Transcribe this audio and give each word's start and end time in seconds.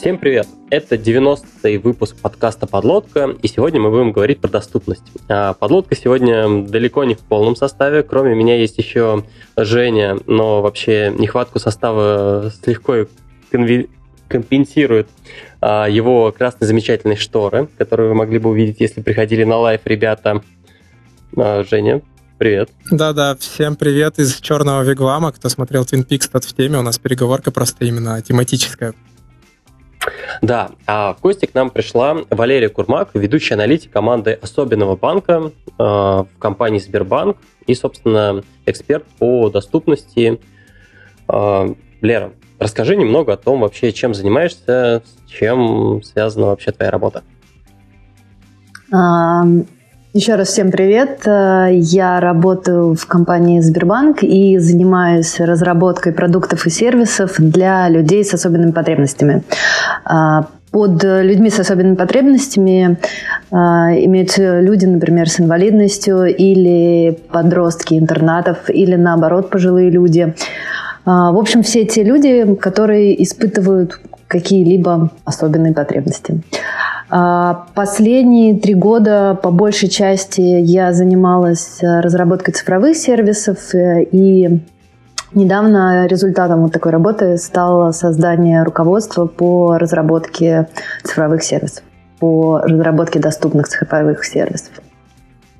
Всем 0.00 0.16
привет! 0.16 0.48
Это 0.70 0.94
90-й 0.94 1.76
выпуск 1.76 2.16
подкаста 2.16 2.66
«Подлодка», 2.66 3.36
и 3.42 3.48
сегодня 3.48 3.82
мы 3.82 3.90
будем 3.90 4.12
говорить 4.12 4.40
про 4.40 4.48
доступность. 4.48 5.02
А 5.28 5.52
«Подлодка» 5.52 5.94
сегодня 5.94 6.66
далеко 6.66 7.04
не 7.04 7.14
в 7.14 7.18
полном 7.18 7.54
составе, 7.54 8.02
кроме 8.02 8.34
меня 8.34 8.56
есть 8.56 8.78
еще 8.78 9.26
Женя, 9.58 10.16
но 10.26 10.62
вообще 10.62 11.12
нехватку 11.18 11.58
состава 11.58 12.50
слегка 12.64 13.04
конви... 13.50 13.90
компенсирует 14.26 15.06
а, 15.60 15.86
его 15.86 16.32
красные 16.32 16.66
замечательные 16.66 17.18
шторы, 17.18 17.68
которые 17.76 18.08
вы 18.08 18.14
могли 18.14 18.38
бы 18.38 18.48
увидеть, 18.48 18.80
если 18.80 19.02
приходили 19.02 19.44
на 19.44 19.58
лайв 19.58 19.82
ребята. 19.84 20.42
А, 21.36 21.62
Женя, 21.62 22.00
привет. 22.38 22.70
Да-да, 22.90 23.36
всем 23.38 23.76
привет 23.76 24.18
из 24.18 24.36
черного 24.36 24.82
вигвама. 24.82 25.30
Кто 25.30 25.50
смотрел 25.50 25.82
Twin 25.82 26.08
Peaks, 26.08 26.30
тот 26.32 26.44
в 26.44 26.56
теме. 26.56 26.78
У 26.78 26.82
нас 26.82 26.98
переговорка 26.98 27.50
просто 27.50 27.84
именно 27.84 28.22
тематическая. 28.22 28.94
Да, 30.42 30.70
а 30.86 31.14
в 31.14 31.20
гости 31.20 31.46
к 31.46 31.54
нам 31.54 31.70
пришла 31.70 32.16
Валерия 32.30 32.68
Курмак, 32.68 33.10
ведущая 33.14 33.54
аналитик 33.54 33.92
команды 33.92 34.32
особенного 34.32 34.96
банка 34.96 35.52
э, 35.66 35.82
в 35.82 36.28
компании 36.38 36.78
Сбербанк 36.78 37.36
и, 37.66 37.74
собственно, 37.74 38.42
эксперт 38.66 39.04
по 39.18 39.50
доступности. 39.50 40.40
Э, 41.28 41.74
Лера, 42.00 42.32
расскажи 42.58 42.96
немного 42.96 43.34
о 43.34 43.36
том 43.36 43.60
вообще, 43.60 43.92
чем 43.92 44.14
занимаешься, 44.14 45.02
с 45.04 45.30
чем 45.30 46.02
связана 46.02 46.46
вообще 46.46 46.72
твоя 46.72 46.90
работа. 46.90 47.22
Еще 50.12 50.34
раз 50.34 50.48
всем 50.48 50.72
привет. 50.72 51.20
Э, 51.24 51.68
я 51.70 52.18
работаю 52.18 52.96
в 52.96 53.06
компании 53.06 53.60
Сбербанк 53.60 54.24
и 54.24 54.58
занимаюсь 54.58 55.38
разработкой 55.38 56.12
продуктов 56.12 56.66
и 56.66 56.70
сервисов 56.70 57.34
для 57.38 57.88
людей 57.88 58.24
с 58.24 58.34
особенными 58.34 58.72
потребностями. 58.72 59.44
Э, 60.04 60.42
под 60.72 61.04
людьми 61.04 61.48
с 61.48 61.60
особенными 61.60 61.94
потребностями 61.94 62.98
э, 63.52 63.54
имеются 63.54 64.58
люди, 64.60 64.84
например, 64.84 65.28
с 65.28 65.38
инвалидностью 65.38 66.24
или 66.24 67.16
подростки 67.30 67.94
интернатов, 67.94 68.68
или 68.68 68.96
наоборот 68.96 69.48
пожилые 69.48 69.90
люди. 69.90 70.34
В 71.06 71.38
общем, 71.38 71.62
все 71.62 71.86
те 71.86 72.02
люди, 72.02 72.54
которые 72.56 73.22
испытывают 73.22 73.98
какие-либо 74.30 75.10
особенные 75.24 75.74
потребности. 75.74 76.40
А, 77.10 77.66
последние 77.74 78.58
три 78.58 78.74
года 78.74 79.38
по 79.42 79.50
большей 79.50 79.88
части 79.88 80.40
я 80.40 80.92
занималась 80.92 81.82
э, 81.82 82.00
разработкой 82.00 82.54
цифровых 82.54 82.96
сервисов 82.96 83.74
э, 83.74 84.04
и 84.04 84.60
Недавно 85.32 86.08
результатом 86.08 86.62
вот 86.62 86.72
такой 86.72 86.90
работы 86.90 87.38
стало 87.38 87.92
создание 87.92 88.64
руководства 88.64 89.26
по 89.26 89.78
разработке 89.78 90.66
цифровых 91.04 91.44
сервисов, 91.44 91.84
по 92.18 92.58
разработке 92.58 93.20
доступных 93.20 93.68
цифровых 93.68 94.24
сервисов. 94.24 94.72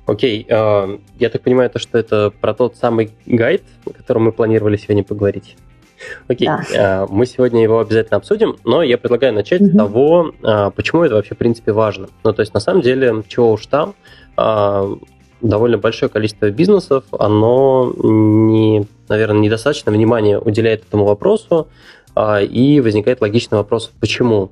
Окей, 0.07 0.45
okay, 0.51 1.01
я 1.21 1.31
так 1.31 1.43
понимаю, 1.43 1.71
то, 1.71 1.79
что 1.79 1.99
это 1.99 2.33
про 2.41 2.53
тот 2.53 2.79
самый 2.79 3.13
гайд, 3.27 3.63
о 3.87 3.91
котором 3.91 4.25
мы 4.25 4.33
планировали 4.33 4.77
сегодня 4.77 5.05
поговорить. 5.05 5.57
Окей, 6.29 6.49
да. 6.49 6.63
А, 6.77 7.07
мы 7.09 7.27
сегодня 7.27 7.63
его 7.63 7.81
обязательно 7.81 8.17
обсудим, 8.17 8.57
но 8.65 8.83
я 8.83 8.99
предлагаю 8.99 9.33
начать 9.33 9.61
угу. 9.61 9.71
с 9.71 9.77
того, 9.77 10.35
а, 10.43 10.71
почему 10.71 11.03
это 11.03 11.15
вообще, 11.15 11.35
в 11.35 11.39
принципе, 11.39 11.73
важно. 11.73 12.09
Ну, 12.25 12.33
то 12.33 12.41
есть, 12.41 12.55
на 12.55 12.61
самом 12.61 12.83
деле, 12.83 13.23
чего 13.29 13.53
уж 13.53 13.67
там, 13.67 13.95
а, 14.37 14.89
довольно 15.41 15.79
большое 15.79 16.11
количество 16.11 16.51
бизнесов, 16.51 17.05
оно, 17.19 17.93
не, 17.97 18.87
наверное, 19.09 19.41
недостаточно 19.41 19.91
внимания 19.93 20.39
уделяет 20.39 20.85
этому 20.87 21.05
вопросу, 21.05 21.69
и 22.19 22.83
возникает 22.85 23.21
логичный 23.21 23.57
вопрос, 23.57 23.91
почему? 24.01 24.51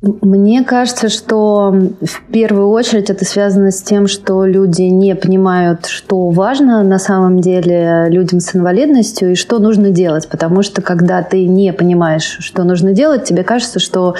Мне 0.00 0.62
кажется, 0.62 1.08
что 1.08 1.72
в 1.72 2.22
первую 2.30 2.68
очередь 2.68 3.10
это 3.10 3.24
связано 3.24 3.72
с 3.72 3.82
тем, 3.82 4.06
что 4.06 4.44
люди 4.44 4.82
не 4.82 5.16
понимают, 5.16 5.86
что 5.86 6.28
важно 6.30 6.84
на 6.84 7.00
самом 7.00 7.40
деле 7.40 8.06
людям 8.08 8.38
с 8.38 8.54
инвалидностью 8.54 9.32
и 9.32 9.34
что 9.34 9.58
нужно 9.58 9.90
делать. 9.90 10.28
Потому 10.28 10.62
что 10.62 10.82
когда 10.82 11.22
ты 11.22 11.46
не 11.46 11.72
понимаешь, 11.72 12.36
что 12.38 12.62
нужно 12.62 12.92
делать, 12.92 13.24
тебе 13.24 13.42
кажется, 13.42 13.80
что 13.80 14.14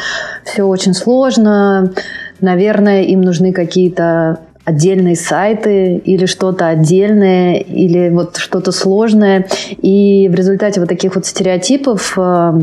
все 0.44 0.64
очень 0.64 0.94
сложно, 0.94 1.92
наверное, 2.40 3.02
им 3.02 3.20
нужны 3.20 3.52
какие-то 3.52 4.40
отдельные 4.68 5.16
сайты 5.16 5.96
или 5.96 6.26
что-то 6.26 6.66
отдельное, 6.66 7.54
или 7.54 8.10
вот 8.10 8.36
что-то 8.36 8.70
сложное. 8.70 9.46
И 9.80 10.28
в 10.28 10.34
результате 10.34 10.80
вот 10.80 10.90
таких 10.90 11.14
вот 11.14 11.24
стереотипов 11.24 12.14
э, 12.18 12.60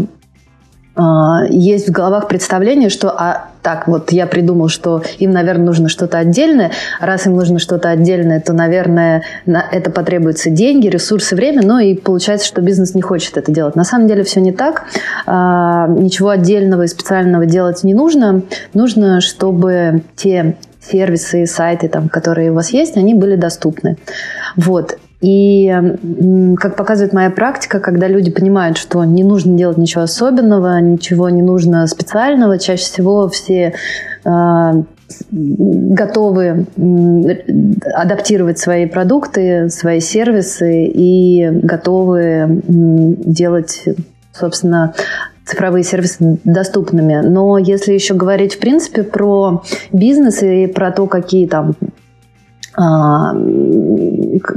есть 1.50 1.89
в 1.89 1.91
головах 1.91 2.28
представление, 2.28 2.89
что 2.89 3.09
а, 3.09 3.50
так, 3.61 3.88
вот 3.88 4.11
я 4.11 4.28
придумал, 4.28 4.69
что 4.69 5.03
им, 5.19 5.31
наверное, 5.31 5.66
нужно 5.66 5.89
что-то 5.89 6.19
отдельное. 6.19 6.72
Раз 7.01 7.25
им 7.25 7.35
нужно 7.35 7.59
что-то 7.59 7.89
отдельное, 7.89 8.39
то, 8.39 8.53
наверное, 8.53 9.23
на 9.45 9.61
это 9.72 9.91
потребуются 9.91 10.50
деньги, 10.50 10.88
ресурсы, 10.88 11.35
время, 11.35 11.63
но 11.66 11.79
и 11.79 11.95
получается, 11.95 12.47
что 12.47 12.61
бизнес 12.61 12.95
не 12.95 13.01
хочет 13.01 13.38
это 13.38 13.51
делать. 13.51 13.75
На 13.75 13.84
самом 13.84 14.07
деле 14.07 14.23
все 14.23 14.39
не 14.39 14.53
так. 14.53 14.84
А, 15.25 15.88
ничего 15.88 16.29
отдельного 16.29 16.84
и 16.84 16.88
специального 16.88 17.45
делать 17.45 17.84
не 17.84 17.94
нужно. 17.94 18.44
Нужно, 18.73 19.19
чтобы 19.19 20.03
те 20.16 20.55
сервисы 20.79 21.45
сайты, 21.45 21.89
там, 21.89 22.07
которые 22.07 22.51
у 22.51 22.53
вас 22.53 22.69
есть, 22.69 22.97
они 22.97 23.13
были 23.13 23.35
доступны. 23.35 23.97
Вот. 24.55 24.97
И, 25.25 25.74
как 26.58 26.75
показывает 26.75 27.12
моя 27.12 27.31
практика, 27.31 27.80
когда 27.80 28.08
люди 28.08 28.30
понимают, 28.30 28.78
что 28.78 29.03
не 29.06 29.24
нужно 29.24 29.58
делать 29.58 29.78
ничего 29.78 30.03
особенного, 30.03 30.80
ничего 30.80 31.30
не 31.30 31.41
нужно 31.41 31.88
специального, 31.88 32.59
чаще 32.59 32.84
всего 32.84 33.28
все 33.28 33.74
э, 34.24 34.84
готовы 35.31 36.68
адаптировать 37.96 38.59
свои 38.59 38.85
продукты, 38.85 39.69
свои 39.69 40.00
сервисы 40.00 40.85
и 40.85 41.50
готовы 41.50 42.62
делать, 42.68 43.84
собственно, 44.31 44.94
цифровые 45.44 45.84
сервисы 45.84 46.40
доступными. 46.44 47.22
Но 47.24 47.58
если 47.58 47.94
еще 47.94 48.14
говорить, 48.14 48.56
в 48.56 48.59
принципе, 48.59 49.02
про 49.02 49.64
бизнес 49.91 50.44
и 50.44 50.68
про 50.68 50.91
то, 50.91 51.08
какие 51.08 51.47
там 51.47 51.74
а, 51.74 51.94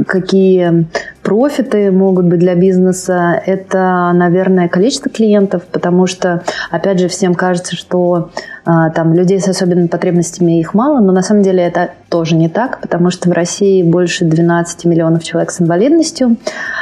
какие 0.06 0.86
профиты 1.22 1.90
могут 1.90 2.24
быть 2.26 2.38
для 2.38 2.54
бизнеса, 2.54 3.40
это, 3.44 4.10
наверное, 4.14 4.68
количество 4.68 5.10
клиентов, 5.10 5.62
потому 5.70 6.06
что, 6.06 6.42
опять 6.70 6.98
же, 6.98 7.08
всем 7.08 7.34
кажется, 7.34 7.76
что 7.76 8.30
а, 8.64 8.90
там 8.90 9.14
людей 9.14 9.40
с 9.40 9.48
особенными 9.48 9.86
потребностями 9.86 10.58
их 10.58 10.74
мало, 10.74 11.00
но 11.00 11.12
на 11.12 11.22
самом 11.22 11.42
деле 11.42 11.62
это 11.62 11.90
тоже 12.08 12.34
не 12.34 12.48
так, 12.48 12.80
потому 12.80 13.10
что 13.10 13.28
в 13.28 13.32
России 13.32 13.82
больше 13.82 14.24
12 14.24 14.84
миллионов 14.86 15.22
человек 15.22 15.50
с 15.50 15.60
инвалидностью, 15.60 16.36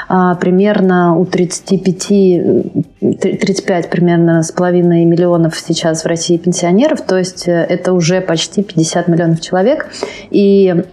а, 0.08 0.34
примерно 0.36 1.16
у 1.16 1.24
35, 1.24 2.08
35 3.20 3.90
примерно 3.90 4.42
с 4.42 4.52
половиной 4.52 5.04
миллионов 5.04 5.56
сейчас 5.56 6.04
в 6.04 6.06
России 6.06 6.36
пенсионеров, 6.36 7.02
то 7.02 7.16
есть 7.16 7.48
э, 7.48 7.52
это 7.52 7.92
уже 7.92 8.20
почти 8.20 8.62
50 8.62 9.08
миллионов 9.08 9.40
человек, 9.40 9.88
и 10.30 10.68
а, 10.68 10.84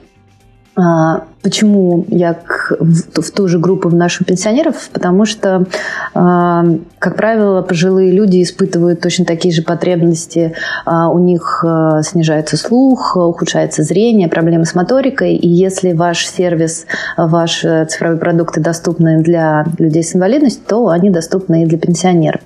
почему 0.75 2.05
я 2.07 2.33
к, 2.33 2.75
в, 2.79 3.21
в 3.21 3.31
ту 3.31 3.47
же 3.47 3.59
группу 3.59 3.89
вношу 3.89 4.25
пенсионеров? 4.25 4.89
Потому 4.91 5.25
что, 5.25 5.65
а, 6.13 6.65
как 6.99 7.15
правило, 7.15 7.61
пожилые 7.61 8.11
люди 8.11 8.41
испытывают 8.41 9.01
точно 9.01 9.25
такие 9.25 9.53
же 9.53 9.61
потребности. 9.61 10.55
А, 10.85 11.09
у 11.09 11.19
них 11.19 11.63
снижается 12.01 12.57
слух, 12.57 13.15
ухудшается 13.15 13.83
зрение, 13.83 14.27
проблемы 14.29 14.65
с 14.65 14.73
моторикой. 14.73 15.35
И 15.35 15.47
если 15.47 15.93
ваш 15.93 16.25
сервис, 16.25 16.85
ваши 17.17 17.85
цифровые 17.89 18.19
продукты 18.19 18.59
доступны 18.59 19.21
для 19.21 19.65
людей 19.77 20.03
с 20.03 20.15
инвалидностью, 20.15 20.63
то 20.67 20.87
они 20.87 21.09
доступны 21.09 21.63
и 21.63 21.65
для 21.65 21.77
пенсионеров. 21.77 22.41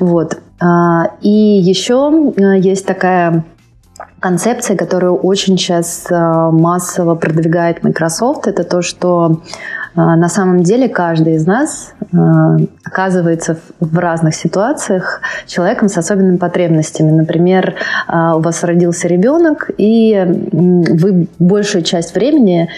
Вот. 0.00 0.38
И 1.20 1.30
еще 1.30 2.32
есть 2.60 2.86
такая 2.86 3.44
концепция, 4.20 4.76
которую 4.76 5.16
очень 5.16 5.58
сейчас 5.58 6.06
э, 6.10 6.14
массово 6.14 7.14
продвигает 7.14 7.82
Microsoft, 7.82 8.46
это 8.46 8.64
то, 8.64 8.80
что 8.82 9.42
э, 9.94 10.00
на 10.00 10.28
самом 10.28 10.62
деле 10.62 10.88
каждый 10.88 11.34
из 11.34 11.46
нас 11.46 11.92
э, 12.00 12.16
оказывается 12.84 13.58
в 13.78 13.98
разных 13.98 14.34
ситуациях 14.34 15.20
человеком 15.46 15.88
с 15.88 15.98
особенными 15.98 16.36
потребностями. 16.36 17.10
Например, 17.10 17.74
у 18.08 18.40
вас 18.40 18.64
родился 18.64 19.08
ребенок, 19.08 19.70
и 19.76 20.24
вы 20.52 21.28
большую 21.38 21.82
часть 21.82 22.14
времени 22.14 22.68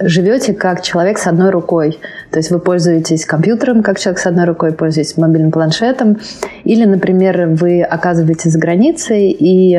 живете 0.00 0.54
как 0.54 0.82
человек 0.82 1.18
с 1.18 1.26
одной 1.26 1.50
рукой. 1.50 2.00
То 2.30 2.38
есть 2.38 2.50
вы 2.50 2.58
пользуетесь 2.58 3.26
компьютером 3.26 3.82
как 3.82 3.98
человек 3.98 4.18
с 4.18 4.26
одной 4.26 4.46
рукой, 4.46 4.72
пользуетесь 4.72 5.16
мобильным 5.18 5.50
планшетом. 5.50 6.18
Или, 6.64 6.84
например, 6.86 7.48
вы 7.48 7.82
оказываетесь 7.82 8.52
за 8.52 8.58
границей 8.58 9.30
и 9.30 9.78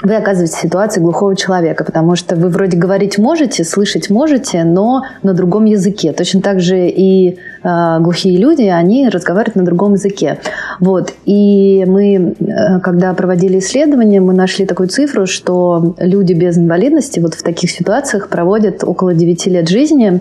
вы 0.00 0.14
оказываетесь 0.14 0.54
в 0.54 0.60
ситуации 0.60 1.00
глухого 1.00 1.34
человека, 1.34 1.82
потому 1.82 2.14
что 2.14 2.36
вы 2.36 2.50
вроде 2.50 2.76
говорить 2.76 3.18
можете, 3.18 3.64
слышать 3.64 4.10
можете, 4.10 4.62
но 4.62 5.02
на 5.24 5.34
другом 5.34 5.64
языке. 5.64 6.12
Точно 6.12 6.40
так 6.40 6.60
же 6.60 6.86
и 6.88 7.36
э, 7.64 7.98
глухие 7.98 8.38
люди, 8.38 8.62
они 8.62 9.08
разговаривают 9.08 9.56
на 9.56 9.64
другом 9.64 9.94
языке. 9.94 10.38
Вот. 10.78 11.12
И 11.24 11.84
мы, 11.88 12.36
э, 12.38 12.78
когда 12.80 13.12
проводили 13.12 13.58
исследование, 13.58 14.20
мы 14.20 14.34
нашли 14.34 14.66
такую 14.66 14.88
цифру, 14.88 15.26
что 15.26 15.96
люди 15.98 16.32
без 16.32 16.56
инвалидности 16.56 17.18
вот 17.18 17.34
в 17.34 17.42
таких 17.42 17.72
ситуациях 17.72 18.28
проводят 18.28 18.84
около 18.84 19.14
9 19.14 19.46
лет 19.46 19.68
жизни, 19.68 20.20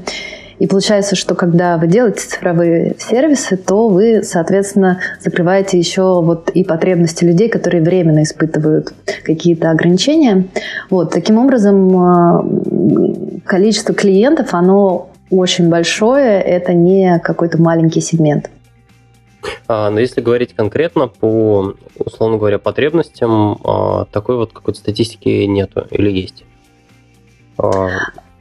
и 0.59 0.68
получается, 0.68 1.15
что 1.15 1.36
когда 1.36 1.77
вы 1.77 1.88
делаете 1.88 2.21
цифровые 2.21 2.95
сервисы, 2.98 3.57
то 3.57 3.89
вы, 3.89 4.24
соответственно, 4.24 5.00
закрываете 5.19 5.77
еще 5.77 6.21
вот 6.21 6.50
и 6.50 6.63
потребности 6.63 7.24
людей, 7.24 7.50
которые 7.50 7.83
временно 7.83 8.24
испытывают 8.24 8.94
какие-то 9.24 9.69
ограничения. 9.69 10.48
Вот, 10.89 11.12
таким 11.12 11.38
образом, 11.38 11.98
а, 11.98 12.45
количество 13.45 13.94
клиентов, 13.94 14.54
оно 14.54 15.09
очень 15.30 15.69
большое, 15.69 16.42
это 16.42 16.74
не 16.74 17.19
какой-то 17.19 17.62
маленький 17.62 18.01
сегмент. 18.01 18.50
А, 19.68 19.89
но 19.92 20.00
если 20.00 20.21
говорить 20.21 20.53
конкретно 20.53 21.07
по, 21.07 21.75
условно 22.00 22.38
говоря, 22.38 22.57
потребностям, 22.57 23.60
а, 23.63 24.06
такой 24.06 24.38
вот 24.38 24.53
какой-то 24.53 24.80
статистики 24.80 25.45
нету 25.45 25.86
или 25.92 26.10
есть? 26.10 26.44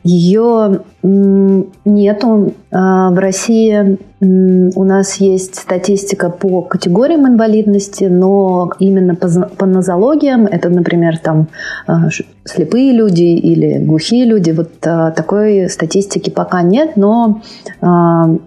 Ее 0.07 0.83
нету. 1.03 2.55
А, 2.71 3.11
в 3.11 3.19
России 3.19 3.99
у 4.21 4.85
нас 4.85 5.17
есть 5.17 5.57
статистика 5.57 6.31
по 6.31 6.63
категориям 6.63 7.27
инвалидности, 7.27 8.05
но 8.05 8.71
именно 8.79 9.17
по 9.17 9.67
нозологиям, 9.67 10.47
это, 10.47 10.69
например, 10.69 11.19
там 11.19 11.49
а, 11.87 12.09
слепые 12.45 12.93
люди 12.93 13.25
или 13.25 13.79
глухие 13.85 14.25
люди, 14.25 14.53
вот 14.53 14.71
а, 14.87 15.11
такой 15.11 15.69
статистики 15.69 16.31
пока 16.31 16.63
нет, 16.63 16.97
но 16.97 17.43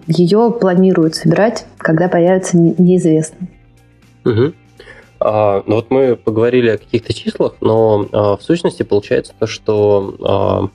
ее 0.06 0.54
планируют 0.58 1.14
собирать, 1.14 1.66
когда 1.76 2.08
появится 2.08 2.56
неизвестно. 2.56 3.46
Угу. 4.24 4.52
А, 5.20 5.62
ну 5.66 5.76
вот 5.76 5.90
мы 5.90 6.16
поговорили 6.16 6.70
о 6.70 6.78
каких-то 6.78 7.12
числах, 7.12 7.54
но 7.60 8.06
а, 8.12 8.36
в 8.36 8.42
сущности 8.42 8.82
получается 8.82 9.34
то, 9.38 9.46
что 9.46 10.14
а, 10.20 10.68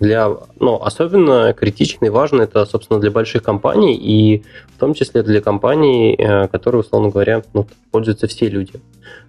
для, 0.00 0.30
ну, 0.60 0.76
особенно 0.76 1.52
критично 1.54 2.06
и 2.06 2.10
важно 2.10 2.42
это, 2.42 2.64
собственно, 2.66 3.00
для 3.00 3.10
больших 3.10 3.42
компаний 3.42 3.96
и 3.96 4.44
в 4.74 4.78
том 4.78 4.94
числе 4.94 5.22
для 5.22 5.40
компаний, 5.40 6.14
э, 6.14 6.48
которые, 6.48 6.80
условно 6.80 7.10
говоря, 7.10 7.42
ну, 7.54 7.66
пользуются 7.90 8.26
все 8.26 8.48
люди. 8.48 8.74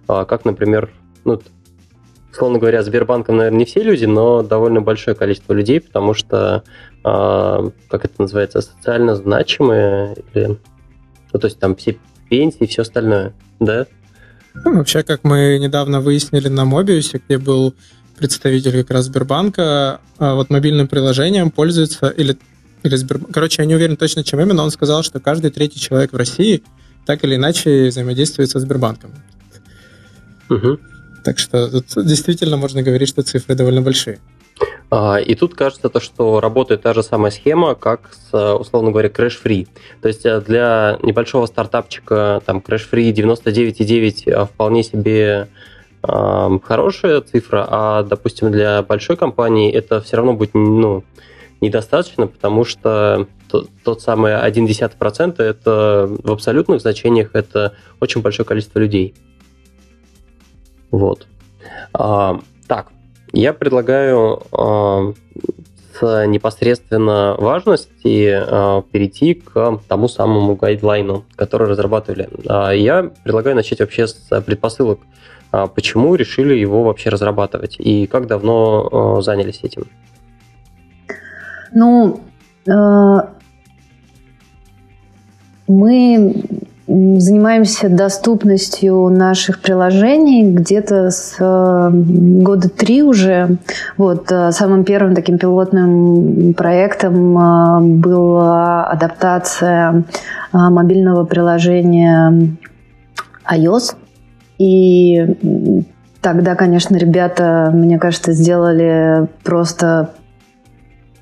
А, 0.06 0.24
как, 0.24 0.44
например, 0.44 0.90
ну, 1.24 1.40
условно 2.30 2.58
говоря, 2.58 2.82
Сбербанком, 2.82 3.36
наверное, 3.36 3.58
не 3.58 3.64
все 3.64 3.82
люди, 3.82 4.04
но 4.04 4.42
довольно 4.42 4.80
большое 4.80 5.16
количество 5.16 5.52
людей, 5.52 5.80
потому 5.80 6.14
что, 6.14 6.62
а, 7.02 7.70
как 7.88 8.04
это 8.04 8.14
называется, 8.18 8.60
социально 8.60 9.16
значимые, 9.16 10.16
или, 10.34 10.58
ну, 11.32 11.40
то 11.40 11.46
есть 11.46 11.58
там 11.58 11.74
все 11.76 11.96
пенсии 12.28 12.64
и 12.64 12.66
все 12.66 12.82
остальное, 12.82 13.32
да? 13.58 13.86
Ну, 14.64 14.76
вообще, 14.76 15.02
как 15.02 15.24
мы 15.24 15.58
недавно 15.58 16.00
выяснили 16.00 16.48
на 16.48 16.64
Мобиусе, 16.64 17.20
где 17.24 17.38
был 17.38 17.74
представитель 18.18 18.82
как 18.82 18.90
раз 18.90 19.06
Сбербанка 19.06 20.00
а 20.18 20.34
вот 20.34 20.50
мобильным 20.50 20.88
приложением 20.88 21.50
пользуется 21.50 22.08
или, 22.08 22.36
или 22.82 22.96
Сбер... 22.96 23.20
Короче, 23.32 23.62
я 23.62 23.66
не 23.66 23.74
уверен 23.74 23.96
точно, 23.96 24.24
чем 24.24 24.40
именно. 24.40 24.62
Он 24.62 24.70
сказал, 24.70 25.02
что 25.02 25.20
каждый 25.20 25.50
третий 25.50 25.80
человек 25.80 26.12
в 26.12 26.16
России 26.16 26.62
так 27.06 27.24
или 27.24 27.36
иначе 27.36 27.88
взаимодействует 27.88 28.50
со 28.50 28.60
Сбербанком. 28.60 29.12
Угу. 30.50 30.78
Так 31.24 31.38
что 31.38 31.68
тут 31.70 32.06
действительно 32.06 32.56
можно 32.56 32.82
говорить, 32.82 33.08
что 33.08 33.22
цифры 33.22 33.54
довольно 33.54 33.82
большие. 33.82 34.18
А, 34.90 35.16
и 35.16 35.34
тут 35.34 35.54
кажется 35.54 35.88
то, 35.88 36.00
что 36.00 36.40
работает 36.40 36.82
та 36.82 36.94
же 36.94 37.02
самая 37.02 37.30
схема, 37.30 37.74
как 37.74 38.10
с, 38.30 38.54
условно 38.54 38.90
говоря, 38.90 39.08
Crash 39.08 39.36
Free. 39.42 39.68
То 40.00 40.08
есть 40.08 40.24
э, 40.24 40.40
для 40.40 40.98
небольшого 41.02 41.46
стартапчика 41.46 42.42
там 42.46 42.58
Crash 42.58 42.88
Free 42.90 43.12
99,9 43.12 44.46
вполне 44.46 44.82
себе 44.82 45.48
хорошая 46.02 47.20
цифра, 47.20 47.66
а, 47.68 48.02
допустим, 48.02 48.52
для 48.52 48.82
большой 48.82 49.16
компании 49.16 49.72
это 49.72 50.00
все 50.00 50.16
равно 50.16 50.34
будет 50.34 50.54
ну, 50.54 51.04
недостаточно, 51.60 52.26
потому 52.26 52.64
что 52.64 53.26
тот, 53.50 53.68
тот 53.82 54.00
самый 54.00 54.32
0,1% 54.32 55.42
это 55.42 56.08
в 56.22 56.30
абсолютных 56.30 56.80
значениях 56.80 57.30
это 57.34 57.74
очень 58.00 58.22
большое 58.22 58.46
количество 58.46 58.78
людей. 58.78 59.14
Вот. 60.90 61.26
А, 61.92 62.40
так, 62.66 62.88
я 63.32 63.52
предлагаю 63.52 64.42
а, 64.52 65.12
с 65.98 66.26
непосредственно 66.26 67.34
важности 67.38 68.30
а, 68.30 68.82
перейти 68.82 69.34
к 69.34 69.80
тому 69.88 70.08
самому 70.08 70.56
гайдлайну, 70.56 71.24
который 71.36 71.68
разрабатывали. 71.68 72.28
А, 72.46 72.70
я 72.70 73.10
предлагаю 73.24 73.56
начать 73.56 73.80
вообще 73.80 74.06
с 74.06 74.40
предпосылок 74.42 75.00
почему 75.50 76.14
решили 76.14 76.54
его 76.54 76.84
вообще 76.84 77.10
разрабатывать 77.10 77.76
и 77.78 78.06
как 78.06 78.26
давно 78.26 79.16
э, 79.18 79.22
занялись 79.22 79.60
этим? 79.62 79.84
Ну, 81.72 82.20
э, 82.66 83.16
мы 85.66 86.34
занимаемся 86.86 87.88
доступностью 87.90 89.08
наших 89.10 89.60
приложений 89.60 90.52
где-то 90.52 91.10
с 91.10 91.36
э, 91.38 91.90
года 91.92 92.68
три 92.68 93.02
уже. 93.02 93.58
Вот 93.96 94.28
самым 94.50 94.84
первым 94.84 95.14
таким 95.14 95.38
пилотным 95.38 96.54
проектом 96.54 98.00
была 98.00 98.84
адаптация 98.84 100.04
мобильного 100.52 101.24
приложения 101.24 102.56
iOS 103.50 103.96
и 104.58 105.36
тогда, 106.20 106.54
конечно, 106.56 106.96
ребята, 106.96 107.70
мне 107.72 107.98
кажется, 107.98 108.32
сделали 108.32 109.28
просто 109.44 110.10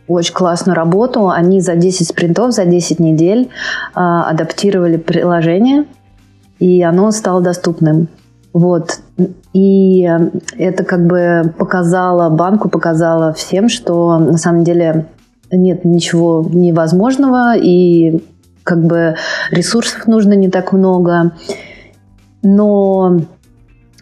очень 0.09 0.35
классную 0.35 0.75
работу. 0.75 1.29
Они 1.29 1.61
за 1.61 1.77
10 1.77 2.09
спринтов, 2.09 2.53
за 2.53 2.65
10 2.65 2.99
недель 2.99 3.49
э, 3.49 3.49
адаптировали 3.95 4.97
приложение, 4.97 5.85
и 6.59 6.83
оно 6.83 7.11
стало 7.11 7.43
доступным. 7.43 8.09
Вот. 8.55 9.01
И 9.53 10.09
это 10.57 10.85
как 10.85 11.07
бы 11.07 11.53
показало, 11.59 12.31
банку 12.31 12.71
показало 12.71 13.35
всем, 13.35 13.69
что 13.69 14.19
на 14.19 14.39
самом 14.39 14.65
деле 14.65 15.07
нет 15.53 15.85
ничего 15.85 16.47
невозможного, 16.49 17.55
и 17.57 18.25
как 18.65 18.83
бы 18.83 19.17
ресурсов 19.51 20.07
нужно 20.07 20.33
не 20.33 20.49
так 20.49 20.73
много 20.73 21.33
но 22.47 23.21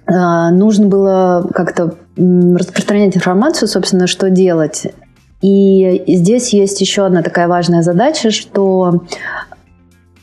нужно 0.07 0.87
было 0.87 1.49
как-то 1.55 1.95
распространять 2.17 3.17
информацию, 3.17 3.69
собственно, 3.69 4.07
что 4.07 4.31
делать. 4.31 4.87
И 5.41 6.03
здесь 6.17 6.55
есть 6.55 6.81
еще 6.81 7.05
одна 7.05 7.23
такая 7.23 7.49
важная 7.49 7.83
задача, 7.83 8.31
что 8.31 9.05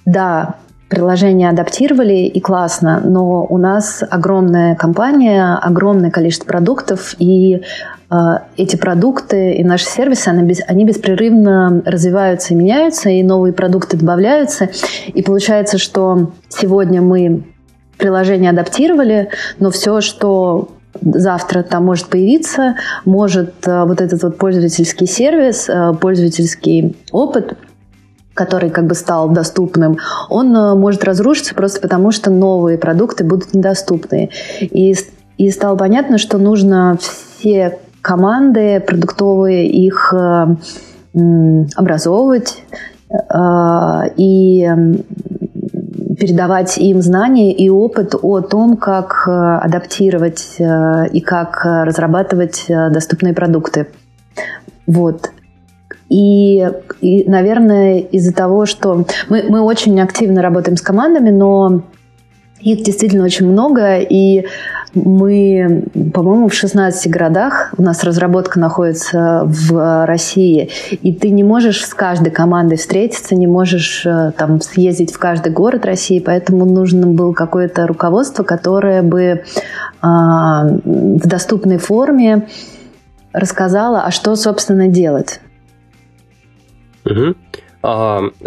да, 0.05 0.55
приложение 0.91 1.50
адаптировали 1.50 2.25
и 2.25 2.39
классно, 2.41 3.01
но 3.03 3.45
у 3.45 3.57
нас 3.57 4.03
огромная 4.09 4.75
компания, 4.75 5.55
огромное 5.55 6.11
количество 6.11 6.47
продуктов, 6.47 7.15
и 7.17 7.61
э, 8.09 8.15
эти 8.57 8.75
продукты 8.75 9.53
и 9.53 9.63
наши 9.63 9.85
сервисы, 9.85 10.27
они, 10.27 10.43
без, 10.43 10.59
они 10.67 10.83
беспрерывно 10.83 11.81
развиваются 11.85 12.53
и 12.53 12.57
меняются, 12.57 13.09
и 13.09 13.23
новые 13.23 13.53
продукты 13.53 13.95
добавляются. 13.95 14.69
И 15.07 15.21
получается, 15.21 15.77
что 15.77 16.31
сегодня 16.50 17.01
мы 17.01 17.45
приложение 18.01 18.50
адаптировали, 18.50 19.29
но 19.60 19.70
все, 19.72 20.01
что 20.01 20.70
завтра 21.01 21.63
там 21.63 21.86
может 21.86 22.08
появиться, 22.08 22.75
может 23.05 23.65
э, 23.65 23.86
вот 23.86 24.01
этот 24.01 24.22
вот 24.24 24.38
пользовательский 24.38 25.08
сервис, 25.08 25.70
э, 25.70 25.93
пользовательский 26.00 26.98
опыт, 27.12 27.58
который 28.34 28.70
как 28.70 28.88
бы 28.88 28.96
стал 28.96 29.29
доступным, 29.29 29.98
он 30.29 30.55
э, 30.55 30.75
может 30.75 31.03
разрушиться 31.03 31.55
просто 31.55 31.79
потому, 31.79 32.12
что 32.12 32.29
новые 32.29 32.77
продукты 32.77 33.24
будут 33.24 33.53
недоступны. 33.53 34.29
И, 34.60 34.96
и 35.38 35.51
стало 35.51 35.77
понятно, 35.77 36.17
что 36.17 36.38
нужно 36.38 36.98
все 37.38 37.79
команды 38.01 38.79
продуктовые, 38.79 39.67
их 39.70 40.13
образовывать 41.75 42.63
и 44.17 44.70
передавать 46.21 46.77
им 46.77 47.01
знания 47.01 47.51
и 47.51 47.67
опыт 47.67 48.13
о 48.21 48.41
том, 48.41 48.77
как 48.77 49.23
э, 49.27 49.31
адаптировать 49.31 50.55
э, 50.59 51.07
и 51.11 51.19
как 51.19 51.65
э, 51.65 51.83
разрабатывать 51.83 52.65
доступные 52.67 53.33
продукты. 53.33 53.87
Вот. 54.85 55.31
И, 56.09 56.69
и 57.01 57.27
наверное, 57.27 57.97
из-за 58.01 58.33
того, 58.35 58.67
что 58.67 59.03
мы, 59.29 59.45
мы 59.49 59.61
очень 59.61 59.99
активно 59.99 60.43
работаем 60.43 60.77
с 60.77 60.81
командами, 60.81 61.31
но 61.31 61.81
их 62.59 62.83
действительно 62.83 63.23
очень 63.23 63.47
много, 63.47 63.97
и 63.97 64.45
Мы, 64.93 65.86
по-моему, 66.13 66.50
в 66.50 66.53
16 66.53 67.10
городах, 67.10 67.74
у 67.77 67.81
нас 67.81 68.03
разработка 68.03 68.60
находится 68.60 69.43
в 69.45 70.05
России, 70.05 70.69
и 70.91 71.13
ты 71.13 71.29
не 71.29 71.43
можешь 71.43 71.86
с 71.86 71.93
каждой 71.93 72.31
командой 72.31 72.75
встретиться, 72.77 73.36
не 73.36 73.48
можешь 73.48 74.05
э, 74.05 74.33
там 74.38 74.60
съездить 74.60 75.13
в 75.13 75.17
каждый 75.17 75.53
город 75.53 75.86
России, 75.86 76.19
поэтому 76.19 76.65
нужно 76.65 77.07
было 77.07 77.31
какое-то 77.31 77.88
руководство, 77.88 78.43
которое 78.43 79.01
бы 79.01 79.43
а, 80.01 80.65
в 80.65 81.27
доступной 81.27 81.77
форме 81.77 82.48
рассказало, 83.31 84.01
а 84.01 84.12
что, 84.12 84.36
собственно, 84.36 84.88
делать. 84.88 85.39
Угу. 87.05 87.36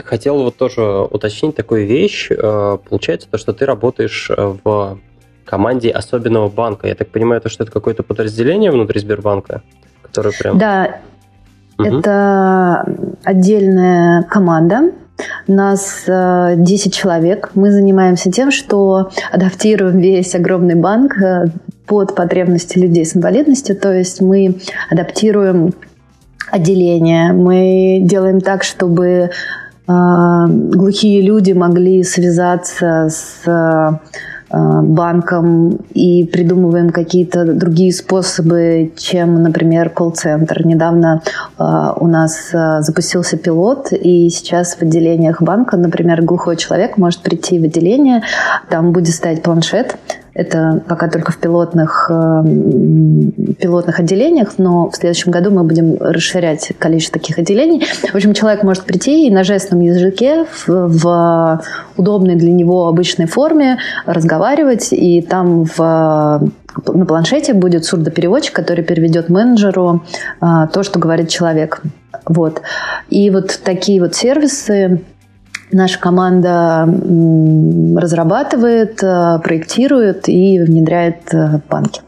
Хотел 0.05 0.43
вот 0.45 0.57
тоже 0.57 0.83
уточнить 0.83 1.57
такую 1.57 1.87
вещь. 1.87 2.31
А, 2.31 2.77
получается 2.77 3.29
то, 3.31 3.39
что 3.39 3.55
ты 3.55 3.65
работаешь 3.65 4.31
в 4.37 4.99
команде 5.45 5.91
особенного 5.91 6.49
банка. 6.49 6.89
Я 6.89 6.95
так 6.95 7.09
понимаю, 7.09 7.41
то, 7.41 7.49
что 7.49 7.65
это 7.65 7.73
какое-то 7.73 8.03
подразделение 8.03 8.71
внутри 8.71 9.01
Сбербанка, 9.01 9.63
которое 10.03 10.33
прям... 10.33 10.59
Да, 10.59 10.97
угу. 11.79 11.87
это 11.87 12.87
отдельная 13.23 14.23
команда. 14.25 14.93
Нас 15.47 16.05
10 16.07 16.09
э, 16.09 16.91
человек. 16.91 17.51
Мы 17.55 17.71
занимаемся 17.71 18.33
тем, 18.33 18.51
что 18.51 19.11
адаптируем 19.31 19.99
весь 19.99 20.35
огромный 20.35 20.75
банк 20.75 21.17
э, 21.19 21.47
под 21.87 22.15
потребности 22.15 22.79
людей 22.79 23.05
с 23.05 23.17
инвалидностью. 23.17 23.77
То 23.77 23.93
есть 23.93 24.21
мы 24.21 24.57
адаптируем 24.91 25.75
отделение, 26.51 27.33
мы 27.33 28.01
делаем 28.03 28.41
так, 28.41 28.65
чтобы 28.65 29.07
э, 29.07 29.31
глухие 29.87 31.23
люди 31.23 31.53
могли 31.53 32.03
связаться 32.03 33.09
с 33.09 34.01
банкам 34.55 35.79
и 35.93 36.25
придумываем 36.25 36.91
какие-то 36.91 37.45
другие 37.45 37.93
способы, 37.93 38.93
чем, 38.97 39.43
например, 39.43 39.91
колл-центр. 39.91 40.67
Недавно 40.67 41.23
э, 41.59 41.63
у 41.97 42.07
нас 42.07 42.51
э, 42.53 42.81
запустился 42.81 43.37
пилот, 43.37 43.93
и 43.93 44.29
сейчас 44.31 44.77
в 44.77 44.83
отделениях 44.83 45.43
банка, 45.43 45.77
например, 45.77 46.23
глухой 46.23 46.57
человек 46.57 46.97
может 46.97 47.21
прийти 47.21 47.59
в 47.59 47.65
отделение, 47.65 48.23
там 48.69 48.93
будет 48.93 49.15
стоять 49.15 49.43
планшет, 49.43 49.97
это 50.35 50.83
пока 50.89 51.09
только 51.09 51.33
в 51.33 51.39
пилотных, 51.39 52.11
эм, 52.11 53.33
пилотных 53.59 54.01
отделениях, 54.01 54.55
но 54.59 54.91
в 54.91 54.97
следующем 54.97 55.31
году 55.31 55.51
мы 55.51 55.63
будем 55.63 55.97
расширять 56.01 56.73
количество 56.79 57.21
таких 57.21 57.39
отделений. 57.39 57.85
В 58.13 58.15
общем, 58.15 58.35
человек 58.35 58.65
может 58.65 58.83
прийти 58.83 59.27
и 59.27 59.31
на 59.31 59.45
жестном 59.45 59.81
языке 59.81 60.45
в, 60.45 60.89
в 60.89 61.63
удобной 61.97 62.35
для 62.35 62.51
него 62.51 62.89
обычной 62.89 63.27
форме 63.27 63.79
разговаривать, 64.07 64.93
и 64.93 65.23
там 65.23 65.65
в 65.65 66.51
на 66.87 67.07
планшете 67.07 67.55
будет 67.55 67.85
сурдопереводчик, 67.85 68.53
который 68.53 68.85
переведет 68.85 69.29
менеджеру 69.29 70.03
а, 70.41 70.67
то, 70.67 70.83
что 70.83 70.99
говорит 70.99 71.29
человек. 71.29 71.81
Вот. 72.27 72.63
И 73.11 73.31
вот 73.31 73.61
такие 73.65 74.01
вот 74.01 74.15
сервисы 74.15 75.03
Наша 75.75 75.99
команда 75.99 76.87
разрабатывает, 78.01 79.03
э, 79.03 79.41
проектирует 79.43 80.29
и 80.29 80.61
внедряет 80.61 81.35
э, 81.35 81.59
банки. 81.69 82.01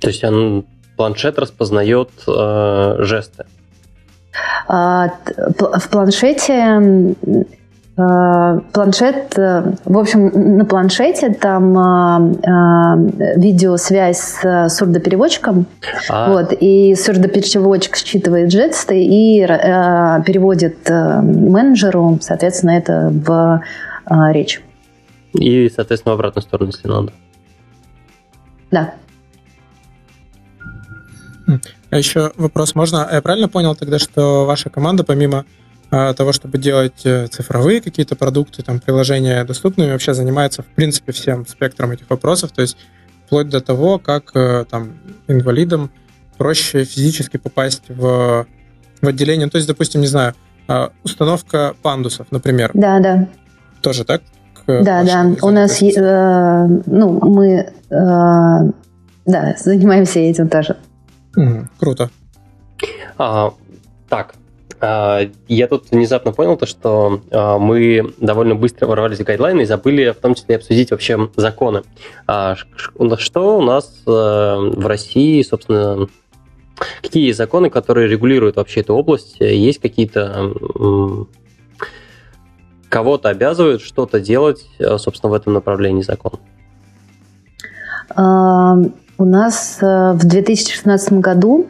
То 0.00 0.08
есть 0.08 0.24
он, 0.24 0.64
планшет 0.96 1.38
распознает 1.38 2.08
э, 2.26 2.96
жесты? 3.00 3.44
А, 4.66 5.10
в 5.58 5.88
планшете 5.90 7.14
планшет, 7.96 9.38
э, 9.38 9.72
в 9.86 9.98
общем, 9.98 10.58
на 10.58 10.66
планшете 10.66 11.30
там 11.30 11.78
э, 11.78 13.38
видеосвязь 13.38 14.18
с 14.18 14.68
сурдопереводчиком, 14.68 15.64
а. 16.10 16.30
вот, 16.30 16.52
и 16.60 16.94
сурдопереводчик 16.94 17.96
считывает 17.96 18.52
жесты 18.52 19.02
и 19.02 19.40
переводит 19.46 20.88
менеджеру, 20.90 22.18
соответственно, 22.20 22.72
это 22.72 23.10
в 23.10 23.62
речь. 24.32 24.62
И, 25.32 25.70
соответственно, 25.70 26.12
в 26.12 26.18
обратную 26.18 26.42
сторону, 26.42 26.70
если 26.70 26.88
надо. 26.88 27.12
Да. 28.70 28.94
А 31.90 31.96
еще 31.96 32.32
вопрос 32.36 32.74
можно? 32.74 33.08
Я 33.10 33.22
правильно 33.22 33.48
понял 33.48 33.74
тогда, 33.74 33.98
что 33.98 34.44
ваша 34.44 34.68
команда, 34.68 35.04
помимо 35.04 35.38
а, 35.38 35.44
того, 35.90 36.32
чтобы 36.32 36.58
делать 36.58 37.04
э, 37.04 37.28
цифровые 37.28 37.80
какие-то 37.80 38.16
продукты, 38.16 38.62
там, 38.62 38.80
приложения 38.80 39.44
доступными, 39.44 39.92
вообще 39.92 40.14
занимается, 40.14 40.62
в 40.62 40.66
принципе, 40.66 41.12
всем 41.12 41.46
спектром 41.46 41.92
этих 41.92 42.10
вопросов, 42.10 42.50
то 42.52 42.62
есть 42.62 42.76
вплоть 43.26 43.48
до 43.48 43.60
того, 43.60 43.98
как 43.98 44.30
э, 44.34 44.64
там 44.68 44.94
инвалидам 45.28 45.90
проще 46.38 46.84
физически 46.84 47.36
попасть 47.36 47.84
в, 47.88 48.46
в 49.00 49.06
отделение. 49.06 49.48
То 49.48 49.56
есть, 49.56 49.68
допустим, 49.68 50.00
не 50.00 50.06
знаю, 50.06 50.34
а, 50.68 50.90
установка 51.04 51.74
пандусов, 51.82 52.26
например. 52.30 52.70
Да, 52.74 53.00
да. 53.00 53.28
Тоже 53.80 54.04
так? 54.04 54.22
Да, 54.66 55.04
да. 55.04 55.34
У 55.42 55.50
нас, 55.50 55.80
э, 55.80 56.66
ну, 56.86 57.20
мы, 57.20 57.48
э, 57.48 57.72
да, 57.90 59.56
занимаемся 59.58 60.18
этим 60.18 60.48
тоже. 60.48 60.76
Угу, 61.36 61.68
круто. 61.78 62.10
А, 63.16 63.52
так, 64.08 64.34
а, 64.34 64.45
я 65.48 65.68
тут 65.68 65.90
внезапно 65.90 66.32
понял 66.32 66.56
то, 66.56 66.66
что 66.66 67.20
а, 67.30 67.58
мы 67.58 68.14
довольно 68.18 68.54
быстро 68.54 68.86
ворвались 68.86 69.18
в 69.18 69.24
гайдлайны 69.24 69.62
и 69.62 69.64
забыли 69.64 70.10
в 70.10 70.20
том 70.20 70.34
числе 70.34 70.56
обсудить 70.56 70.90
вообще 70.90 71.30
законы. 71.36 71.82
А, 72.26 72.56
что 72.56 73.58
у 73.58 73.62
нас 73.62 74.02
э, 74.06 74.10
в 74.10 74.86
России, 74.86 75.42
собственно, 75.42 76.08
какие 77.02 77.32
законы, 77.32 77.70
которые 77.70 78.08
регулируют 78.08 78.56
вообще 78.56 78.80
эту 78.80 78.94
область? 78.94 79.36
Есть 79.40 79.80
какие-то 79.80 80.52
кого-то 82.88 83.28
обязывают 83.28 83.82
что-то 83.82 84.20
делать, 84.20 84.66
э, 84.78 84.98
собственно, 84.98 85.30
в 85.30 85.34
этом 85.34 85.52
направлении 85.52 86.02
закон? 86.02 86.32
У 89.18 89.24
нас 89.24 89.78
э, 89.80 90.12
в 90.12 90.24
2016 90.26 91.14
году 91.14 91.66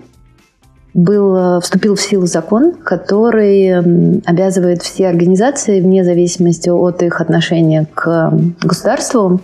был, 0.97 1.37
э, 1.37 1.61
вступил 1.61 1.95
в 1.95 2.01
силу 2.01 2.27
закон, 2.27 2.73
который 2.73 4.21
обязывает 4.25 4.83
все 4.83 5.09
организации, 5.09 5.81
вне 5.81 6.03
зависимости 6.05 6.71
от 6.71 7.03
их 7.03 7.21
отношения 7.21 7.87
к 7.95 8.33
государству, 8.63 9.41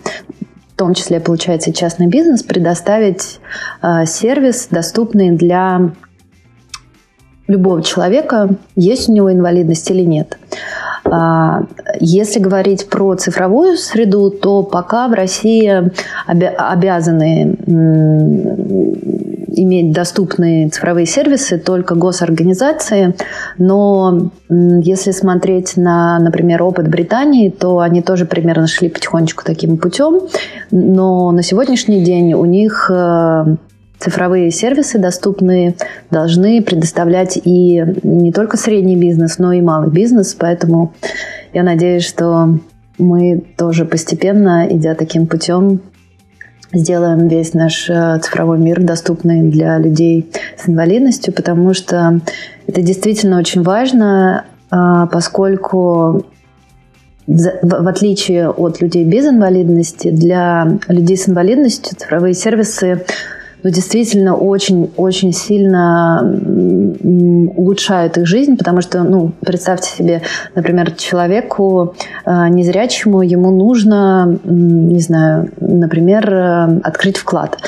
в 0.73 0.77
том 0.77 0.95
числе, 0.95 1.21
получается, 1.21 1.73
частный 1.73 2.07
бизнес, 2.07 2.43
предоставить 2.43 3.39
э, 3.83 4.07
сервис, 4.07 4.69
доступный 4.71 5.31
для 5.31 5.93
любого 7.49 7.83
человека, 7.83 8.49
есть 8.75 9.11
у 9.11 9.13
него 9.13 9.31
инвалидность 9.31 9.91
или 9.91 10.03
нет. 10.03 10.39
А, 11.05 11.65
если 12.01 12.41
говорить 12.41 12.89
про 12.89 13.15
цифровую 13.17 13.77
среду, 13.77 14.31
то 14.31 14.63
пока 14.63 15.09
в 15.09 15.13
России 15.13 15.91
обязаны 16.27 17.57
иметь 19.55 19.93
доступные 19.93 20.69
цифровые 20.69 21.07
сервисы 21.07 21.59
только 21.59 21.95
госорганизации, 21.95 23.15
но 23.59 24.31
если 24.49 25.11
смотреть 25.11 25.77
на, 25.77 26.19
например, 26.19 26.63
опыт 26.63 26.89
Британии, 26.89 27.51
то 27.51 27.79
они 27.81 28.03
тоже 28.03 28.27
примерно 28.27 28.67
шли 28.67 28.89
потихонечку 28.89 29.45
таким 29.45 29.77
путем, 29.77 30.21
но 30.71 31.31
на 31.31 31.43
сегодняшний 31.43 32.03
день 32.03 32.35
у 32.35 32.45
них 32.45 32.91
э, 32.93 33.57
цифровые 33.99 34.51
сервисы 34.51 34.99
доступные 34.99 35.75
должны 36.11 36.63
предоставлять 36.63 37.39
и 37.43 37.85
не 38.03 38.33
только 38.33 38.57
средний 38.57 38.97
бизнес, 38.97 39.39
но 39.39 39.53
и 39.53 39.61
малый 39.61 39.91
бизнес, 39.91 40.35
поэтому 40.39 40.93
я 41.53 41.63
надеюсь, 41.63 42.05
что 42.05 42.59
мы 42.99 43.43
тоже 43.57 43.85
постепенно, 43.85 44.67
идя 44.69 44.95
таким 44.95 45.27
путем, 45.27 45.81
сделаем 46.73 47.29
весь 47.29 47.55
наш 47.55 47.89
э, 47.89 48.19
цифровой 48.23 48.59
мир 48.59 48.83
доступный 48.83 49.43
для 49.43 49.79
людей 49.79 50.31
с 50.57 50.69
инвалидностью, 50.69 51.33
потому 51.33 51.75
что 51.75 52.21
это 52.67 52.83
действительно 52.83 53.39
очень 53.39 53.63
важно, 53.63 54.45
а, 54.71 55.07
поскольку 55.07 56.25
в 57.27 57.89
отличие 57.89 58.51
от 58.51 58.81
людей 58.81 59.05
без 59.05 59.27
инвалидности, 59.27 60.11
для 60.11 60.79
людей 60.89 61.17
с 61.17 61.29
инвалидностью 61.29 61.97
цифровые 61.97 62.35
сервисы 62.35 63.05
ну, 63.63 63.71
действительно 63.71 64.35
очень-очень 64.37 65.33
сильно 65.33 66.21
улучшают 67.57 68.19
их 68.19 68.27
жизнь, 68.27 68.57
потому 68.57 68.81
что, 68.81 69.03
ну, 69.03 69.33
представьте 69.41 69.91
себе, 69.91 70.23
например, 70.55 70.93
человеку 70.93 71.95
э, 72.25 72.49
незрячему, 72.49 73.23
ему 73.23 73.51
нужно, 73.51 74.39
не 74.45 75.01
знаю, 75.01 75.51
например, 75.61 76.33
э, 76.33 76.81
открыть 76.83 77.19
вклад. 77.19 77.59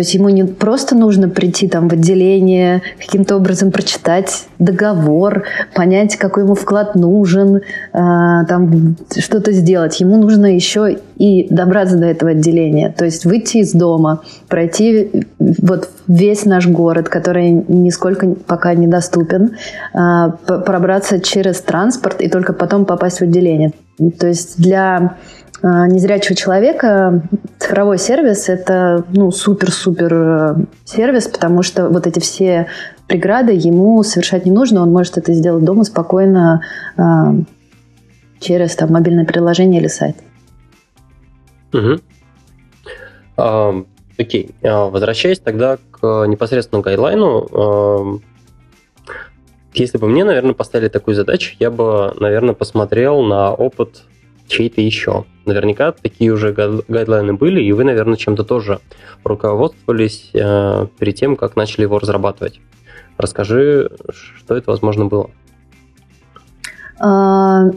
То 0.00 0.02
есть 0.02 0.14
ему 0.14 0.30
не 0.30 0.44
просто 0.44 0.96
нужно 0.96 1.28
прийти 1.28 1.68
там 1.68 1.90
в 1.90 1.92
отделение, 1.92 2.80
каким-то 2.98 3.36
образом 3.36 3.70
прочитать 3.70 4.46
договор, 4.58 5.44
понять, 5.74 6.16
какой 6.16 6.44
ему 6.44 6.54
вклад 6.54 6.94
нужен, 6.94 7.56
э, 7.56 7.60
там 7.92 8.96
что-то 9.14 9.52
сделать. 9.52 10.00
Ему 10.00 10.16
нужно 10.16 10.54
еще 10.54 10.96
и 11.18 11.46
добраться 11.54 11.98
до 11.98 12.06
этого 12.06 12.30
отделения. 12.30 12.94
То 12.96 13.04
есть 13.04 13.26
выйти 13.26 13.58
из 13.58 13.74
дома, 13.74 14.22
пройти 14.48 15.10
вот 15.38 15.90
весь 16.08 16.46
наш 16.46 16.66
город, 16.66 17.10
который 17.10 17.50
нисколько 17.50 18.26
пока 18.46 18.72
недоступен, 18.72 19.50
э, 19.92 20.30
пробраться 20.64 21.20
через 21.20 21.60
транспорт 21.60 22.22
и 22.22 22.30
только 22.30 22.54
потом 22.54 22.86
попасть 22.86 23.18
в 23.18 23.24
отделение. 23.24 23.74
То 24.18 24.28
есть 24.28 24.56
для 24.56 24.96
а, 24.96 25.16
незрячего 25.62 26.34
человека 26.34 27.22
цифровой 27.58 27.98
сервис– 27.98 28.48
это 28.48 29.04
ну, 29.10 29.30
супер-супер 29.30 30.14
э, 30.14 30.54
сервис, 30.84 31.28
потому 31.28 31.62
что 31.62 31.88
вот 31.88 32.06
эти 32.06 32.18
все 32.18 32.66
преграды 33.06 33.52
ему 33.52 34.02
совершать 34.02 34.46
не 34.46 34.52
нужно, 34.52 34.82
он 34.82 34.90
может 34.90 35.18
это 35.18 35.32
сделать 35.32 35.64
дома 35.64 35.84
спокойно 35.84 36.62
э, 36.96 37.02
через 38.40 38.74
там, 38.76 38.92
мобильное 38.92 39.24
приложение 39.24 39.80
или 39.80 39.88
сайт. 39.88 40.16
Угу. 41.72 42.00
А, 43.36 43.84
окей, 44.18 44.54
а, 44.62 44.86
возвращаясь 44.86 45.38
тогда 45.38 45.78
к 45.90 46.26
непосредственно 46.26 46.82
гайдлайну, 46.82 48.20
если 49.72 49.98
бы 49.98 50.08
мне, 50.08 50.24
наверное, 50.24 50.54
поставили 50.54 50.88
такую 50.88 51.14
задачу, 51.14 51.54
я 51.60 51.70
бы, 51.70 52.12
наверное, 52.18 52.54
посмотрел 52.54 53.22
на 53.22 53.54
опыт 53.54 54.02
чей-то 54.50 54.80
еще. 54.80 55.24
Наверняка 55.46 55.92
такие 55.92 56.32
уже 56.32 56.52
гайдлайны 56.52 57.34
были, 57.34 57.62
и 57.62 57.72
вы, 57.72 57.84
наверное, 57.84 58.16
чем-то 58.16 58.44
тоже 58.44 58.80
руководствовались 59.24 60.30
э, 60.34 60.86
перед 60.98 61.14
тем, 61.14 61.36
как 61.36 61.56
начали 61.56 61.82
его 61.82 61.98
разрабатывать. 61.98 62.60
Расскажи, 63.16 63.90
что 64.10 64.56
это, 64.56 64.70
возможно, 64.70 65.06
было. 65.06 65.30
А, 66.98 67.70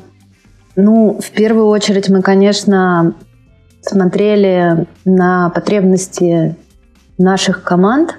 ну, 0.75 1.19
в 1.21 1.31
первую 1.31 1.67
очередь 1.67 2.09
мы, 2.09 2.21
конечно, 2.21 3.15
смотрели 3.81 4.87
на 5.05 5.49
потребности 5.49 6.55
наших 7.17 7.63
команд, 7.63 8.17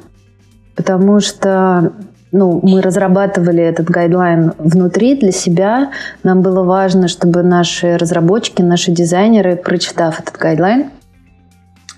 потому 0.76 1.20
что 1.20 1.92
ну, 2.34 2.58
мы 2.64 2.82
разрабатывали 2.82 3.62
этот 3.62 3.88
гайдлайн 3.88 4.54
внутри 4.58 5.14
для 5.14 5.30
себя. 5.30 5.92
Нам 6.24 6.42
было 6.42 6.64
важно, 6.64 7.06
чтобы 7.06 7.44
наши 7.44 7.96
разработчики, 7.96 8.60
наши 8.60 8.90
дизайнеры, 8.90 9.54
прочитав 9.54 10.18
этот 10.18 10.36
гайдлайн, 10.36 10.90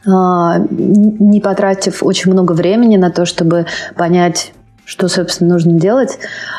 а, 0.07 0.59
не 0.71 1.41
потратив 1.41 2.03
очень 2.03 2.33
много 2.33 2.53
времени 2.53 2.99
на 2.99 3.11
то, 3.11 3.25
чтобы 3.25 3.65
понять, 3.97 4.53
что, 4.85 5.09
собственно, 5.09 5.55
нужно 5.55 5.73
делать, 5.81 6.19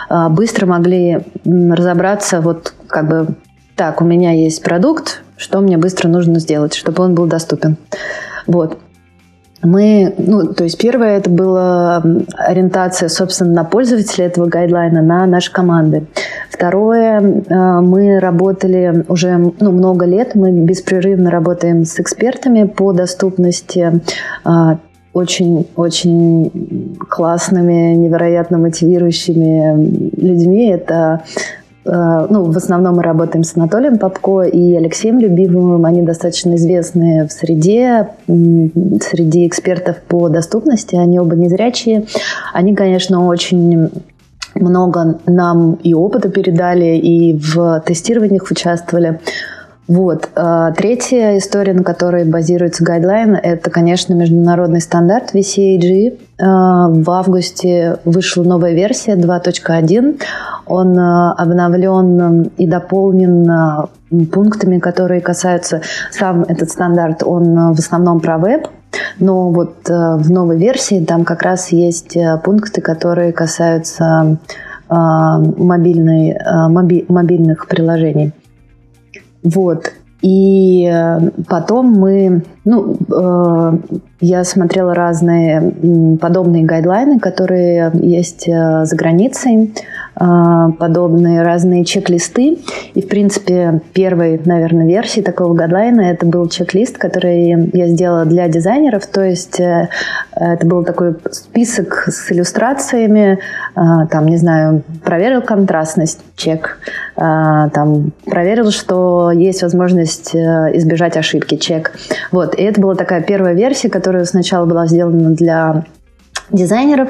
а, 0.09 0.29
быстро 0.29 0.65
могли 0.65 1.19
разобраться, 1.45 2.41
вот 2.41 2.73
как 2.87 3.07
бы, 3.07 3.27
так, 3.75 4.01
у 4.01 4.05
меня 4.05 4.31
есть 4.31 4.63
продукт, 4.63 5.21
что 5.37 5.59
мне 5.61 5.77
быстро 5.77 6.07
нужно 6.07 6.39
сделать, 6.39 6.73
чтобы 6.73 7.03
он 7.03 7.13
был 7.13 7.27
доступен. 7.27 7.77
Вот 8.47 8.79
мы, 9.63 10.13
ну, 10.17 10.53
то 10.53 10.63
есть 10.63 10.77
первое 10.77 11.17
это 11.17 11.29
была 11.29 12.03
ориентация, 12.37 13.09
собственно, 13.09 13.53
на 13.53 13.63
пользователя 13.63 14.25
этого 14.25 14.45
гайдлайна, 14.45 15.01
на 15.01 15.25
наши 15.25 15.51
команды. 15.51 16.05
Второе, 16.49 17.19
э, 17.19 17.81
мы 17.81 18.19
работали 18.19 19.03
уже 19.07 19.37
ну, 19.59 19.71
много 19.71 20.05
лет, 20.05 20.35
мы 20.35 20.51
беспрерывно 20.51 21.31
работаем 21.31 21.85
с 21.85 21.99
экспертами 21.99 22.65
по 22.65 22.93
доступности 22.93 24.01
очень-очень 25.13 26.47
э, 26.47 27.05
классными, 27.09 27.95
невероятно 27.95 28.59
мотивирующими 28.59 30.21
людьми. 30.21 30.69
Это 30.69 31.23
ну, 31.87 32.51
в 32.51 32.57
основном 32.57 32.97
мы 32.97 33.03
работаем 33.03 33.43
с 33.43 33.55
Анатолием 33.55 33.97
Попко 33.97 34.41
и 34.41 34.75
Алексеем 34.75 35.19
Любимовым. 35.19 35.85
Они 35.85 36.01
достаточно 36.01 36.55
известны 36.55 37.25
в 37.27 37.31
среде, 37.31 38.09
среди 38.27 39.47
экспертов 39.47 39.97
по 40.07 40.29
доступности. 40.29 40.95
Они 40.95 41.19
оба 41.19 41.35
незрячие. 41.35 42.05
Они, 42.53 42.75
конечно, 42.75 43.25
очень 43.27 43.89
много 44.55 45.19
нам 45.25 45.75
и 45.83 45.93
опыта 45.93 46.29
передали, 46.29 46.97
и 46.97 47.33
в 47.33 47.81
тестированиях 47.85 48.49
участвовали. 48.51 49.19
Вот. 49.87 50.29
Э, 50.35 50.71
третья 50.75 51.37
история, 51.37 51.73
на 51.73 51.83
которой 51.83 52.25
базируется 52.25 52.83
гайдлайн, 52.83 53.35
это, 53.35 53.69
конечно, 53.69 54.13
международный 54.13 54.81
стандарт 54.81 55.33
VCAG. 55.33 56.09
Э, 56.09 56.43
в 56.43 57.09
августе 57.09 57.97
вышла 58.03 58.43
новая 58.43 58.73
версия 58.73 59.15
2.1. 59.15 60.21
Он 60.65 60.99
э, 60.99 61.31
обновлен 61.37 62.51
и 62.57 62.67
дополнен 62.67 63.87
пунктами, 64.31 64.79
которые 64.79 65.21
касаются... 65.21 65.81
Сам 66.11 66.43
этот 66.43 66.69
стандарт, 66.69 67.23
он 67.23 67.73
в 67.73 67.79
основном 67.79 68.19
про 68.19 68.37
веб, 68.37 68.67
но 69.19 69.49
вот 69.51 69.87
в 69.87 70.31
новой 70.31 70.57
версии 70.57 71.03
там 71.03 71.23
как 71.23 71.43
раз 71.43 71.71
есть 71.71 72.17
пункты, 72.43 72.81
которые 72.81 73.33
касаются 73.33 74.37
мобильной, 74.89 76.37
моби, 76.69 77.05
мобильных 77.09 77.67
приложений. 77.67 78.31
Вот. 79.47 79.93
И 80.21 80.89
э, 80.91 81.19
потом 81.47 81.91
мы, 81.91 82.43
ну, 82.65 82.95
э, 82.95 83.77
я 84.19 84.43
смотрела 84.43 84.95
разные 84.95 86.17
подобные 86.19 86.63
гайдлайны, 86.63 87.19
которые 87.19 87.91
есть 87.93 88.47
э, 88.47 88.85
за 88.85 88.95
границей, 88.95 89.73
подобные 90.17 91.43
разные 91.43 91.85
чек-листы. 91.85 92.57
И, 92.95 93.01
в 93.01 93.07
принципе, 93.07 93.81
первой, 93.93 94.41
наверное, 94.43 94.87
версии 94.87 95.21
такого 95.21 95.53
гайдлайна 95.53 96.01
это 96.01 96.25
был 96.25 96.47
чек-лист, 96.47 96.97
который 96.97 97.69
я 97.73 97.87
сделала 97.87 98.25
для 98.25 98.47
дизайнеров. 98.47 99.05
То 99.05 99.23
есть 99.23 99.59
это 99.59 100.65
был 100.65 100.83
такой 100.83 101.15
список 101.31 102.05
с 102.07 102.31
иллюстрациями, 102.31 103.39
там, 103.75 104.25
не 104.25 104.37
знаю, 104.37 104.83
проверил 105.03 105.41
контрастность, 105.41 106.21
чек, 106.35 106.79
там, 107.15 108.11
проверил, 108.25 108.71
что 108.71 109.31
есть 109.31 109.61
возможность 109.61 110.35
избежать 110.35 111.17
ошибки, 111.17 111.57
чек. 111.57 111.93
Вот, 112.31 112.55
и 112.55 112.63
это 112.63 112.81
была 112.81 112.95
такая 112.95 113.21
первая 113.21 113.53
версия, 113.53 113.89
которая 113.89 114.25
сначала 114.25 114.65
была 114.65 114.87
сделана 114.87 115.29
для 115.31 115.83
дизайнеров. 116.51 117.09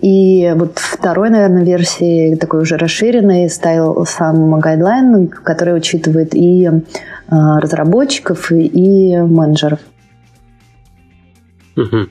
И 0.00 0.52
вот 0.56 0.78
второй, 0.78 1.30
наверное, 1.30 1.64
версии, 1.64 2.34
такой 2.36 2.60
уже 2.62 2.76
расширенный, 2.76 3.48
ставил 3.50 4.04
сам 4.06 4.58
гайдлайн, 4.60 5.28
который 5.28 5.76
учитывает 5.76 6.34
и 6.34 6.66
э, 6.66 6.70
разработчиков, 7.30 8.50
и, 8.52 9.16
менеджеров. 9.16 9.80
Угу. 11.76 12.08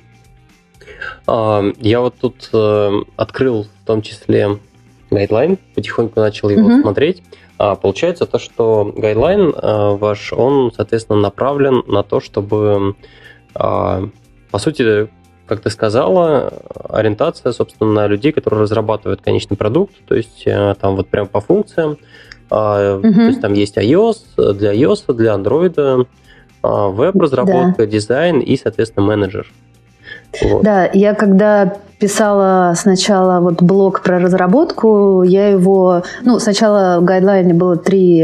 Я 1.80 2.00
вот 2.00 2.16
тут 2.22 2.50
э, 2.54 2.92
открыл 3.18 3.63
в 3.63 3.86
том 3.86 4.02
числе 4.02 4.60
гайдлайн, 5.12 5.58
потихоньку 5.76 6.20
начал 6.20 6.50
его 6.50 6.68
угу. 6.68 6.82
смотреть. 6.82 7.24
А 7.58 7.76
получается 7.76 8.26
то, 8.26 8.38
что 8.38 8.94
гайдлайн 8.96 9.54
а, 9.56 9.96
ваш, 9.96 10.32
он, 10.32 10.72
соответственно, 10.76 11.20
направлен 11.20 11.84
на 11.88 12.04
то, 12.04 12.20
чтобы, 12.20 12.96
а, 13.56 14.08
по 14.52 14.60
сути, 14.60 15.08
как 15.47 15.62
ты 15.62 15.69
сказала, 15.69 16.53
ориентация, 16.89 17.51
собственно, 17.51 17.91
на 17.91 18.07
людей, 18.07 18.31
которые 18.31 18.62
разрабатывают 18.62 19.21
конечный 19.21 19.57
продукт, 19.57 19.93
то 20.07 20.15
есть 20.15 20.43
э, 20.45 20.75
там 20.79 20.95
вот 20.95 21.07
прям 21.07 21.27
по 21.27 21.41
функциям, 21.41 21.97
а, 22.49 22.97
угу. 22.97 23.13
то 23.13 23.27
есть 23.27 23.41
там 23.41 23.53
есть 23.53 23.77
iOS, 23.77 24.53
для 24.53 24.73
iOS, 24.73 25.13
для 25.13 25.33
Android, 25.33 26.07
веб-разработка, 26.63 27.83
да. 27.83 27.86
дизайн 27.86 28.39
и, 28.39 28.57
соответственно, 28.57 29.05
менеджер. 29.05 29.47
Вот. 30.42 30.63
Да, 30.63 30.90
я 30.94 31.13
когда 31.13 31.74
писала 32.00 32.74
сначала 32.76 33.40
вот 33.40 33.62
блог 33.62 34.02
про 34.02 34.20
разработку, 34.20 35.24
я 35.24 35.50
его, 35.50 36.04
ну, 36.24 36.40
сначала 36.40 37.00
в 37.00 37.06
гайдлайне 37.06 37.54
было 37.54 37.76
три 37.76 38.24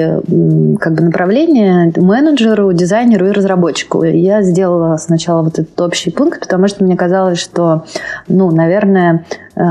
как 0.79 0.93
бы 0.93 1.03
направления, 1.03 1.91
менеджеру, 1.95 2.71
дизайнеру 2.73 3.27
и 3.27 3.31
разработчику. 3.31 4.03
Я 4.03 4.43
сделала 4.43 4.97
сначала 4.97 5.41
вот 5.41 5.59
этот 5.59 5.79
общий 5.81 6.11
пункт, 6.11 6.41
потому 6.41 6.67
что 6.67 6.83
мне 6.83 6.95
казалось, 6.95 7.39
что, 7.39 7.85
ну, 8.27 8.51
наверное, 8.51 9.25
э, 9.55 9.61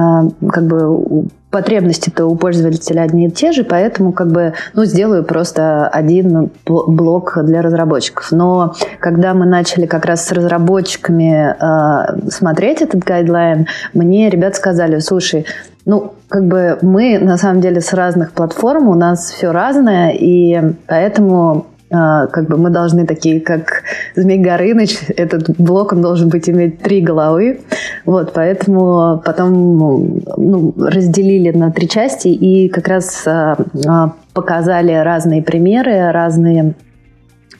как 0.48 0.64
бы 0.64 1.28
потребности-то 1.52 2.26
у 2.26 2.34
пользователя 2.34 3.02
одни 3.02 3.26
и 3.26 3.30
те 3.30 3.52
же, 3.52 3.62
поэтому 3.62 4.12
как 4.12 4.32
бы, 4.32 4.54
ну, 4.72 4.84
сделаю 4.84 5.22
просто 5.22 5.86
один 5.86 6.50
блок 6.66 7.38
для 7.44 7.62
разработчиков. 7.62 8.32
Но 8.32 8.74
когда 8.98 9.34
мы 9.34 9.46
начали 9.46 9.86
как 9.86 10.06
раз 10.06 10.26
с 10.26 10.32
разработчиками 10.32 11.54
э, 11.54 12.30
смотреть 12.30 12.80
этот 12.80 13.04
гайдлайн, 13.04 13.66
мне 13.92 14.30
ребят 14.30 14.56
сказали, 14.56 14.98
слушай, 14.98 15.46
ну, 15.84 16.14
как 16.28 16.46
бы 16.46 16.78
мы 16.80 17.18
на 17.18 17.36
самом 17.36 17.60
деле 17.60 17.80
с 17.80 17.92
разных 17.92 18.32
платформ, 18.32 18.88
у 18.88 18.94
нас 18.94 19.30
все 19.30 19.52
разное, 19.52 20.10
и 20.10 20.74
поэтому 20.86 21.66
как 21.92 22.48
бы 22.48 22.56
мы 22.56 22.70
должны 22.70 23.06
такие, 23.06 23.40
как 23.40 23.82
Змей 24.16 24.38
Горыныч, 24.38 24.98
этот 25.16 25.56
блок, 25.58 25.92
он 25.92 26.02
должен 26.02 26.28
быть 26.28 26.48
иметь 26.48 26.80
три 26.80 27.00
головы. 27.00 27.60
Вот, 28.04 28.32
поэтому 28.32 29.22
потом 29.24 30.22
ну, 30.36 30.74
разделили 30.78 31.56
на 31.56 31.70
три 31.70 31.88
части 31.88 32.28
и 32.28 32.68
как 32.68 32.88
раз 32.88 33.26
а, 33.26 33.56
а, 33.86 34.12
показали 34.32 34.92
разные 34.92 35.42
примеры, 35.42 36.10
разные 36.10 36.74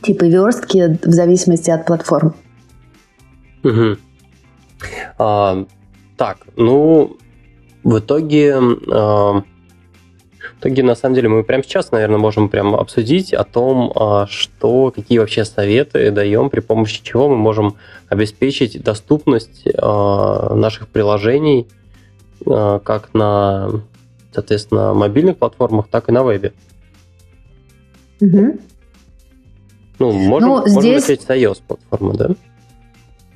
типы 0.02 0.28
верстки 0.28 0.98
в 1.04 1.10
зависимости 1.10 1.70
от 1.70 1.84
платформ. 1.84 2.34
Угу. 3.62 3.96
А, 5.18 5.64
так, 6.16 6.38
ну, 6.56 7.16
в 7.84 7.98
итоге, 7.98 8.56
а, 8.90 9.42
итоге, 10.62 10.82
на 10.84 10.94
самом 10.94 11.16
деле, 11.16 11.28
мы 11.28 11.42
прямо 11.42 11.64
сейчас, 11.64 11.90
наверное, 11.90 12.18
можем 12.18 12.48
прямо 12.48 12.78
обсудить 12.78 13.34
о 13.34 13.42
том, 13.42 13.92
а, 13.96 14.26
что, 14.28 14.92
какие 14.92 15.18
вообще 15.18 15.44
советы 15.44 16.10
даем, 16.12 16.50
при 16.50 16.60
помощи 16.60 17.02
чего 17.02 17.28
мы 17.28 17.36
можем 17.36 17.76
обеспечить 18.08 18.80
доступность 18.82 19.64
а, 19.76 20.54
наших 20.54 20.88
приложений 20.88 21.66
а, 22.46 22.78
как 22.78 23.12
на, 23.12 23.70
соответственно, 24.32 24.94
мобильных 24.94 25.38
платформах, 25.38 25.88
так 25.88 26.08
и 26.08 26.12
на 26.12 26.22
вебе. 26.22 26.52
Угу. 28.20 28.58
Ну, 29.98 30.12
можем, 30.12 30.48
ну, 30.48 30.68
здесь... 30.68 30.74
можем 30.74 30.92
начать 30.94 31.22
с 31.22 31.28
iOS-платформы, 31.28 32.14
да? 32.14 32.30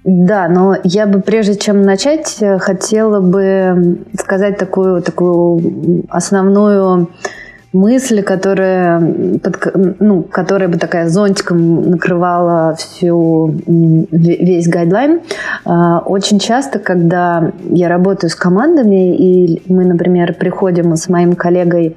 Да, 0.08 0.46
но 0.46 0.76
я 0.84 1.04
бы 1.08 1.20
прежде 1.20 1.56
чем 1.56 1.82
начать, 1.82 2.36
э, 2.40 2.58
хотела 2.60 3.20
бы 3.20 3.98
сказать 4.16 4.56
такую, 4.56 5.02
такую 5.02 6.04
основную 6.08 7.10
мысль, 7.72 8.22
которая, 8.22 9.00
ну, 9.98 10.22
которая 10.22 10.68
бы 10.68 10.78
такая 10.78 11.08
зонтиком 11.08 11.90
накрывала 11.90 12.76
всю, 12.76 13.52
весь 13.66 14.68
гайдлайн. 14.68 15.22
А, 15.64 15.98
очень 15.98 16.38
часто, 16.38 16.78
когда 16.78 17.50
я 17.68 17.88
работаю 17.88 18.30
с 18.30 18.36
командами, 18.36 19.16
и 19.16 19.62
мы, 19.68 19.84
например, 19.84 20.34
приходим 20.34 20.94
с 20.94 21.08
моим 21.08 21.34
коллегой, 21.34 21.96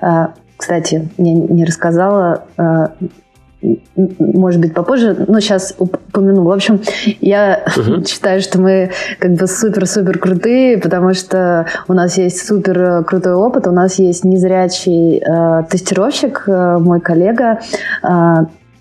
а, 0.00 0.30
кстати, 0.56 1.08
я 1.18 1.34
не 1.34 1.64
рассказала, 1.64 2.44
а, 2.56 2.92
может 4.18 4.60
быть, 4.60 4.72
попозже, 4.74 5.24
но 5.26 5.40
сейчас 5.40 5.74
упомяну. 5.78 6.44
В 6.44 6.52
общем, 6.52 6.80
я 7.20 7.64
угу. 7.76 8.04
считаю, 8.06 8.40
что 8.40 8.60
мы 8.60 8.90
как 9.18 9.32
бы 9.32 9.46
супер-супер 9.46 10.18
крутые, 10.18 10.78
потому 10.78 11.14
что 11.14 11.66
у 11.88 11.92
нас 11.92 12.18
есть 12.18 12.46
супер 12.46 13.04
крутой 13.04 13.34
опыт, 13.34 13.66
у 13.66 13.72
нас 13.72 13.98
есть 13.98 14.24
незрячий 14.24 15.18
э, 15.18 15.64
тестировщик, 15.68 16.44
э, 16.46 16.78
мой 16.78 17.00
коллега, 17.00 17.58
э, 18.02 18.34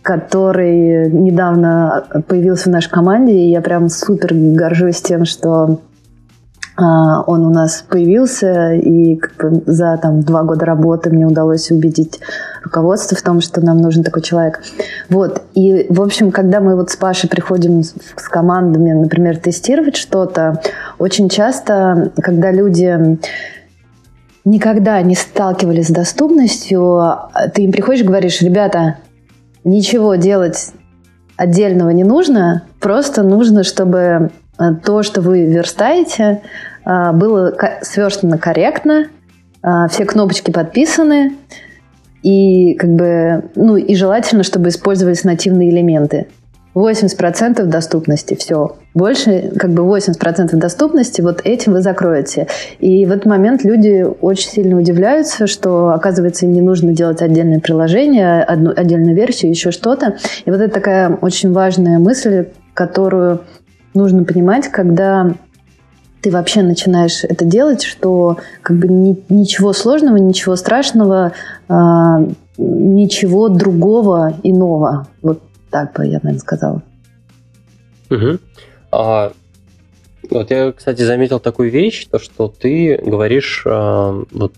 который 0.04 1.12
недавно 1.12 2.06
появился 2.28 2.70
в 2.70 2.72
нашей 2.72 2.92
команде, 2.92 3.34
и 3.34 3.50
я 3.50 3.62
прям 3.62 3.90
супер 3.90 4.30
горжусь 4.34 5.02
тем, 5.02 5.26
что 5.26 5.80
а, 6.78 7.24
он 7.24 7.44
у 7.44 7.50
нас 7.50 7.84
появился, 7.90 8.74
и 8.74 9.16
как 9.16 9.36
бы 9.40 9.64
за 9.66 9.98
там, 9.98 10.22
два 10.22 10.44
года 10.44 10.66
работы 10.66 11.10
мне 11.10 11.26
удалось 11.26 11.72
убедить 11.72 12.20
руководство 12.68 13.18
в 13.18 13.22
том, 13.22 13.42
что 13.42 13.62
нам 13.62 13.80
нужен 13.80 14.04
такой 14.04 14.22
человек. 14.22 14.62
Вот. 15.10 15.44
И, 15.56 15.88
в 15.90 16.02
общем, 16.02 16.32
когда 16.32 16.60
мы 16.60 16.76
вот 16.76 16.92
с 16.92 16.96
Пашей 16.96 17.30
приходим 17.30 17.84
с, 17.84 17.94
с 18.16 18.28
командами, 18.30 18.92
например, 18.92 19.38
тестировать 19.38 19.96
что-то, 19.96 20.62
очень 21.00 21.30
часто, 21.30 22.12
когда 22.22 22.52
люди 22.52 23.18
никогда 24.46 25.02
не 25.02 25.16
сталкивались 25.16 25.88
с 25.88 25.92
доступностью, 25.92 27.02
ты 27.54 27.64
им 27.64 27.72
приходишь 27.72 28.02
и 28.02 28.08
говоришь, 28.08 28.42
ребята, 28.42 28.98
ничего 29.64 30.16
делать 30.16 30.72
отдельного 31.36 31.90
не 31.90 32.04
нужно, 32.04 32.64
просто 32.80 33.24
нужно, 33.24 33.64
чтобы 33.64 34.32
Э, 34.60 34.74
то, 34.74 35.04
что 35.04 35.22
вы 35.22 35.46
верстаете, 35.46 36.42
э, 36.86 37.12
было 37.14 37.56
сверстано 37.82 38.38
корректно, 38.38 39.08
э, 39.64 39.88
все 39.90 40.06
кнопочки 40.06 40.52
подписаны, 40.52 41.36
и 42.24 42.74
как 42.76 42.92
бы, 42.92 43.44
ну 43.56 43.78
и 43.78 43.96
желательно, 43.96 44.44
чтобы 44.44 44.70
использовались 44.70 45.24
нативные 45.24 45.70
элементы. 45.70 46.28
80% 46.78 47.64
доступности, 47.66 48.36
все. 48.36 48.76
Больше, 48.94 49.52
как 49.58 49.72
бы 49.72 49.84
80% 49.84 50.56
доступности, 50.56 51.22
вот 51.22 51.42
этим 51.44 51.74
вы 51.74 51.82
закроете. 51.82 52.48
И 52.80 53.06
в 53.06 53.12
этот 53.12 53.26
момент 53.26 53.64
люди 53.64 54.06
очень 54.22 54.50
сильно 54.50 54.78
удивляются, 54.78 55.48
что, 55.48 55.90
оказывается, 55.90 56.46
им 56.46 56.54
не 56.54 56.62
нужно 56.62 56.94
делать 56.94 57.22
отдельное 57.22 57.60
приложение, 57.60 58.44
одну 58.44 58.72
отдельную 58.76 59.16
версию, 59.16 59.52
еще 59.52 59.72
что-то. 59.72 60.18
И 60.46 60.52
вот 60.52 60.60
это 60.60 60.72
такая 60.72 61.18
очень 61.20 61.52
важная 61.52 61.98
мысль, 61.98 62.46
которую 62.76 63.42
нужно 63.96 64.24
понимать, 64.24 64.68
когда 64.68 65.34
ты 66.22 66.32
вообще 66.32 66.62
начинаешь 66.62 67.24
это 67.24 67.46
делать, 67.46 67.84
что 67.84 68.38
как 68.62 68.78
бы 68.78 68.88
ни, 68.88 69.18
ничего 69.30 69.74
сложного, 69.74 70.18
ничего 70.18 70.56
страшного, 70.56 71.34
э, 71.70 71.74
ничего 72.58 73.50
другого 73.50 74.34
иного. 74.44 75.08
Вот 75.22 75.42
так 75.70 75.94
бы 75.94 76.06
я, 76.06 76.20
наверное, 76.24 76.40
сказала. 76.40 76.82
Угу. 78.10 78.40
А, 78.92 79.32
вот 80.30 80.52
я, 80.52 80.72
кстати, 80.72 81.02
заметил 81.02 81.40
такую 81.40 81.72
вещь, 81.72 82.08
то, 82.08 82.20
что 82.20 82.48
ты 82.48 82.98
говоришь 82.98 83.64
а, 83.66 84.24
вот 84.32 84.54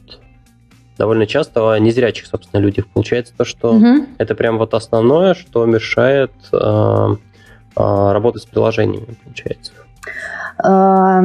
довольно 0.98 1.26
часто 1.26 1.72
о 1.72 1.80
незрячих, 1.80 2.28
собственно, 2.28 2.62
людях. 2.62 2.88
Получается 2.88 3.34
то, 3.36 3.46
что 3.46 3.74
угу. 3.74 4.06
это 4.18 4.36
прям 4.36 4.58
вот 4.58 4.74
основное, 4.74 5.34
что 5.34 5.66
мешает 5.66 6.32
а, 6.52 7.16
а, 7.76 8.14
работать 8.14 8.44
с 8.44 8.46
приложениями, 8.46 9.16
получается? 9.24 9.72
А, 10.58 11.24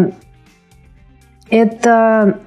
это 1.50 2.38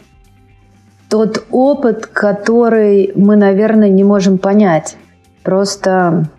тот 1.10 1.46
опыт, 1.52 2.08
который 2.08 3.12
мы, 3.16 3.36
наверное, 3.36 3.90
не 3.90 4.04
можем 4.04 4.38
понять. 4.38 4.98
Просто 5.44 6.30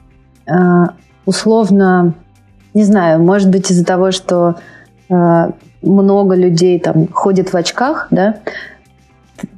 а, 0.46 0.94
условно, 1.26 2.14
не 2.74 2.84
знаю, 2.84 3.22
может 3.22 3.50
быть 3.50 3.70
из-за 3.70 3.84
того, 3.84 4.10
что 4.10 4.56
много 5.80 6.34
людей 6.34 6.78
там 6.78 7.08
ходит 7.08 7.54
в 7.54 7.56
очках, 7.56 8.08
да, 8.10 8.40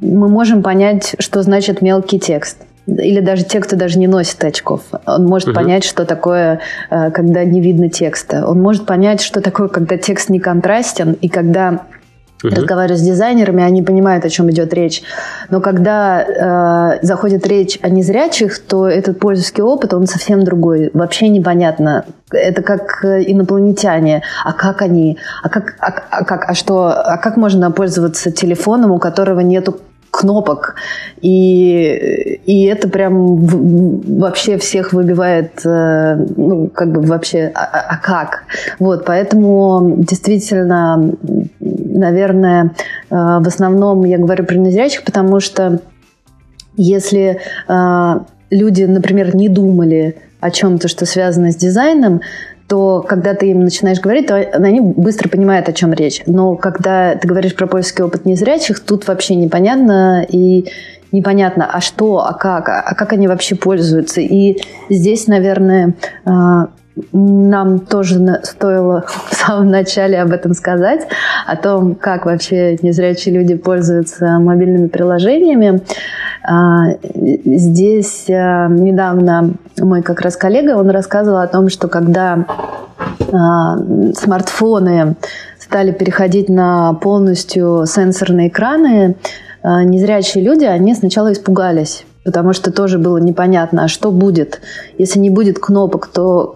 мы 0.01 0.29
можем 0.29 0.63
понять, 0.63 1.17
что 1.19 1.43
значит 1.43 1.83
мелкий 1.83 2.21
текст 2.21 2.59
или 2.99 3.21
даже 3.21 3.45
те, 3.45 3.61
кто 3.61 3.77
даже 3.77 3.99
не 3.99 4.07
носит 4.07 4.43
очков. 4.45 4.83
Он 5.07 5.27
может 5.27 5.49
угу. 5.49 5.57
понять, 5.57 5.85
что 5.85 6.05
такое, 6.05 6.61
э, 6.91 7.11
когда 7.11 7.45
не 7.45 7.61
видно 7.61 7.89
текста. 7.89 8.47
Он 8.47 8.61
может 8.61 8.87
понять, 8.87 9.21
что 9.21 9.41
такое, 9.41 9.69
когда 9.69 9.97
текст 9.97 10.29
не 10.29 10.41
контрастен, 10.41 11.13
и 11.13 11.29
когда 11.29 11.81
Угу. 12.43 12.55
Разговариваю 12.55 12.97
с 12.97 13.03
дизайнерами, 13.03 13.63
они 13.63 13.83
понимают, 13.83 14.25
о 14.25 14.31
чем 14.31 14.51
идет 14.51 14.73
речь. 14.73 15.03
Но 15.51 15.61
когда 15.61 16.23
э, 16.23 16.99
заходит 17.03 17.47
речь 17.47 17.79
о 17.83 17.91
незрячих, 17.91 18.59
то 18.61 18.89
этот 18.89 19.19
пользовательский 19.19 19.63
опыт, 19.63 19.93
он 19.93 20.07
совсем 20.07 20.43
другой. 20.43 20.91
Вообще 20.95 21.29
непонятно. 21.29 22.07
Это 22.31 22.63
как 22.63 23.05
инопланетяне. 23.05 24.23
А 24.45 24.53
как 24.53 24.81
они? 24.81 25.19
А 25.43 25.51
как, 25.51 25.75
а, 25.81 25.93
а 26.11 26.25
как, 26.25 26.49
а 26.49 26.55
что? 26.55 26.89
А 26.89 27.19
как 27.19 27.37
можно 27.37 27.71
пользоваться 27.71 28.31
телефоном, 28.33 28.93
у 28.93 28.99
которого 28.99 29.41
нету 29.41 29.79
кнопок. 30.11 30.75
И, 31.21 32.41
и 32.45 32.65
это 32.65 32.89
прям 32.89 33.37
вообще 34.19 34.59
всех 34.59 34.93
выбивает, 34.93 35.65
э, 35.65 36.17
ну, 36.37 36.69
как 36.69 36.93
бы 36.93 37.03
вообще, 37.03 37.51
а, 37.55 37.65
а, 37.65 37.87
а 37.91 37.97
как? 37.99 38.45
Вот, 38.79 39.05
поэтому 39.05 39.97
действительно, 39.99 41.15
наверное, 41.61 42.73
э, 43.11 43.15
в 43.15 43.47
основном 43.47 44.05
я 44.05 44.19
говорю 44.19 44.45
про 44.45 44.57
незрячих, 44.57 45.05
потому 45.05 45.41
что 45.41 45.81
если 46.77 47.41
э, 47.69 48.21
люди, 48.51 48.85
например, 48.85 49.35
не 49.37 49.49
думали 49.49 50.17
о 50.41 50.51
чем-то, 50.51 50.89
что 50.89 51.07
связано 51.07 51.53
с 51.53 51.57
дизайном, 51.57 52.23
то 52.71 53.05
когда 53.07 53.35
ты 53.35 53.51
им 53.51 53.65
начинаешь 53.65 54.01
говорить, 54.01 54.29
то 54.29 54.37
они 54.37 54.81
быстро 54.81 55.29
понимают, 55.29 55.69
о 55.69 55.73
чем 55.73 55.93
речь. 55.93 56.23
Но 56.27 56.55
когда 56.55 57.17
ты 57.17 57.27
говоришь 57.27 57.57
про 57.57 57.67
польский 57.67 58.05
опыт 58.05 58.27
незрячих, 58.27 58.79
тут 58.79 59.09
вообще 59.09 59.35
непонятно 59.35 60.25
и 60.29 60.67
непонятно, 61.11 61.69
а 61.69 61.81
что, 61.81 62.25
а 62.25 62.33
как, 62.33 62.69
а 62.69 62.95
как 62.95 63.13
они 63.13 63.27
вообще 63.27 63.57
пользуются. 63.57 64.21
И 64.21 64.63
здесь, 64.89 65.27
наверное, 65.27 65.95
а, 66.25 66.69
нам 67.13 67.81
тоже 67.81 68.41
стоило 68.43 69.05
в 69.07 69.35
самом 69.35 69.71
начале 69.71 70.21
об 70.21 70.33
этом 70.33 70.55
сказать, 70.55 71.07
о 71.47 71.57
том, 71.57 71.95
как 71.95 72.27
вообще 72.27 72.77
незрячие 72.83 73.35
люди 73.35 73.55
пользуются 73.55 74.39
мобильными 74.39 74.89
приложениями. 74.89 75.83
А, 76.43 76.95
здесь 77.15 78.27
а, 78.29 78.69
недавно 78.69 79.55
мой 79.79 80.03
как 80.03 80.21
раз 80.21 80.37
коллега, 80.37 80.77
он 80.77 80.91
рассказывал 80.91 81.39
о 81.39 81.47
том, 81.47 81.69
что 81.69 81.89
когда 81.89 82.45
а, 83.33 83.77
смартфоны 84.15 85.17
стали 85.59 85.93
переходить 85.93 86.49
на 86.49 86.95
полностью 86.95 87.85
сенсорные 87.87 88.49
экраны, 88.49 89.17
незрячие 89.63 90.43
люди, 90.43 90.65
они 90.65 90.95
сначала 90.95 91.33
испугались, 91.33 92.05
потому 92.25 92.53
что 92.53 92.73
тоже 92.73 92.99
было 92.99 93.19
непонятно, 93.19 93.85
а 93.85 93.89
что 93.89 94.11
будет. 94.11 94.61
Если 94.99 95.19
не 95.19 95.31
будет 95.31 95.59
кнопок, 95.59 96.07
то 96.07 96.55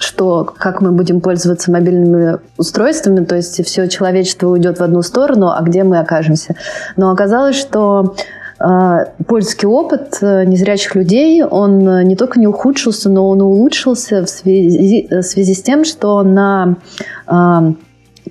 что, 0.00 0.44
как 0.44 0.80
мы 0.80 0.92
будем 0.92 1.20
пользоваться 1.20 1.72
мобильными 1.72 2.38
устройствами, 2.56 3.24
то 3.24 3.36
есть 3.36 3.64
все 3.64 3.88
человечество 3.88 4.48
уйдет 4.48 4.78
в 4.78 4.82
одну 4.82 5.02
сторону, 5.02 5.50
а 5.50 5.60
где 5.62 5.82
мы 5.82 5.98
окажемся. 5.98 6.54
Но 6.96 7.10
оказалось, 7.10 7.56
что 7.56 8.14
э, 8.60 8.96
польский 9.26 9.66
опыт 9.66 10.18
э, 10.20 10.44
незрячих 10.44 10.94
людей, 10.94 11.42
он 11.42 12.04
не 12.04 12.16
только 12.16 12.38
не 12.38 12.46
ухудшился, 12.46 13.08
но 13.08 13.28
он 13.28 13.42
улучшился 13.42 14.24
в 14.24 14.28
связи, 14.28 15.08
в 15.10 15.22
связи 15.22 15.54
с 15.54 15.62
тем, 15.62 15.84
что 15.84 16.22
на 16.22 16.76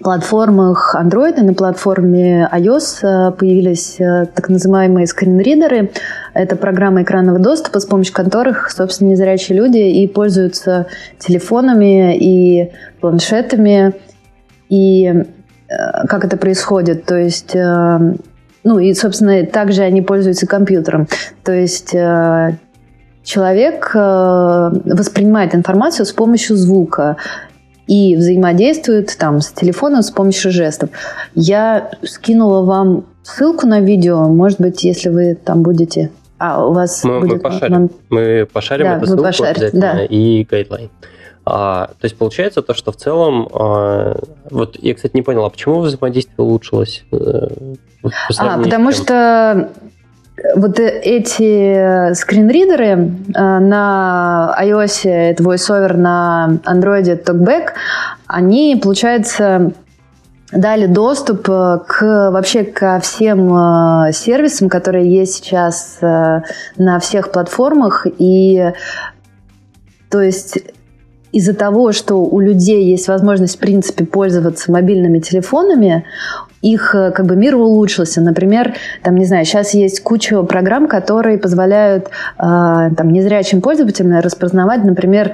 платформах 0.07 0.95
Android 0.97 1.37
и 1.37 1.41
на 1.41 1.53
платформе 1.53 2.49
iOS 2.53 2.99
э, 3.03 3.31
появились 3.33 3.99
э, 3.99 4.25
так 4.33 4.47
называемые 4.47 5.05
скринридеры. 5.05 5.91
Это 6.33 6.55
программы 6.55 7.03
экранного 7.03 7.39
доступа, 7.39 7.81
с 7.81 7.85
помощью 7.85 8.13
которых, 8.13 8.71
собственно, 8.71 9.09
незрячие 9.09 9.57
люди 9.57 9.79
и 9.79 10.07
пользуются 10.07 10.87
телефонами 11.19 12.15
и 12.15 12.71
планшетами. 13.01 13.95
И 14.69 15.07
э, 15.07 15.25
как 16.07 16.23
это 16.23 16.37
происходит? 16.37 17.03
То 17.03 17.17
есть 17.17 17.53
ну 18.63 18.79
и, 18.79 18.93
собственно, 18.93 19.45
также 19.45 19.81
они 19.81 20.01
пользуются 20.01 20.47
компьютером. 20.47 21.09
То 21.43 21.51
есть 21.51 21.91
человек 23.23 23.93
воспринимает 23.93 25.53
информацию 25.53 26.05
с 26.05 26.13
помощью 26.13 26.55
звука 26.55 27.17
и 27.87 28.15
взаимодействует 28.15 29.15
там 29.17 29.41
с 29.41 29.51
телефоном 29.51 30.03
с 30.03 30.11
помощью 30.11 30.51
жестов. 30.51 30.89
Я 31.35 31.91
скинула 32.03 32.63
вам 32.63 33.05
ссылку 33.23 33.65
на 33.65 33.79
видео, 33.79 34.27
может 34.27 34.59
быть, 34.59 34.83
если 34.83 35.09
вы 35.09 35.35
там 35.35 35.63
будете... 35.63 36.11
А, 36.37 36.65
у 36.65 36.73
вас 36.73 37.03
мы, 37.03 37.21
будет... 37.21 37.33
Мы 37.33 37.39
пошарим, 37.39 37.89
мы 38.09 38.47
пошарим 38.51 38.85
да, 38.85 38.97
эту 38.97 39.07
ссылку 39.07 39.23
пошарите, 39.23 39.71
да. 39.73 40.03
и 40.03 40.43
гайдлайн. 40.43 40.89
А, 41.45 41.87
то 41.99 42.05
есть 42.05 42.17
получается 42.17 42.61
то, 42.61 42.73
что 42.73 42.91
в 42.91 42.97
целом, 42.97 43.47
а, 43.53 44.19
вот 44.51 44.77
я, 44.81 44.93
кстати, 44.93 45.15
не 45.15 45.21
понял, 45.21 45.45
а 45.45 45.49
почему 45.49 45.79
взаимодействие 45.79 46.35
улучшилось? 46.45 47.05
Э, 47.11 47.47
а, 48.37 48.57
потому 48.61 48.91
что 48.91 49.69
вот 50.55 50.79
эти 50.79 52.13
скринридеры 52.13 52.85
э, 52.85 53.59
на 53.59 54.55
iOS 54.61 55.09
это 55.09 55.43
VoiceOver, 55.43 55.97
на 55.97 56.59
Android 56.65 57.23
TalkBack, 57.23 57.69
они, 58.27 58.79
получается, 58.81 59.71
дали 60.51 60.85
доступ 60.85 61.49
э, 61.49 61.79
к 61.87 62.31
вообще 62.31 62.63
ко 62.63 62.99
всем 62.99 63.51
э, 63.51 64.11
сервисам, 64.13 64.69
которые 64.69 65.11
есть 65.11 65.35
сейчас 65.35 65.99
на 66.01 66.99
всех 66.99 67.31
платформах. 67.31 68.05
И 68.19 68.73
то 70.09 70.21
есть 70.21 70.59
из-за 71.31 71.53
того, 71.53 71.91
что 71.91 72.23
у 72.23 72.39
людей 72.39 72.85
есть 72.85 73.07
возможность, 73.07 73.57
в 73.57 73.59
принципе, 73.59 74.05
пользоваться 74.05 74.71
мобильными 74.71 75.19
телефонами, 75.19 76.05
их 76.61 76.95
э, 76.95 77.11
как 77.11 77.25
бы 77.25 77.35
мир 77.35 77.55
улучшился. 77.55 78.21
Например, 78.21 78.73
там, 79.03 79.15
не 79.15 79.25
знаю, 79.25 79.45
сейчас 79.45 79.73
есть 79.73 80.01
куча 80.01 80.41
программ, 80.43 80.87
которые 80.87 81.37
позволяют 81.37 82.07
э, 82.07 82.09
там, 82.39 83.09
незрячим 83.09 83.61
пользователям 83.61 84.19
распознавать, 84.19 84.83
например, 84.83 85.33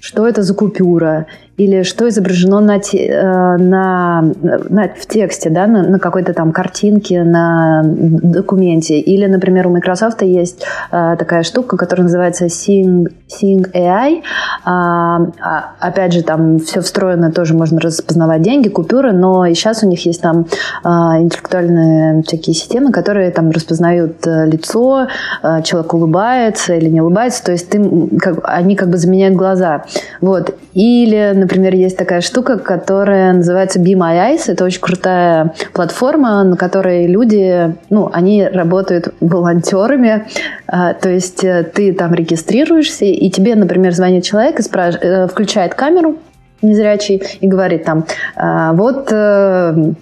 что 0.00 0.26
это 0.26 0.42
за 0.42 0.54
купюра, 0.54 1.26
или 1.56 1.82
что 1.82 2.08
изображено 2.08 2.60
на, 2.60 2.78
те, 2.78 3.06
э, 3.06 3.56
на, 3.56 4.22
на, 4.42 4.88
в 4.88 5.06
тексте, 5.06 5.50
да, 5.50 5.66
на, 5.66 5.82
на 5.82 5.98
какой-то 5.98 6.34
там 6.34 6.52
картинке, 6.52 7.22
на 7.22 7.82
документе. 7.84 9.00
Или, 9.00 9.26
например, 9.26 9.66
у 9.66 9.70
Microsoft 9.70 10.22
есть 10.22 10.64
э, 10.92 11.16
такая 11.18 11.42
штука, 11.42 11.76
которая 11.76 12.04
называется 12.04 12.46
Sing, 12.46 13.06
Sing 13.28 13.70
AI. 13.72 14.22
А, 14.64 15.18
а, 15.40 15.72
опять 15.80 16.12
же, 16.12 16.22
там 16.22 16.58
все 16.58 16.80
встроено, 16.80 17.32
тоже 17.32 17.54
можно 17.54 17.80
распознавать 17.80 18.42
деньги, 18.42 18.68
купюры, 18.68 19.12
но 19.12 19.46
и 19.46 19.54
сейчас 19.54 19.82
у 19.82 19.88
них 19.88 20.04
есть 20.04 20.20
там 20.20 20.46
а, 20.84 21.18
интеллектуальные 21.20 22.22
всякие 22.22 22.54
системы, 22.54 22.92
которые 22.92 23.30
там 23.30 23.50
распознают 23.50 24.26
э, 24.26 24.46
лицо, 24.46 25.08
а, 25.42 25.62
человек 25.62 25.94
улыбается 25.94 26.74
или 26.74 26.88
не 26.88 27.00
улыбается, 27.00 27.44
то 27.44 27.52
есть 27.52 27.70
ты, 27.70 27.80
как, 28.18 28.40
они 28.44 28.76
как 28.76 28.90
бы 28.90 28.98
заменяют 28.98 29.36
глаза. 29.36 29.84
Вот. 30.20 30.54
Или, 30.74 31.32
например, 31.34 31.45
есть 31.54 31.96
такая 31.96 32.20
штука, 32.20 32.58
которая 32.58 33.32
называется 33.32 33.80
Be 33.80 33.94
My 33.94 34.32
Eyes. 34.32 34.44
Это 34.46 34.64
очень 34.64 34.80
крутая 34.80 35.52
платформа, 35.72 36.42
на 36.44 36.56
которой 36.56 37.06
люди, 37.06 37.74
ну, 37.90 38.10
они 38.12 38.46
работают 38.46 39.14
волонтерами. 39.20 40.26
А, 40.66 40.94
то 40.94 41.08
есть 41.08 41.44
э, 41.44 41.64
ты 41.64 41.92
там 41.92 42.14
регистрируешься, 42.14 43.04
и 43.04 43.30
тебе, 43.30 43.54
например, 43.54 43.92
звонит 43.92 44.24
человек 44.24 44.58
и 44.58 44.62
спрашивает, 44.62 45.04
э, 45.04 45.26
включает 45.28 45.74
камеру, 45.74 46.16
незрячий 46.62 47.22
и 47.40 47.46
говорит 47.46 47.84
там, 47.84 48.06
«А, 48.34 48.72
вот 48.72 49.12
э, 49.12 49.92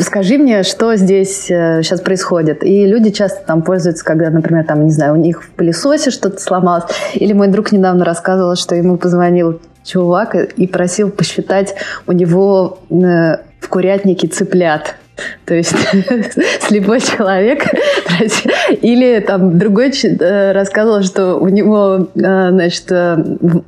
скажи 0.00 0.36
мне, 0.36 0.64
что 0.64 0.96
здесь 0.96 1.44
сейчас 1.44 2.00
происходит. 2.00 2.64
И 2.64 2.84
люди 2.86 3.10
часто 3.10 3.46
там 3.46 3.62
пользуются, 3.62 4.04
когда, 4.04 4.30
например, 4.30 4.64
там, 4.64 4.84
не 4.84 4.90
знаю, 4.90 5.14
у 5.14 5.16
них 5.16 5.44
в 5.44 5.50
пылесосе 5.50 6.10
что-то 6.10 6.40
сломалось. 6.40 6.84
Или 7.14 7.32
мой 7.32 7.46
друг 7.46 7.70
недавно 7.70 8.04
рассказывал, 8.04 8.56
что 8.56 8.74
ему 8.74 8.96
позвонил 8.96 9.60
чувак 9.88 10.34
и 10.34 10.66
просил 10.66 11.10
посчитать 11.10 11.74
у 12.06 12.12
него 12.12 12.78
э, 12.90 12.94
в 13.60 13.68
курятнике 13.68 14.28
цыплят. 14.28 14.96
То 15.46 15.54
есть 15.54 15.74
слепой 16.60 17.00
человек. 17.00 17.64
Или 18.82 19.18
там 19.20 19.58
другой 19.58 19.90
э, 19.90 20.52
рассказывал, 20.52 21.02
что 21.02 21.34
у 21.36 21.48
него, 21.48 22.08
э, 22.14 22.50
значит, 22.50 22.84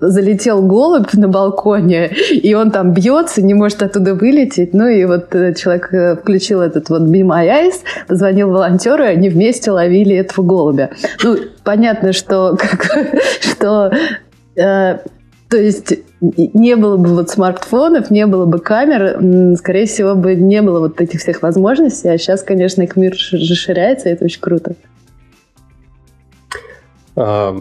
залетел 0.00 0.62
голубь 0.62 1.12
на 1.14 1.26
балконе, 1.26 2.09
и 2.30 2.54
он 2.54 2.70
там 2.70 2.92
бьется, 2.92 3.42
не 3.42 3.54
может 3.54 3.83
оттуда 3.83 4.14
вылететь. 4.14 4.74
Ну 4.74 4.87
и 4.87 5.04
вот 5.06 5.30
человек 5.56 6.20
включил 6.20 6.61
этот 6.61 6.88
вот 6.90 7.02
Be 7.02 7.22
My 7.22 7.48
Eyes, 7.48 7.80
позвонил 8.06 8.50
волонтеру, 8.50 9.02
и 9.02 9.09
они 9.09 9.28
вместе 9.28 9.72
ловили 9.72 10.14
этого 10.14 10.44
голубя. 10.44 10.90
Ну, 11.24 11.37
понятно, 11.64 12.12
что, 12.12 12.56
как, 12.61 12.87
что 13.40 13.92
то 15.50 15.56
есть 15.56 15.94
не 16.20 16.76
было 16.76 16.96
бы 16.96 17.14
вот 17.14 17.28
смартфонов, 17.28 18.10
не 18.10 18.24
было 18.26 18.46
бы 18.46 18.60
камер, 18.60 19.56
скорее 19.56 19.86
всего 19.86 20.14
бы 20.14 20.36
не 20.36 20.62
было 20.62 20.78
вот 20.78 21.00
этих 21.00 21.20
всех 21.20 21.42
возможностей, 21.42 22.08
а 22.08 22.16
сейчас, 22.18 22.44
конечно, 22.44 22.82
их 22.82 22.94
мир 22.94 23.12
расширяется, 23.12 24.08
и 24.08 24.12
это 24.12 24.24
очень 24.26 24.40
круто. 24.40 24.76
А, 27.16 27.56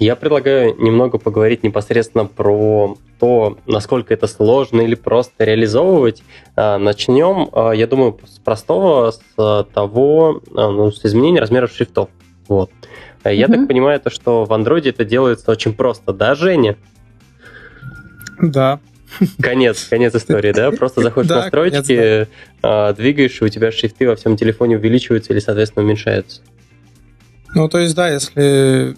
я 0.00 0.16
предлагаю 0.16 0.74
немного 0.82 1.18
поговорить 1.18 1.62
непосредственно 1.62 2.26
про 2.26 2.96
то, 3.20 3.56
насколько 3.66 4.12
это 4.12 4.26
сложно 4.26 4.80
или 4.80 4.96
просто 4.96 5.44
реализовывать. 5.44 6.24
А, 6.56 6.78
начнем, 6.78 7.50
а, 7.52 7.70
я 7.70 7.86
думаю, 7.86 8.18
с 8.26 8.40
простого, 8.40 9.12
с 9.12 9.66
того, 9.72 10.42
ну, 10.50 10.90
с 10.90 11.04
изменения 11.04 11.38
размеров 11.38 11.70
шрифтов. 11.72 12.08
Вот. 12.48 12.72
Я 13.24 13.46
mm-hmm. 13.46 13.52
так 13.52 13.68
понимаю, 13.68 14.00
то, 14.00 14.10
что 14.10 14.44
в 14.44 14.52
Android 14.52 14.88
это 14.88 15.04
делается 15.04 15.52
очень 15.52 15.72
просто. 15.72 16.12
Да, 16.12 16.34
Женя? 16.34 16.76
Да. 18.40 18.80
Конец, 19.40 19.86
конец 19.88 20.14
истории, 20.14 20.52
да? 20.52 20.70
Просто 20.70 21.02
заходишь 21.02 21.30
в 21.30 21.34
настройки, 21.34 22.28
а, 22.62 22.92
двигаешь, 22.92 23.40
и 23.40 23.44
у 23.44 23.48
тебя 23.48 23.72
шрифты 23.72 24.06
во 24.06 24.16
всем 24.16 24.36
телефоне 24.36 24.76
увеличиваются 24.76 25.32
или, 25.32 25.40
соответственно, 25.40 25.84
уменьшаются. 25.84 26.42
Ну, 27.54 27.68
то 27.68 27.78
есть, 27.78 27.94
да, 27.94 28.08
если 28.08 28.96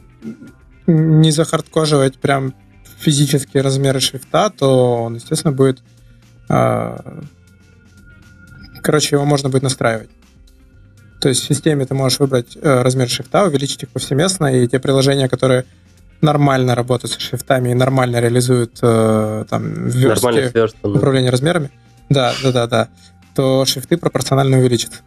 не 0.87 1.31
захардкоживать 1.31 2.19
прям 2.19 2.55
физические 2.99 3.63
размеры 3.63 4.01
шрифта, 4.01 4.51
то 4.51 5.05
он, 5.05 5.15
естественно, 5.17 5.53
будет... 5.53 5.81
А, 6.49 7.23
короче, 8.83 9.17
его 9.17 9.25
можно 9.25 9.49
будет 9.49 9.63
настраивать. 9.63 10.11
То 11.21 11.29
есть 11.29 11.43
в 11.43 11.47
системе 11.47 11.85
ты 11.85 11.95
можешь 11.95 12.19
выбрать 12.19 12.57
э, 12.57 12.83
размер 12.83 13.09
шрифта, 13.09 13.45
увеличить 13.45 13.83
их 13.83 13.91
повсеместно, 13.91 14.47
и 14.47 14.67
те 14.67 14.79
приложения, 14.81 15.29
которые 15.29 15.67
нормально 16.23 16.75
работают 16.75 17.13
с 17.13 17.19
шрифтами 17.19 17.71
и 17.71 17.75
нормально 17.75 18.21
реализуют 18.21 18.79
э, 18.83 19.45
там 19.49 19.89
верстки 19.89 20.87
управление 20.87 21.31
размерами, 21.31 21.71
да, 22.09 22.33
да, 22.43 22.53
да, 22.53 22.67
да, 22.67 22.89
то 23.35 23.65
шрифты 23.65 23.97
пропорционально 23.97 24.59
увеличат. 24.59 25.03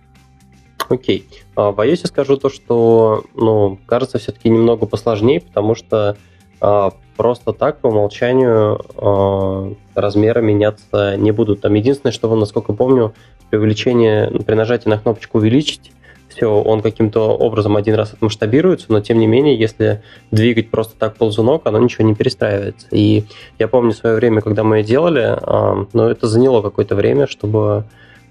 Окей. 0.89 1.27
Okay. 1.55 1.73
Боюсь, 1.73 2.01
я 2.01 2.07
скажу 2.07 2.37
то, 2.37 2.49
что, 2.49 3.23
ну, 3.35 3.79
кажется, 3.85 4.17
все-таки 4.17 4.49
немного 4.49 4.85
посложнее, 4.85 5.41
потому 5.41 5.75
что 5.75 6.17
а, 6.59 6.93
просто 7.15 7.53
так 7.53 7.79
по 7.79 7.87
умолчанию 7.87 8.79
а, 8.97 9.73
размеры 9.95 10.41
меняться 10.41 11.15
не 11.17 11.31
будут. 11.31 11.61
Там 11.61 11.73
единственное, 11.75 12.11
что, 12.11 12.33
насколько 12.35 12.73
помню, 12.73 13.13
при 13.49 13.57
увеличении, 13.57 14.41
при 14.43 14.55
нажатии 14.55 14.89
на 14.89 14.97
кнопочку 14.97 15.37
увеличить, 15.37 15.91
все, 16.33 16.47
он 16.47 16.81
каким-то 16.81 17.37
образом 17.37 17.75
один 17.75 17.95
раз 17.95 18.13
отмасштабируется, 18.13 18.87
но 18.89 19.01
тем 19.01 19.19
не 19.19 19.27
менее, 19.27 19.57
если 19.57 20.01
двигать 20.31 20.69
просто 20.69 20.95
так 20.97 21.15
ползунок, 21.15 21.65
оно 21.65 21.79
ничего 21.79 22.07
не 22.07 22.15
перестраивается. 22.15 22.87
И 22.91 23.25
я 23.59 23.67
помню 23.67 23.91
свое 23.91 24.15
время, 24.15 24.41
когда 24.41 24.63
мы 24.63 24.83
делали, 24.83 25.37
но 25.45 25.87
ну, 25.93 26.03
это 26.09 26.27
заняло 26.27 26.61
какое-то 26.61 26.95
время, 26.95 27.27
чтобы 27.27 27.85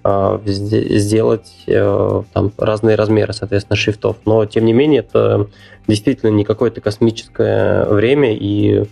а, 0.04 0.40
сделать 0.44 1.52
э, 1.68 2.22
там 2.32 2.52
разные 2.58 2.96
размеры, 2.96 3.32
соответственно, 3.32 3.76
шрифтов. 3.76 4.16
Но, 4.24 4.44
тем 4.46 4.64
не 4.64 4.72
менее, 4.72 5.00
это 5.00 5.48
действительно 5.86 6.30
не 6.30 6.44
какое-то 6.44 6.80
космическое 6.80 7.84
время, 7.86 8.34
и 8.34 8.84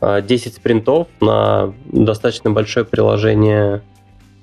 10 0.00 0.54
спринтов 0.54 1.08
на 1.20 1.74
достаточно 1.86 2.52
большое 2.52 2.86
приложение 2.86 3.82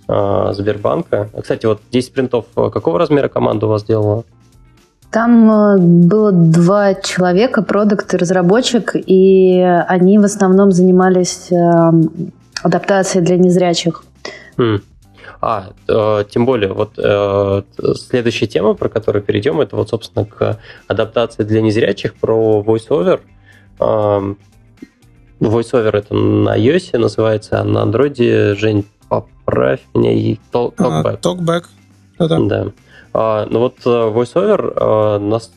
Сбербанка. 0.08 1.30
Кстати, 1.42 1.66
вот 1.66 1.82
10 1.92 2.08
спринтов, 2.10 2.46
какого 2.54 3.00
размера 3.00 3.28
команда 3.28 3.66
у 3.66 3.70
вас 3.70 3.84
делала? 3.84 4.24
Там 5.12 5.50
э, 5.50 5.78
было 5.78 6.32
два 6.32 6.94
человека, 6.94 7.62
продукт 7.62 8.14
и 8.14 8.18
разработчик, 8.18 8.96
и 8.96 9.62
они 9.88 10.20
в 10.20 10.26
основном 10.26 10.72
занимались 10.72 11.52
эм, 11.52 12.32
адаптацией 12.62 13.24
для 13.24 13.38
незрячих. 13.38 14.04
Хм. 14.58 14.82
А, 15.42 15.68
э, 15.88 16.24
тем 16.30 16.46
более, 16.46 16.74
вот 16.74 16.98
э, 16.98 17.62
следующая 17.96 18.48
тема, 18.48 18.74
про 18.74 18.90
которую 18.90 19.24
перейдем, 19.24 19.62
это 19.62 19.76
вот, 19.76 19.90
собственно, 19.90 20.26
к 20.26 20.60
адаптации 20.88 21.44
для 21.44 21.62
незрячих 21.62 22.16
про 22.16 22.64
VoiceOver. 22.66 23.20
Э, 23.80 24.34
VoiceOver 25.40 25.98
это 25.98 26.14
на 26.14 26.58
iOS 26.58 26.98
называется, 26.98 27.62
а 27.62 27.64
на 27.64 27.80
Android, 27.80 28.56
Жень, 28.56 28.86
поправь 29.46 29.82
меня, 29.94 30.12
и 30.12 30.38
Talkback. 30.52 31.22
Talkback. 31.22 31.66
Да. 32.20 32.72
А, 33.14 33.48
ну 33.50 33.60
вот 33.60 33.76
э, 33.86 33.90
VoiceOver, 33.90 34.74
а, 34.76 35.20
нас, 35.20 35.52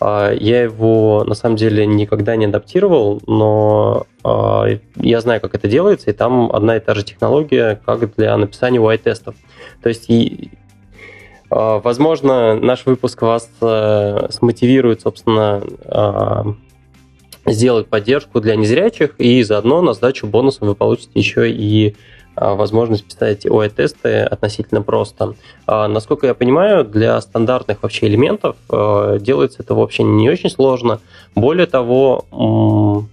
а, 0.00 0.32
я 0.32 0.62
его 0.62 1.24
на 1.26 1.34
самом 1.34 1.56
деле 1.56 1.86
никогда 1.86 2.36
не 2.36 2.46
адаптировал, 2.46 3.20
но 3.26 4.06
я 4.24 5.20
знаю, 5.20 5.40
как 5.40 5.56
это 5.56 5.66
делается, 5.66 6.10
и 6.10 6.12
там 6.12 6.52
одна 6.52 6.76
и 6.76 6.80
та 6.80 6.94
же 6.94 7.02
технология, 7.02 7.80
как 7.84 8.14
для 8.14 8.36
написания 8.36 8.78
UI-тестов. 8.78 9.34
То 9.82 9.88
есть 9.88 10.08
Возможно, 11.54 12.54
наш 12.54 12.86
выпуск 12.86 13.20
вас 13.20 13.50
э, 13.60 14.28
смотивирует, 14.30 15.02
собственно, 15.02 15.62
сделать 17.44 17.88
поддержку 17.88 18.40
для 18.40 18.56
незрячих, 18.56 19.16
и 19.18 19.42
заодно 19.42 19.82
на 19.82 19.92
сдачу 19.92 20.26
бонусом 20.26 20.68
вы 20.68 20.74
получите 20.74 21.10
еще 21.14 21.50
и 21.50 21.90
а, 21.90 22.11
возможность 22.36 23.04
писать 23.04 23.46
OI-тесты 23.46 24.20
относительно 24.20 24.82
просто. 24.82 25.34
А, 25.66 25.88
насколько 25.88 26.26
я 26.26 26.34
понимаю, 26.34 26.84
для 26.84 27.20
стандартных 27.20 27.82
вообще 27.82 28.06
элементов 28.06 28.56
а, 28.70 29.18
делается 29.18 29.62
это 29.62 29.74
вообще 29.74 30.02
не 30.02 30.30
очень 30.30 30.50
сложно. 30.50 31.00
Более 31.34 31.66
того, 31.66 33.06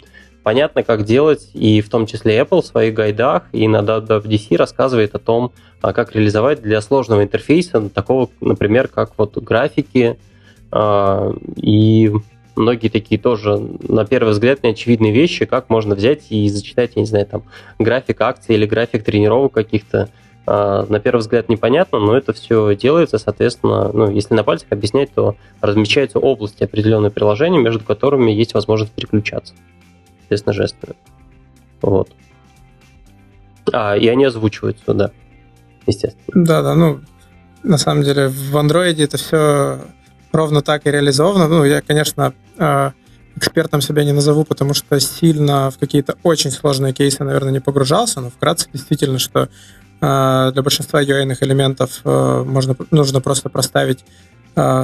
понятно, 0.43 0.83
как 0.83 1.03
делать, 1.03 1.49
и 1.53 1.81
в 1.81 1.89
том 1.89 2.05
числе 2.05 2.39
Apple 2.39 2.61
в 2.61 2.65
своих 2.65 2.93
гайдах 2.93 3.43
и 3.51 3.67
на 3.67 3.81
WWDC 3.81 4.55
рассказывает 4.57 5.15
о 5.15 5.19
том, 5.19 5.51
как 5.81 6.15
реализовать 6.15 6.61
для 6.61 6.81
сложного 6.81 7.23
интерфейса, 7.23 7.89
такого, 7.89 8.29
например, 8.41 8.87
как 8.87 9.11
вот 9.17 9.37
графики 9.37 10.17
и 11.55 12.13
многие 12.55 12.89
такие 12.89 13.19
тоже, 13.19 13.57
на 13.57 14.05
первый 14.05 14.31
взгляд, 14.31 14.63
неочевидные 14.63 15.11
вещи, 15.11 15.45
как 15.45 15.69
можно 15.69 15.95
взять 15.95 16.23
и 16.29 16.47
зачитать, 16.49 16.91
я 16.95 17.01
не 17.01 17.07
знаю, 17.07 17.25
там, 17.25 17.43
график 17.77 18.21
акций 18.21 18.55
или 18.55 18.65
график 18.65 19.03
тренировок 19.03 19.53
каких-то. 19.53 20.09
А, 20.45 20.85
на 20.87 20.99
первый 20.99 21.19
взгляд 21.19 21.49
непонятно, 21.49 21.99
но 21.99 22.17
это 22.17 22.33
все 22.33 22.75
делается, 22.75 23.17
соответственно, 23.17 23.91
ну, 23.93 24.09
если 24.09 24.33
на 24.33 24.43
пальцах 24.43 24.71
объяснять, 24.71 25.13
то 25.13 25.35
размечаются 25.61 26.19
области 26.19 26.63
определенные 26.63 27.11
приложения, 27.11 27.59
между 27.59 27.83
которыми 27.83 28.31
есть 28.31 28.53
возможность 28.53 28.91
переключаться. 28.91 29.53
Соответственно, 30.21 30.53
жестами. 30.53 30.95
Вот. 31.81 32.09
А, 33.71 33.95
и 33.95 34.07
они 34.07 34.25
озвучиваются, 34.25 34.93
да. 34.93 35.11
Естественно. 35.85 36.45
Да, 36.45 36.61
да, 36.61 36.75
ну, 36.75 36.99
на 37.63 37.77
самом 37.77 38.03
деле 38.03 38.27
в 38.29 38.57
андроиде 38.57 39.03
это 39.03 39.17
все 39.17 39.79
ровно 40.31 40.61
так 40.61 40.85
и 40.85 40.91
реализовано. 40.91 41.47
Ну, 41.47 41.63
я, 41.65 41.81
конечно, 41.81 42.33
э, 42.57 42.91
экспертом 43.35 43.81
себя 43.81 44.03
не 44.03 44.11
назову, 44.11 44.43
потому 44.43 44.73
что 44.73 44.99
сильно 44.99 45.71
в 45.71 45.77
какие-то 45.77 46.15
очень 46.23 46.51
сложные 46.51 46.93
кейсы, 46.93 47.23
наверное, 47.23 47.51
не 47.51 47.59
погружался, 47.59 48.21
но 48.21 48.29
вкратце 48.29 48.67
действительно, 48.71 49.19
что 49.19 49.49
э, 50.01 50.51
для 50.53 50.61
большинства 50.61 51.01
UI 51.01 51.37
элементов 51.41 52.01
э, 52.03 52.43
можно, 52.45 52.75
нужно 52.91 53.21
просто 53.21 53.49
проставить 53.49 54.05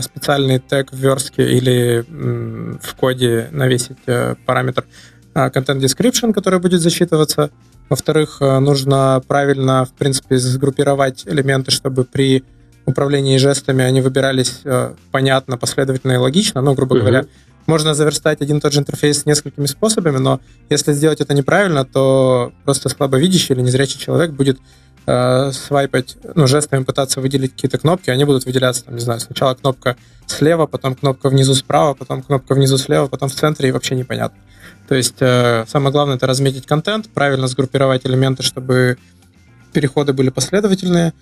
специальный 0.01 0.59
тег 0.59 0.93
в 0.93 0.95
верстке 0.95 1.51
или 1.51 2.05
в 2.07 2.95
коде 2.95 3.49
навесить 3.51 3.97
параметр 4.45 4.85
content 5.33 5.79
description, 5.79 6.33
который 6.33 6.59
будет 6.59 6.79
засчитываться. 6.79 7.49
Во-вторых, 7.89 8.39
нужно 8.39 9.21
правильно, 9.27 9.83
в 9.83 9.91
принципе, 9.93 10.37
сгруппировать 10.37 11.27
элементы, 11.27 11.71
чтобы 11.71 12.05
при 12.05 12.45
управлении 12.85 13.37
жестами, 13.37 13.83
они 13.83 14.01
выбирались 14.01 14.61
э, 14.63 14.93
понятно, 15.11 15.57
последовательно 15.57 16.13
и 16.13 16.17
логично, 16.17 16.61
ну, 16.61 16.73
грубо 16.73 16.95
uh-huh. 16.95 16.99
говоря, 16.99 17.25
можно 17.67 17.93
заверстать 17.93 18.41
один 18.41 18.57
и 18.57 18.59
тот 18.61 18.73
же 18.73 18.79
интерфейс 18.79 19.25
несколькими 19.25 19.65
способами, 19.65 20.17
но 20.17 20.39
если 20.69 20.93
сделать 20.93 21.21
это 21.21 21.33
неправильно, 21.33 21.83
то 21.85 22.51
просто 22.63 22.89
слабовидящий 22.89 23.55
или 23.55 23.61
незрячий 23.61 23.99
человек 23.99 24.31
будет 24.31 24.59
э, 25.07 25.51
свайпать, 25.51 26.17
ну, 26.35 26.47
жестами 26.47 26.83
пытаться 26.83 27.21
выделить 27.21 27.53
какие-то 27.53 27.77
кнопки, 27.77 28.09
они 28.09 28.23
будут 28.23 28.45
выделяться, 28.45 28.85
там, 28.85 28.95
не 28.95 29.01
знаю, 29.01 29.19
сначала 29.19 29.55
кнопка 29.55 29.97
слева, 30.27 30.67
потом 30.67 30.95
кнопка 30.95 31.29
внизу 31.29 31.55
справа, 31.55 31.93
потом 31.95 32.21
кнопка 32.21 32.53
внизу 32.53 32.77
слева, 32.77 33.07
потом 33.07 33.29
в 33.29 33.35
центре, 33.35 33.69
и 33.69 33.71
вообще 33.71 33.95
непонятно. 33.95 34.37
То 34.87 34.95
есть 34.95 35.17
э, 35.19 35.65
самое 35.67 35.91
главное 35.91 36.17
это 36.17 36.27
разметить 36.27 36.67
контент, 36.67 37.09
правильно 37.09 37.47
сгруппировать 37.47 38.05
элементы, 38.05 38.43
чтобы 38.43 38.97
переходы 39.73 40.13
были 40.13 40.29
последовательные, 40.29 41.13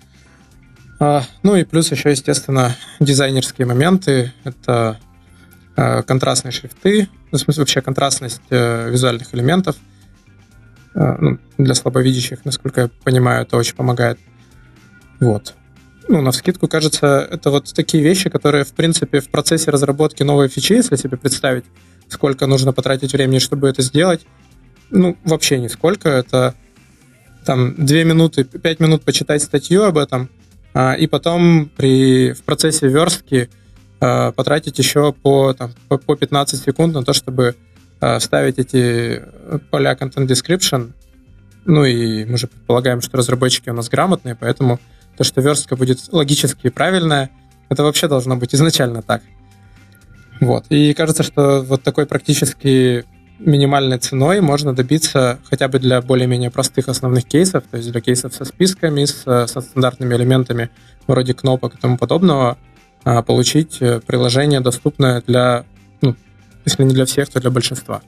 ну 0.98 1.56
и 1.56 1.64
плюс 1.64 1.90
еще, 1.90 2.10
естественно, 2.10 2.76
дизайнерские 3.00 3.66
моменты. 3.66 4.32
Это 4.44 4.98
а, 5.76 6.02
контрастные 6.02 6.52
шрифты, 6.52 7.08
ну, 7.32 7.38
в 7.38 7.40
смысле 7.40 7.62
вообще 7.62 7.82
контрастность 7.82 8.42
э, 8.50 8.90
визуальных 8.90 9.34
элементов. 9.34 9.76
А, 10.94 11.16
ну, 11.18 11.38
для 11.58 11.74
слабовидящих, 11.74 12.44
насколько 12.44 12.82
я 12.82 12.90
понимаю, 13.02 13.42
это 13.42 13.56
очень 13.56 13.74
помогает. 13.74 14.18
Вот. 15.18 15.54
Ну, 16.06 16.20
на 16.20 16.30
вскидку, 16.30 16.68
кажется, 16.68 17.26
это 17.28 17.50
вот 17.50 17.72
такие 17.74 18.04
вещи, 18.04 18.30
которые, 18.30 18.64
в 18.64 18.72
принципе, 18.72 19.20
в 19.20 19.30
процессе 19.30 19.70
разработки 19.70 20.22
новой 20.22 20.48
фичи, 20.48 20.74
если 20.74 20.94
себе 20.94 21.16
представить, 21.16 21.64
сколько 22.08 22.46
нужно 22.46 22.72
потратить 22.72 23.12
времени, 23.12 23.40
чтобы 23.40 23.68
это 23.68 23.82
сделать, 23.82 24.24
ну, 24.90 25.16
вообще 25.24 25.58
нисколько. 25.58 26.08
Это 26.08 26.54
там 27.44 27.74
2 27.84 28.04
минуты, 28.04 28.44
5 28.44 28.78
минут 28.78 29.02
почитать 29.02 29.42
статью 29.42 29.82
об 29.82 29.98
этом– 29.98 30.30
а, 30.38 30.43
и 30.74 31.06
потом 31.06 31.70
при, 31.76 32.32
в 32.32 32.42
процессе 32.42 32.88
верстки 32.88 33.48
а, 34.00 34.32
потратить 34.32 34.78
еще 34.78 35.12
по, 35.12 35.54
там, 35.54 35.72
по 35.88 36.16
15 36.16 36.60
секунд 36.60 36.94
на 36.94 37.04
то, 37.04 37.12
чтобы 37.12 37.56
а, 38.00 38.18
вставить 38.18 38.58
эти 38.58 39.22
поля 39.70 39.94
Content 39.94 40.26
Description. 40.26 40.92
Ну 41.64 41.84
и 41.84 42.24
мы 42.24 42.36
же 42.36 42.46
предполагаем, 42.48 43.00
что 43.00 43.16
разработчики 43.16 43.70
у 43.70 43.72
нас 43.72 43.88
грамотные, 43.88 44.34
поэтому 44.34 44.78
то, 45.16 45.24
что 45.24 45.40
верстка 45.40 45.76
будет 45.76 46.12
логически 46.12 46.68
правильная, 46.68 47.30
это 47.70 47.82
вообще 47.82 48.08
должно 48.08 48.36
быть 48.36 48.54
изначально 48.54 49.00
так. 49.00 49.22
Вот. 50.40 50.66
И 50.68 50.92
кажется, 50.92 51.22
что 51.22 51.62
вот 51.62 51.82
такой 51.82 52.04
практически 52.04 53.04
минимальной 53.38 53.98
ценой 53.98 54.40
можно 54.40 54.74
добиться 54.74 55.38
хотя 55.44 55.68
бы 55.68 55.78
для 55.78 56.00
более-менее 56.00 56.50
простых 56.50 56.88
основных 56.88 57.24
кейсов, 57.24 57.64
то 57.70 57.76
есть 57.76 57.90
для 57.90 58.00
кейсов 58.00 58.34
со 58.34 58.44
списками, 58.44 59.04
с, 59.04 59.22
со 59.22 59.60
стандартными 59.60 60.14
элементами 60.14 60.70
вроде 61.06 61.34
кнопок 61.34 61.74
и 61.74 61.78
тому 61.78 61.98
подобного, 61.98 62.56
а, 63.04 63.22
получить 63.22 63.82
э, 63.82 64.00
приложение, 64.00 64.60
доступное 64.60 65.22
для, 65.26 65.64
ну, 66.00 66.14
если 66.64 66.84
не 66.84 66.94
для 66.94 67.04
всех, 67.04 67.28
то 67.28 67.40
для 67.40 67.50
большинства. 67.50 68.02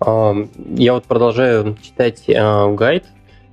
Я 0.00 0.94
вот 0.94 1.04
продолжаю 1.04 1.76
читать 1.82 2.24
э, 2.28 2.74
гайд, 2.74 3.04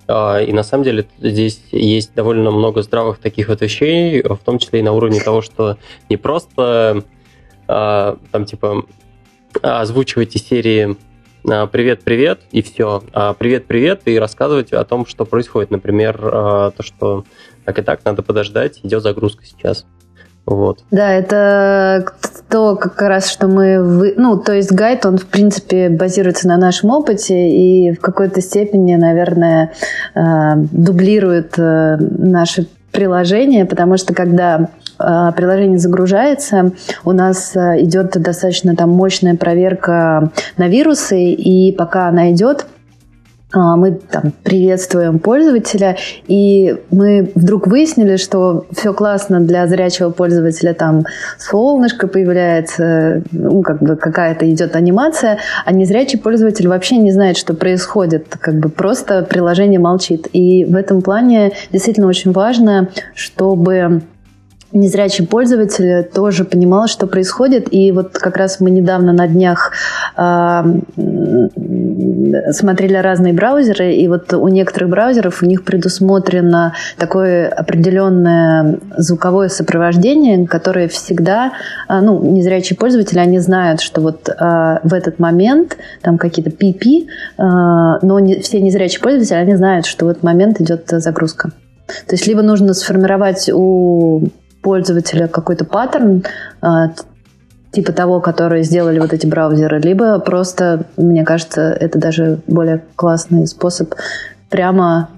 а, 0.07 0.39
и 0.39 0.51
на 0.53 0.63
самом 0.63 0.83
деле 0.83 1.05
здесь 1.19 1.61
есть 1.71 2.13
довольно 2.13 2.51
много 2.51 2.81
здравых 2.81 3.19
таких 3.19 3.49
вот 3.49 3.61
вещей, 3.61 4.21
в 4.21 4.39
том 4.43 4.57
числе 4.57 4.79
и 4.79 4.83
на 4.83 4.93
уровне 4.93 5.19
того, 5.19 5.41
что 5.41 5.77
не 6.09 6.17
просто 6.17 7.03
а, 7.67 8.17
там 8.31 8.45
типа 8.45 8.85
озвучивать 9.61 10.35
из 10.35 10.43
серии 10.43 10.97
«Привет-привет» 11.43 12.41
и 12.51 12.61
все. 12.61 13.03
«Привет-привет» 13.37 14.01
и 14.05 14.17
рассказывать 14.17 14.71
о 14.71 14.83
том, 14.85 15.05
что 15.05 15.25
происходит. 15.25 15.71
Например, 15.71 16.19
а, 16.23 16.71
то, 16.71 16.83
что 16.83 17.25
так 17.65 17.79
и 17.79 17.81
так 17.81 18.05
надо 18.05 18.23
подождать, 18.23 18.79
идет 18.83 19.03
загрузка 19.03 19.45
сейчас. 19.45 19.85
Вот. 20.45 20.79
Да, 20.91 21.11
это 21.11 22.05
то 22.49 22.75
как 22.75 23.01
раз, 23.01 23.31
что 23.31 23.47
мы... 23.47 23.81
Вы... 23.81 24.13
Ну, 24.17 24.37
то 24.37 24.53
есть 24.53 24.71
гайд, 24.71 25.05
он, 25.05 25.17
в 25.17 25.25
принципе, 25.25 25.89
базируется 25.89 26.47
на 26.47 26.57
нашем 26.57 26.89
опыте 26.89 27.49
и 27.49 27.93
в 27.93 28.01
какой-то 28.01 28.41
степени, 28.41 28.95
наверное, 28.95 29.71
а, 30.13 30.55
дублирует 30.55 31.57
э, 31.57 31.97
наши 31.97 32.67
приложения, 32.91 33.65
потому 33.65 33.97
что 33.97 34.13
когда 34.13 34.69
приложение 34.97 35.79
загружается, 35.79 36.71
у 37.03 37.11
нас 37.11 37.55
э, 37.55 37.81
идет 37.83 38.11
достаточно 38.21 38.75
там 38.75 38.89
мощная 38.89 39.35
проверка 39.35 40.31
на 40.57 40.67
вирусы, 40.67 41.31
и 41.31 41.71
пока 41.71 42.07
она 42.07 42.31
идет, 42.31 42.65
а, 43.53 43.75
мы 43.75 43.91
там 43.91 44.33
приветствуем 44.43 45.19
пользователя, 45.19 45.95
и 46.27 46.75
мы 46.89 47.31
вдруг 47.35 47.67
выяснили, 47.67 48.15
что 48.17 48.65
все 48.75 48.93
классно 48.93 49.39
для 49.41 49.67
зрячего 49.67 50.09
пользователя, 50.09 50.73
там 50.73 51.03
солнышко 51.37 52.07
появляется, 52.07 53.21
ну, 53.31 53.61
как 53.61 53.79
бы 53.83 53.95
какая-то 53.95 54.49
идет 54.51 54.75
анимация, 54.75 55.37
а 55.65 55.71
незрячий 55.71 56.17
пользователь 56.17 56.67
вообще 56.67 56.97
не 56.97 57.11
знает, 57.11 57.37
что 57.37 57.53
происходит, 57.53 58.35
как 58.39 58.55
бы 58.55 58.69
просто 58.69 59.21
приложение 59.21 59.79
молчит. 59.79 60.27
И 60.33 60.65
в 60.65 60.75
этом 60.75 61.03
плане 61.03 61.51
действительно 61.71 62.07
очень 62.07 62.31
важно, 62.31 62.89
чтобы 63.13 64.01
незрячий 64.73 65.25
пользователь 65.25 66.03
тоже 66.03 66.43
понимал, 66.45 66.87
что 66.87 67.07
происходит. 67.07 67.73
И 67.73 67.91
вот 67.91 68.17
как 68.17 68.37
раз 68.37 68.59
мы 68.59 68.71
недавно 68.71 69.13
на 69.13 69.27
днях 69.27 69.71
э, 70.17 70.63
смотрели 72.51 72.95
разные 72.95 73.33
браузеры, 73.33 73.93
и 73.93 74.07
вот 74.07 74.33
у 74.33 74.47
некоторых 74.47 74.89
браузеров 74.89 75.43
у 75.43 75.45
них 75.45 75.63
предусмотрено 75.63 76.73
такое 76.97 77.47
определенное 77.47 78.79
звуковое 78.97 79.49
сопровождение, 79.49 80.47
которое 80.47 80.87
всегда, 80.87 81.53
э, 81.87 81.99
ну, 81.99 82.21
незрячие 82.23 82.77
пользователи, 82.77 83.19
они 83.19 83.39
знают, 83.39 83.81
что 83.81 84.01
вот 84.01 84.27
э, 84.27 84.33
в 84.83 84.93
этот 84.93 85.19
момент 85.19 85.77
там 86.01 86.17
какие-то 86.17 86.51
пипи, 86.51 87.07
э, 87.07 87.41
но 87.43 88.19
не, 88.19 88.39
все 88.39 88.59
незрячие 88.59 89.01
пользователи, 89.01 89.35
они 89.35 89.55
знают, 89.55 89.85
что 89.85 90.05
в 90.05 90.09
этот 90.09 90.23
момент 90.23 90.59
идет 90.59 90.85
загрузка. 90.89 91.51
То 92.07 92.15
есть 92.15 92.27
либо 92.27 92.41
нужно 92.41 92.73
сформировать 92.73 93.49
у 93.53 94.23
пользователя 94.63 95.27
какой-то 95.27 95.65
паттерн, 95.65 96.23
а, 96.61 96.93
типа 97.71 97.91
того, 97.91 98.21
который 98.21 98.63
сделали 98.63 98.99
вот 98.99 99.13
эти 99.13 99.27
браузеры, 99.27 99.79
либо 99.79 100.19
просто, 100.19 100.85
мне 100.97 101.23
кажется, 101.23 101.61
это 101.61 101.99
даже 101.99 102.39
более 102.47 102.83
классный 102.95 103.45
способ 103.45 103.93
прямо 104.49 105.09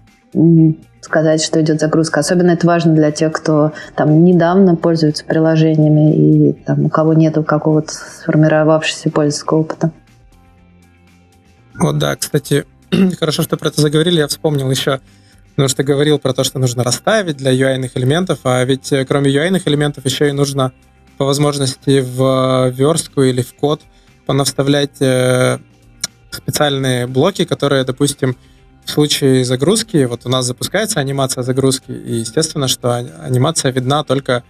сказать, 1.02 1.44
что 1.44 1.62
идет 1.62 1.80
загрузка. 1.80 2.20
Особенно 2.20 2.52
это 2.52 2.66
важно 2.66 2.94
для 2.94 3.12
тех, 3.12 3.32
кто 3.32 3.74
там 3.96 4.24
недавно 4.24 4.76
пользуется 4.76 5.24
приложениями 5.24 6.50
и 6.50 6.54
там, 6.54 6.86
у 6.86 6.90
кого 6.90 7.14
нету 7.14 7.44
какого-то 7.44 7.94
сформировавшегося 7.94 9.12
пользовательского 9.12 9.60
опыта. 9.60 9.92
Вот 11.76 11.98
да, 12.00 12.16
кстати, 12.16 12.66
хорошо, 13.20 13.44
что 13.44 13.58
про 13.58 13.70
это 13.70 13.82
заговорили. 13.82 14.20
Я 14.20 14.28
вспомнил 14.28 14.70
еще 14.72 15.00
Потому 15.56 15.70
что 15.70 15.84
говорил 15.84 16.20
про 16.20 16.34
то, 16.34 16.44
что 16.44 16.60
нужно 16.60 16.84
расставить 16.84 17.38
для 17.38 17.54
UI 17.54 17.90
элементов, 17.96 18.40
а 18.44 18.62
ведь 18.66 18.92
э, 18.92 19.06
кроме 19.06 19.32
UI 19.32 19.62
элементов 19.66 20.04
еще 20.04 20.28
и 20.28 20.34
нужно 20.34 20.74
по 21.18 21.24
возможности 21.24 22.02
в 22.02 22.72
верстку 22.72 23.22
или 23.24 23.42
в 23.42 23.54
код 23.54 23.82
понавставлять 24.26 25.02
э, 25.02 25.60
специальные 26.30 27.08
блоки, 27.08 27.46
которые, 27.46 27.86
допустим, 27.86 28.36
в 28.84 28.92
случае 28.92 29.46
загрузки, 29.46 30.04
вот 30.04 30.26
у 30.26 30.30
нас 30.30 30.46
запускается 30.46 31.00
анимация 31.00 31.42
загрузки, 31.42 31.92
и 31.92 32.16
естественно, 32.16 32.68
что 32.68 32.94
анимация 32.94 33.72
видна 33.72 34.04
только 34.04 34.44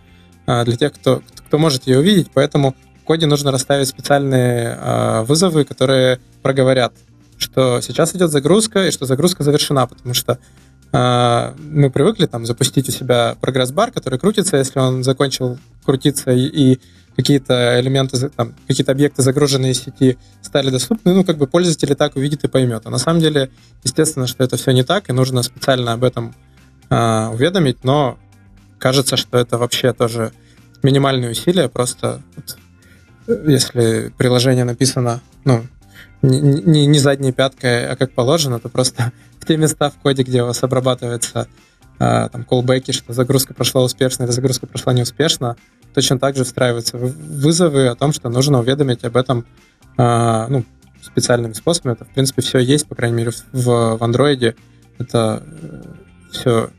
э, 0.47 0.65
для 0.65 0.75
тех, 0.75 0.93
кто, 0.93 1.21
кто 1.47 1.59
может 1.59 1.85
ее 1.85 1.99
увидеть, 1.99 2.31
поэтому 2.33 2.75
в 3.03 3.05
коде 3.05 3.27
нужно 3.27 3.51
расставить 3.51 3.87
специальные 3.87 5.21
вызовы, 5.25 5.65
которые 5.65 6.19
проговорят, 6.41 6.93
что 7.37 7.79
сейчас 7.81 8.15
идет 8.15 8.31
загрузка 8.31 8.87
и 8.87 8.91
что 8.91 9.05
загрузка 9.05 9.43
завершена, 9.43 9.85
потому 9.85 10.15
что 10.15 10.39
мы 10.95 11.89
привыкли 11.89 12.25
там 12.25 12.45
запустить 12.45 12.87
у 12.87 12.91
себя 12.91 13.35
прогресс-бар, 13.41 13.91
который 13.91 14.17
крутится, 14.17 14.55
если 14.55 14.79
он 14.79 15.03
закончил 15.03 15.57
крутиться 15.83 16.31
и, 16.31 16.45
и 16.45 16.79
какие-то 17.15 17.79
элементы, 17.79 18.29
там, 18.29 18.53
какие-то 18.67 18.91
объекты, 18.91 19.21
загруженные 19.21 19.71
из 19.71 19.83
сети, 19.83 20.17
стали 20.41 20.69
доступны, 20.69 21.13
ну, 21.13 21.23
как 21.23 21.37
бы 21.37 21.47
пользователь 21.47 21.95
так 21.95 22.15
увидит 22.15 22.43
и 22.43 22.47
поймет. 22.47 22.83
А 22.85 22.89
на 22.89 22.97
самом 22.97 23.21
деле, 23.21 23.49
естественно, 23.83 24.27
что 24.27 24.43
это 24.43 24.57
все 24.57 24.71
не 24.71 24.83
так, 24.83 25.09
и 25.09 25.13
нужно 25.13 25.43
специально 25.43 25.93
об 25.93 26.03
этом 26.03 26.35
э, 26.89 27.27
уведомить, 27.27 27.83
но 27.83 28.17
кажется, 28.79 29.17
что 29.17 29.37
это 29.37 29.57
вообще 29.57 29.93
тоже 29.93 30.31
минимальные 30.83 31.31
усилия, 31.31 31.69
просто 31.69 32.21
вот, 32.35 32.57
если 33.47 34.13
приложение 34.17 34.65
написано, 34.65 35.21
ну, 35.45 35.65
не, 36.21 36.39
не, 36.39 36.85
не 36.85 36.99
задней 36.99 37.31
пяткой, 37.31 37.87
а 37.87 37.95
как 37.95 38.11
положено, 38.11 38.59
то 38.59 38.69
просто 38.69 39.11
те 39.45 39.57
места 39.57 39.89
в 39.89 39.95
коде, 39.95 40.23
где 40.23 40.43
у 40.43 40.47
вас 40.47 40.63
обрабатывается 40.63 41.47
а, 41.99 42.29
там 42.29 42.43
колбеки, 42.43 42.91
что 42.91 43.13
загрузка 43.13 43.53
прошла 43.53 43.83
успешно 43.83 44.23
или 44.23 44.31
загрузка 44.31 44.67
прошла 44.67 44.93
неуспешно, 44.93 45.55
точно 45.93 46.19
так 46.19 46.35
же 46.35 46.43
встраиваются 46.43 46.97
вызовы 46.97 47.87
о 47.87 47.95
том, 47.95 48.11
что 48.11 48.29
нужно 48.29 48.59
уведомить 48.59 49.03
об 49.03 49.15
этом 49.15 49.45
а, 49.97 50.47
ну, 50.49 50.65
специальными 51.01 51.53
способами. 51.53 51.93
Это, 51.93 52.05
в 52.05 52.09
принципе, 52.09 52.41
все 52.41 52.59
есть, 52.59 52.87
по 52.87 52.95
крайней 52.95 53.15
мере, 53.15 53.31
в, 53.31 53.97
в 53.97 54.03
Android. 54.03 54.55
Это 54.97 55.43
э, 55.45 55.81
все... 56.31 56.69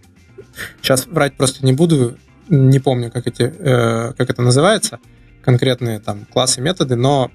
Сейчас 0.80 1.06
врать 1.06 1.36
просто 1.36 1.64
не 1.64 1.72
буду, 1.72 2.16
не 2.48 2.78
помню, 2.78 3.10
как, 3.10 3.26
эти, 3.26 3.42
э, 3.42 4.12
как 4.16 4.30
это 4.30 4.42
называется, 4.42 4.98
конкретные 5.42 6.00
там 6.00 6.26
классы, 6.26 6.60
методы, 6.60 6.96
но 6.96 7.30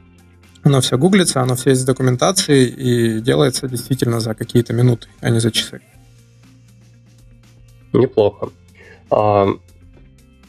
оно 0.64 0.82
все 0.82 0.97
гуглится, 0.97 1.41
оно 1.41 1.55
все 1.55 1.72
есть 1.72 1.84
в 1.84 1.86
документации 1.86 2.68
и 2.68 3.20
делается 3.20 3.68
действительно 3.68 4.20
за 4.20 4.36
какие-то 4.36 4.74
минуты, 4.74 5.07
а 5.20 5.30
не 5.30 5.39
за 5.39 5.51
часы. 5.51 5.82
Неплохо. 7.93 8.49
А, 9.09 9.47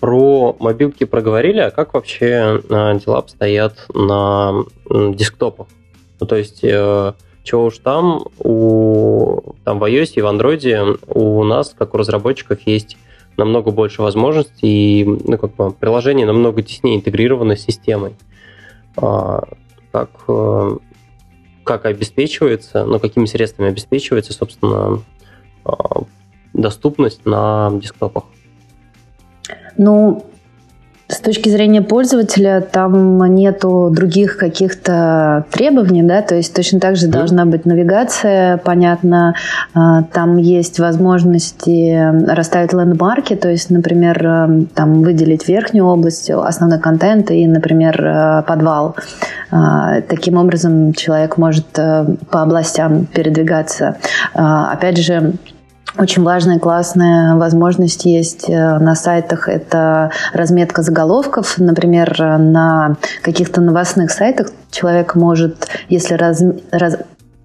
про 0.00 0.56
мобилки 0.58 1.04
проговорили, 1.04 1.60
а 1.60 1.70
как 1.70 1.94
вообще 1.94 2.60
а, 2.68 2.94
дела 2.94 3.18
обстоят 3.18 3.86
на 3.94 4.64
десктопах? 4.88 5.68
Ну, 6.20 6.26
то 6.26 6.36
есть, 6.36 6.60
э, 6.62 7.14
чего 7.42 7.64
уж 7.64 7.78
там, 7.78 8.26
у, 8.38 9.54
там 9.64 9.80
в 9.80 9.84
iOS 9.84 10.12
и 10.14 10.20
в 10.20 10.26
Android 10.26 11.00
у 11.08 11.42
нас, 11.42 11.74
как 11.76 11.94
у 11.94 11.96
разработчиков, 11.98 12.60
есть 12.64 12.96
намного 13.36 13.72
больше 13.72 14.02
возможностей, 14.02 15.00
и 15.00 15.04
ну, 15.04 15.36
как 15.38 15.56
бы, 15.56 15.72
приложение 15.72 16.26
намного 16.26 16.62
теснее 16.62 16.96
интегрировано 16.96 17.56
с 17.56 17.62
системой. 17.62 18.14
А, 18.96 19.48
как, 19.92 20.10
э, 20.26 20.76
как 21.64 21.84
обеспечивается, 21.84 22.84
ну, 22.84 22.98
какими 22.98 23.26
средствами 23.26 23.68
обеспечивается, 23.68 24.32
собственно, 24.32 25.02
э, 25.64 25.72
доступность 26.54 27.24
на 27.26 27.70
десктопах? 27.74 28.24
Ну, 29.76 30.26
с 31.12 31.20
точки 31.20 31.50
зрения 31.50 31.82
пользователя 31.82 32.60
там 32.62 33.22
нету 33.34 33.90
других 33.90 34.38
каких-то 34.38 35.44
требований, 35.50 36.02
да, 36.02 36.22
то 36.22 36.34
есть 36.34 36.54
точно 36.54 36.80
так 36.80 36.96
же 36.96 37.06
должна 37.06 37.44
быть 37.44 37.66
навигация, 37.66 38.56
понятно, 38.56 39.34
а, 39.74 40.04
там 40.04 40.38
есть 40.38 40.80
возможности 40.80 42.26
расставить 42.30 42.72
лендмарки, 42.72 43.36
то 43.36 43.50
есть, 43.50 43.68
например, 43.68 44.26
э, 44.26 44.64
там 44.74 45.02
выделить 45.02 45.46
верхнюю 45.46 45.86
область, 45.86 46.30
основной 46.30 46.80
контент 46.80 47.30
и, 47.30 47.46
например, 47.46 48.02
э, 48.02 48.42
подвал. 48.46 48.96
А, 49.50 50.00
таким 50.00 50.38
образом 50.38 50.94
человек 50.94 51.36
может 51.36 51.66
э, 51.78 52.06
по 52.30 52.42
областям 52.42 53.04
передвигаться. 53.04 53.96
А, 54.34 54.72
опять 54.72 54.96
же, 54.96 55.34
очень 55.98 56.22
важная, 56.22 56.58
классная 56.58 57.36
возможность 57.36 58.04
есть 58.04 58.48
э, 58.48 58.78
на 58.78 58.94
сайтах. 58.94 59.48
Это 59.48 60.10
разметка 60.32 60.82
заголовков. 60.82 61.58
Например, 61.58 62.38
на 62.38 62.96
каких-то 63.22 63.60
новостных 63.60 64.10
сайтах 64.10 64.48
человек 64.70 65.14
может, 65.14 65.68
если 65.88 66.14
раз, 66.14 66.42
раз, 66.70 66.96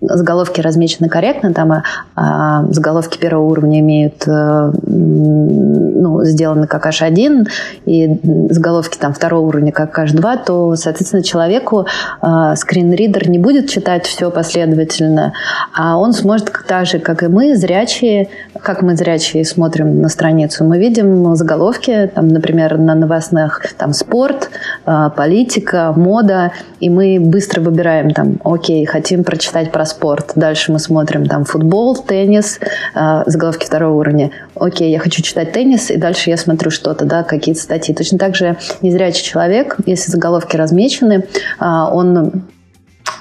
заголовки 0.01 0.61
размечены 0.61 1.09
корректно, 1.09 1.53
там 1.53 1.71
а, 1.71 1.83
а, 2.15 2.65
заголовки 2.69 3.17
первого 3.17 3.47
уровня 3.47 3.79
имеют, 3.79 4.27
а, 4.27 4.71
ну, 4.85 6.23
сделаны 6.23 6.67
как 6.67 6.85
H1, 6.85 7.47
и 7.85 8.19
заголовки 8.51 8.97
там 8.97 9.13
второго 9.13 9.47
уровня 9.47 9.71
как 9.71 9.97
H2, 9.97 10.45
то, 10.45 10.75
соответственно, 10.75 11.23
человеку 11.23 11.87
а, 12.21 12.55
скринридер 12.55 13.29
не 13.29 13.39
будет 13.39 13.69
читать 13.69 14.05
все 14.05 14.29
последовательно, 14.29 15.33
а 15.75 15.97
он 15.97 16.13
сможет 16.13 16.51
так 16.67 16.85
же, 16.85 16.99
как 16.99 17.23
и 17.23 17.27
мы, 17.27 17.55
зрячие, 17.55 18.29
как 18.61 18.83
мы 18.83 18.95
зрячие 18.95 19.45
смотрим 19.45 20.01
на 20.01 20.09
страницу, 20.09 20.63
мы 20.63 20.77
видим 20.77 21.35
заголовки, 21.35 22.11
там, 22.13 22.27
например, 22.27 22.77
на 22.77 22.93
новостных, 22.93 23.73
там, 23.77 23.93
спорт, 23.93 24.51
а, 24.85 25.09
политика, 25.09 25.91
мода, 25.95 26.51
и 26.79 26.89
мы 26.89 27.19
быстро 27.19 27.61
выбираем 27.61 28.11
там, 28.11 28.39
окей, 28.43 28.85
хотим 28.85 29.23
прочитать 29.23 29.71
про 29.71 29.86
спорт. 29.88 30.33
Дальше 30.35 30.71
мы 30.71 30.79
смотрим 30.79 31.25
там 31.25 31.45
футбол, 31.45 31.95
теннис, 31.95 32.59
э, 32.95 33.23
заголовки 33.25 33.65
второго 33.65 33.99
уровня. 33.99 34.31
Окей, 34.55 34.91
я 34.91 34.99
хочу 34.99 35.21
читать 35.21 35.51
теннис, 35.51 35.89
и 35.89 35.97
дальше 35.97 36.29
я 36.29 36.38
смотрю 36.38 36.71
что-то, 36.71 37.05
да, 37.05 37.23
какие-то 37.23 37.61
статьи. 37.61 37.95
Точно 37.95 38.17
так 38.17 38.35
же 38.35 38.57
незрячий 38.81 39.23
человек, 39.23 39.77
если 39.85 40.11
заголовки 40.11 40.55
размечены, 40.55 41.25
э, 41.59 41.65
он 41.65 42.43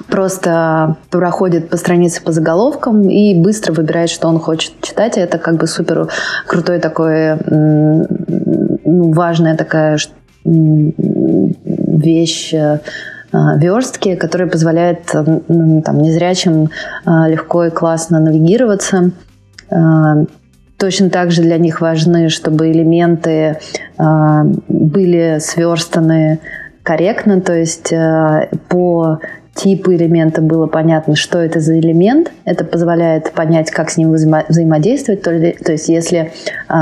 просто 0.09 0.97
проходит 1.11 1.71
по 1.71 1.77
странице 1.77 2.23
по 2.23 2.33
заголовкам 2.33 3.09
и 3.09 3.35
быстро 3.35 3.73
выбирает, 3.73 4.11
что 4.11 4.29
он 4.29 4.39
хочет 4.39 4.73
читать. 4.83 5.17
Это 5.17 5.39
как 5.39 5.57
бы 5.57 5.67
супер 5.67 6.09
крутой 6.47 6.81
такой, 6.81 7.37
ну, 7.47 9.13
важная 9.13 9.57
такая 9.57 9.99
вещь, 10.45 12.55
э, 12.55 12.79
верстки, 13.33 14.15
которые 14.17 14.49
позволяют 14.49 15.05
там, 15.07 16.01
незрячим 16.01 16.71
легко 17.05 17.65
и 17.65 17.71
классно 17.71 18.21
навигироваться. 18.21 19.11
Точно 20.79 21.11
так 21.11 21.31
же 21.31 21.43
для 21.43 21.59
них 21.59 21.81
важны, 21.81 22.29
чтобы 22.29 22.71
элементы 22.71 23.59
были 23.99 25.39
сверстаны 25.41 26.39
корректно, 26.83 27.41
то 27.41 27.55
есть 27.55 27.93
по 28.69 29.19
типы 29.57 29.97
элемента 29.97 30.43
было 30.43 30.67
понятно, 30.67 31.17
что 31.17 31.39
это 31.39 31.61
за 31.61 31.79
элемент. 31.79 32.31
Это 32.45 32.65
позволяет 32.65 33.33
понять, 33.33 33.71
как 33.71 33.91
с 33.91 33.97
ним 33.97 34.13
взаимо- 34.13 34.45
взаимодействовать. 34.49 35.23
То, 35.23 35.33
ли, 35.33 35.53
то 35.53 35.73
есть, 35.73 35.89
если 35.89 36.33
э, 36.69 36.75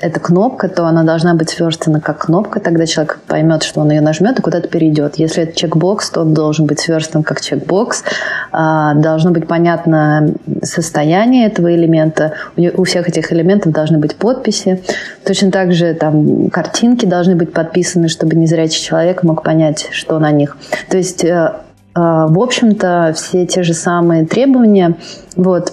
это 0.00 0.20
кнопка, 0.20 0.68
то 0.68 0.86
она 0.86 1.02
должна 1.02 1.34
быть 1.34 1.50
сверстана 1.50 2.00
как 2.00 2.26
кнопка, 2.26 2.60
тогда 2.60 2.86
человек 2.86 3.18
поймет, 3.26 3.64
что 3.64 3.80
он 3.80 3.90
ее 3.90 4.00
нажмет 4.00 4.38
и 4.38 4.42
куда-то 4.42 4.68
перейдет. 4.68 5.16
Если 5.16 5.42
это 5.42 5.56
чекбокс, 5.56 6.10
то 6.10 6.20
он 6.20 6.32
должен 6.32 6.66
быть 6.66 6.78
сверстан 6.78 7.24
как 7.24 7.40
чекбокс. 7.40 8.04
Э, 8.52 8.92
должно 8.94 9.32
быть 9.32 9.46
понятно 9.48 10.32
состояние 10.62 11.46
этого 11.46 11.74
элемента. 11.74 12.34
У, 12.56 12.82
у 12.82 12.84
всех 12.84 13.08
этих 13.08 13.32
элементов 13.32 13.72
должны 13.72 13.98
быть 13.98 14.14
подписи. 14.14 14.82
Точно 15.26 15.50
так 15.50 15.72
же 15.72 15.94
там 15.94 16.48
картинки 16.50 17.06
должны 17.06 17.34
быть 17.34 17.52
подписаны, 17.52 18.08
чтобы 18.08 18.36
незрячий 18.36 18.80
человек 18.80 19.24
мог 19.24 19.42
понять, 19.42 19.88
что 19.90 20.18
на 20.20 20.30
них. 20.30 20.56
То 20.88 20.96
есть 20.96 21.24
э, 21.24 21.52
в 21.94 22.38
общем-то, 22.38 23.12
все 23.16 23.46
те 23.46 23.62
же 23.62 23.74
самые 23.74 24.26
требования. 24.26 24.96
Вот. 25.36 25.72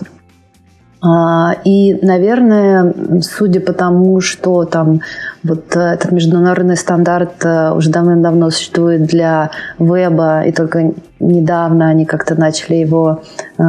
А, 1.00 1.56
и, 1.64 1.94
наверное, 2.04 2.94
судя 3.22 3.60
по 3.60 3.72
тому, 3.74 4.20
что 4.20 4.66
там 4.66 5.02
вот 5.44 5.76
этот 5.76 6.12
международный 6.12 6.76
стандарт 6.76 7.46
э, 7.46 7.72
уже 7.72 7.92
давным-давно 7.92 8.50
существует 8.50 9.04
для 9.04 9.52
веба, 9.78 10.42
и 10.42 10.52
только 10.52 10.94
недавно 11.20 11.88
они 11.88 12.06
как-то 12.06 12.34
начали 12.36 12.76
его 12.76 13.22
э, 13.58 13.62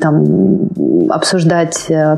там 0.00 0.68
обсуждать 1.10 1.84
э, 1.90 2.16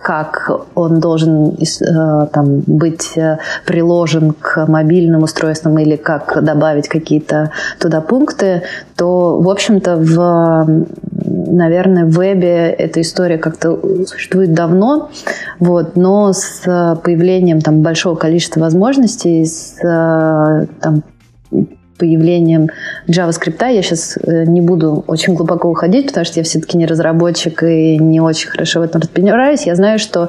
как 0.00 0.50
он 0.74 1.00
должен 1.00 1.50
э, 1.50 2.26
там, 2.32 2.60
быть 2.66 3.16
э, 3.16 3.38
приложен 3.66 4.32
к 4.32 4.66
мобильным 4.66 5.22
устройствам 5.22 5.78
или 5.78 5.96
как 5.96 6.42
добавить 6.42 6.88
какие-то 6.88 7.50
туда 7.78 8.00
пункты, 8.00 8.62
то, 8.96 9.40
в 9.40 9.48
общем-то, 9.48 9.96
в, 9.96 10.86
наверное, 11.12 12.04
в 12.04 12.16
вебе 12.16 12.70
эта 12.70 13.00
история 13.00 13.38
как-то 13.38 13.78
существует 14.06 14.54
давно, 14.54 15.10
вот, 15.58 15.96
но 15.96 16.32
с 16.32 16.62
появлением 17.02 17.60
там, 17.60 17.82
большого 17.82 18.16
количества 18.16 18.60
возможностей, 18.60 19.44
с 19.44 19.76
э, 19.82 20.66
там, 20.80 21.02
появлением 21.98 22.68
JavaScript. 23.08 23.72
Я 23.72 23.82
сейчас 23.82 24.16
э, 24.16 24.44
не 24.44 24.60
буду 24.60 25.04
очень 25.06 25.34
глубоко 25.34 25.68
уходить, 25.68 26.06
потому 26.08 26.24
что 26.24 26.40
я 26.40 26.44
все-таки 26.44 26.78
не 26.78 26.86
разработчик 26.86 27.62
и 27.62 27.98
не 27.98 28.20
очень 28.20 28.48
хорошо 28.48 28.80
в 28.80 28.82
этом 28.84 29.00
разбираюсь. 29.00 29.66
Я 29.66 29.74
знаю, 29.74 29.98
что 29.98 30.28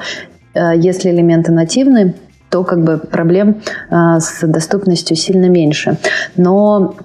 э, 0.54 0.72
если 0.76 1.10
элементы 1.12 1.52
нативны, 1.52 2.16
то 2.50 2.64
как 2.64 2.84
бы 2.84 2.98
проблем 2.98 3.62
э, 3.90 4.20
с 4.20 4.46
доступностью 4.46 5.16
сильно 5.16 5.46
меньше. 5.46 5.98
Но 6.36 6.96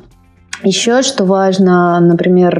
еще 0.63 1.03
что 1.03 1.27
важно, 1.27 2.01
например, 2.01 2.59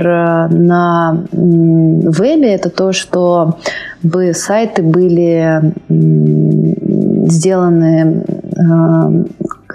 на 0.51 1.25
вебе, 1.33 2.53
это 2.53 2.69
то, 2.69 2.93
что 2.93 3.59
бы 4.03 4.35
сайты 4.35 4.83
были 4.83 5.73
сделаны 7.31 8.25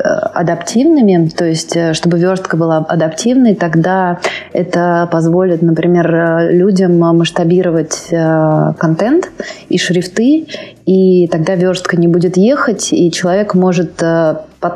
адаптивными, 0.04 1.30
то 1.30 1.45
есть 1.45 1.76
э, 1.76 1.93
чтобы 1.93 2.20
верстка 2.20 2.58
была 2.58 2.78
адаптивной, 2.78 3.56
тогда 3.56 4.20
это 4.54 5.08
позволит, 5.12 5.62
например, 5.62 6.52
людям 6.52 6.97
масштабировать 7.00 8.08
э, 8.12 8.74
контент 8.78 9.32
и 9.68 9.78
шрифты, 9.78 10.47
и 10.86 11.28
тогда 11.28 11.56
верстка 11.56 11.97
не 11.97 12.08
будет 12.08 12.38
ехать, 12.38 12.93
и 12.93 13.12
человек 13.12 13.54
может 13.56 14.02
э, 14.02 14.36
под 14.60 14.74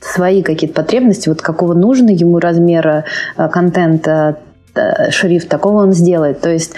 свои 0.00 0.42
какие-то 0.42 0.74
потребности, 0.74 1.28
вот 1.28 1.42
какого 1.42 1.74
нужно 1.74 2.08
ему 2.08 2.38
размера 2.38 3.04
контента, 3.36 4.38
шрифт, 5.10 5.48
такого 5.48 5.82
он 5.82 5.92
сделает. 5.92 6.40
То 6.40 6.48
есть 6.48 6.72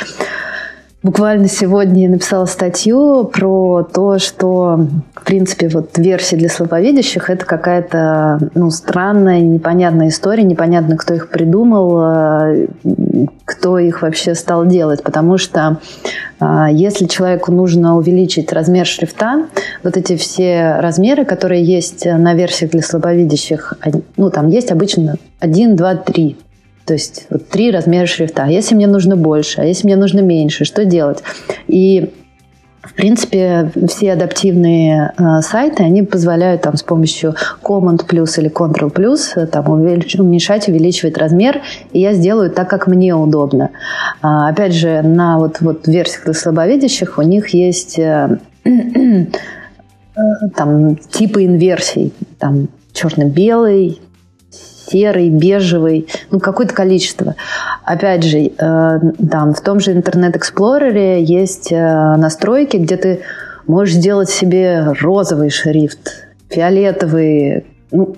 Буквально 1.03 1.49
сегодня 1.49 2.03
я 2.03 2.09
написала 2.09 2.45
статью 2.45 3.25
про 3.25 3.83
то, 3.83 4.21
что, 4.21 4.87
в 5.15 5.25
принципе, 5.25 5.69
вот 5.69 5.99
версии 5.99 6.37
для 6.37 6.49
слабовидящих– 6.49 7.29
это 7.31 7.45
какая-то 7.45 8.51
ну, 8.55 8.71
странная, 8.71 9.41
непонятная 9.41 10.09
история, 10.09 10.45
непонятно, 10.45 10.97
кто 10.97 11.15
их 11.15 11.29
придумал, 11.29 12.01
э, 12.05 12.67
кто 13.45 13.81
их 13.81 14.03
вообще 14.03 14.37
стал 14.37 14.65
делать. 14.65 15.03
Потому 15.03 15.39
что 15.39 15.79
э, 16.39 16.67
если 16.71 17.07
человеку 17.07 17.51
нужно 17.51 17.97
увеличить 17.97 18.53
размер 18.53 18.87
шрифта, 18.87 19.47
вот 19.83 19.97
эти 19.97 20.17
все 20.17 20.77
размеры, 20.79 21.25
которые 21.25 21.65
есть 21.65 22.05
на 22.05 22.35
версиях 22.35 22.71
для 22.71 22.83
слабовидящих, 22.83 23.75
ну, 24.17 24.31
там 24.31 24.47
есть 24.47 24.71
обычно 24.71 25.17
1, 25.41 25.75
2, 25.75 25.95
3 25.97 26.37
то 26.85 26.95
есть 26.95 27.27
вот 27.31 27.49
три 27.49 27.71
размера 27.71 28.07
шрифта. 28.07 28.47
Если 28.47 28.75
мне 28.75 28.87
нужно 28.87 29.17
больше, 29.17 29.61
а 29.61 29.65
если 29.65 29.87
мне 29.87 29.97
нужно 29.97 30.21
меньше, 30.21 30.65
что 30.65 30.85
делать? 30.85 31.23
И 31.69 32.13
в 32.83 32.95
принципе, 32.95 33.71
все 33.89 34.13
адаптивные 34.13 35.13
э, 35.17 35.41
сайты, 35.43 35.85
они 35.85 36.03
позволяют 36.03 36.63
там 36.63 36.77
с 36.77 36.83
помощью 36.83 37.35
Command 37.63 38.05
плюс 38.07 38.39
или 38.39 38.51
Ctrl 38.51 38.91
плюс 38.91 39.37
э, 39.37 39.47
там 39.47 39.71
увелич, 39.71 40.17
уменьшать, 40.17 40.69
увеличивать 40.69 41.17
размер, 41.17 41.63
и 41.93 42.01
я 42.01 42.13
сделаю 42.13 42.51
так, 42.51 42.69
как 42.69 42.89
мне 42.89 43.15
удобно. 43.15 43.71
А, 44.21 44.49
опять 44.49 44.75
же, 44.75 45.01
на 45.03 45.39
вот, 45.39 45.61
вот 45.61 45.87
версиях 45.87 46.25
для 46.25 46.35
слабовидящих 46.35 47.19
у 47.19 47.23
них 47.23 47.51
есть 47.55 48.01
э, 48.01 48.39
э, 48.65 49.27
там 50.57 50.97
типы 50.97 51.45
инверсий, 51.45 52.13
там 52.41 52.69
черно-белый, 52.93 54.01
серый, 54.93 55.31
бежевый, 55.31 56.07
ну, 56.31 56.39
какое-то 56.39 56.75
количество. 56.75 57.35
Опять 57.85 58.25
же, 58.25 58.39
э, 58.39 58.51
там, 58.59 59.55
в 59.55 59.61
том 59.61 59.81
же 59.81 59.93
Explorer 59.93 61.21
есть 61.21 61.73
э, 61.73 62.17
настройки, 62.17 62.77
где 62.77 62.97
ты 62.97 63.21
можешь 63.67 63.95
сделать 63.95 64.29
себе 64.29 64.93
розовый 65.01 65.51
шрифт, 65.51 66.27
фиолетовые 66.49 67.65
ну, 67.91 68.17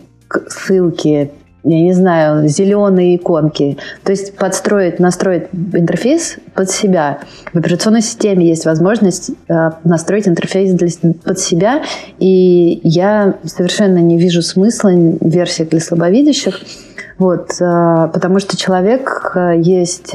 ссылки, 0.49 1.31
я 1.65 1.81
не 1.81 1.95
знаю, 1.95 2.47
зеленые 2.47 3.17
иконки. 3.17 3.79
То 4.05 4.13
есть 4.13 4.37
подстроить, 4.37 5.01
настроить 5.01 5.45
интерфейс 5.73 6.37
под 6.55 6.71
себя. 6.71 7.21
В 7.53 7.59
операционной 7.59 8.03
системе 8.03 8.47
есть 8.47 8.67
возможность 8.67 9.31
э, 9.49 9.71
настроить 9.83 10.29
интерфейс 10.29 10.73
для, 10.73 10.89
под 11.25 11.39
себя, 11.39 11.83
и 12.19 12.81
я 12.85 13.35
совершенно 13.45 13.99
не 13.99 14.19
вижу 14.19 14.43
смысла 14.43 14.91
в 14.91 15.27
версиях 15.27 15.71
для 15.71 15.81
слабовидящих, 15.81 16.61
вот, 17.17 17.53
э, 17.61 18.09
потому 18.13 18.41
что 18.41 18.59
человек 18.59 19.33
э, 19.35 19.55
есть 19.59 20.13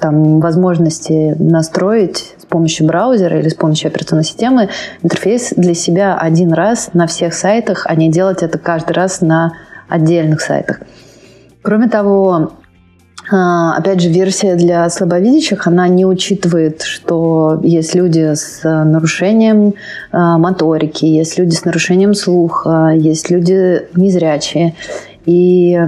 там 0.00 0.40
возможности 0.40 1.34
настроить 1.38 2.34
с 2.38 2.44
помощью 2.44 2.86
браузера 2.86 3.38
или 3.38 3.48
с 3.48 3.54
помощью 3.54 3.88
операционной 3.88 4.24
системы 4.24 4.68
интерфейс 5.02 5.54
для 5.56 5.72
себя 5.72 6.18
один 6.18 6.52
раз 6.52 6.90
на 6.92 7.06
всех 7.06 7.32
сайтах, 7.32 7.86
а 7.88 7.94
не 7.94 8.10
делать 8.10 8.42
это 8.42 8.58
каждый 8.58 8.92
раз 8.92 9.22
на 9.22 9.54
отдельных 9.92 10.40
сайтах. 10.40 10.80
Кроме 11.62 11.88
того, 11.88 12.52
а, 13.30 13.76
Опять 13.76 14.00
же, 14.00 14.08
версия 14.08 14.56
для 14.56 14.88
слабовидящих, 14.90 15.66
она 15.66 15.86
не 15.88 16.04
учитывает, 16.04 16.82
что 16.82 17.60
есть 17.62 17.94
люди 17.94 18.34
с 18.34 18.62
нарушением 18.64 19.74
а, 20.10 20.38
моторики, 20.38 21.04
есть 21.04 21.38
люди 21.38 21.54
с 21.54 21.64
нарушением 21.64 22.14
слуха, 22.14 22.90
есть 22.94 23.30
люди 23.30 23.82
незрячие. 23.94 24.74
И, 25.24 25.78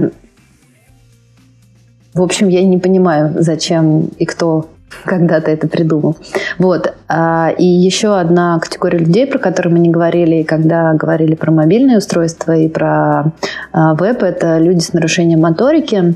в 2.13 2.21
общем, 2.21 2.47
я 2.47 2.63
не 2.63 2.77
понимаю, 2.77 3.35
зачем 3.37 4.09
и 4.17 4.25
кто 4.25 4.69
когда-то 5.03 5.51
это 5.51 5.67
придумал. 5.67 6.15
Вот. 6.57 6.93
А, 7.07 7.49
и 7.57 7.65
еще 7.65 8.17
одна 8.17 8.59
категория 8.59 8.99
людей, 8.99 9.27
про 9.27 9.39
которую 9.39 9.73
мы 9.73 9.79
не 9.79 9.89
говорили, 9.89 10.43
когда 10.43 10.93
говорили 10.93 11.35
про 11.35 11.51
мобильные 11.51 11.97
устройства 11.97 12.53
и 12.53 12.67
про 12.67 13.33
а, 13.71 13.93
веб, 13.95 14.23
это 14.23 14.57
люди 14.57 14.79
с 14.81 14.93
нарушением 14.93 15.41
моторики. 15.41 16.15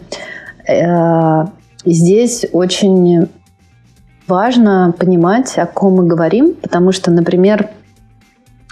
Э, 0.68 1.46
здесь 1.86 2.46
очень 2.52 3.28
важно 4.28 4.94
понимать, 4.98 5.58
о 5.58 5.66
ком 5.66 5.96
мы 5.96 6.06
говорим, 6.06 6.54
потому 6.54 6.92
что, 6.92 7.12
например, 7.12 7.70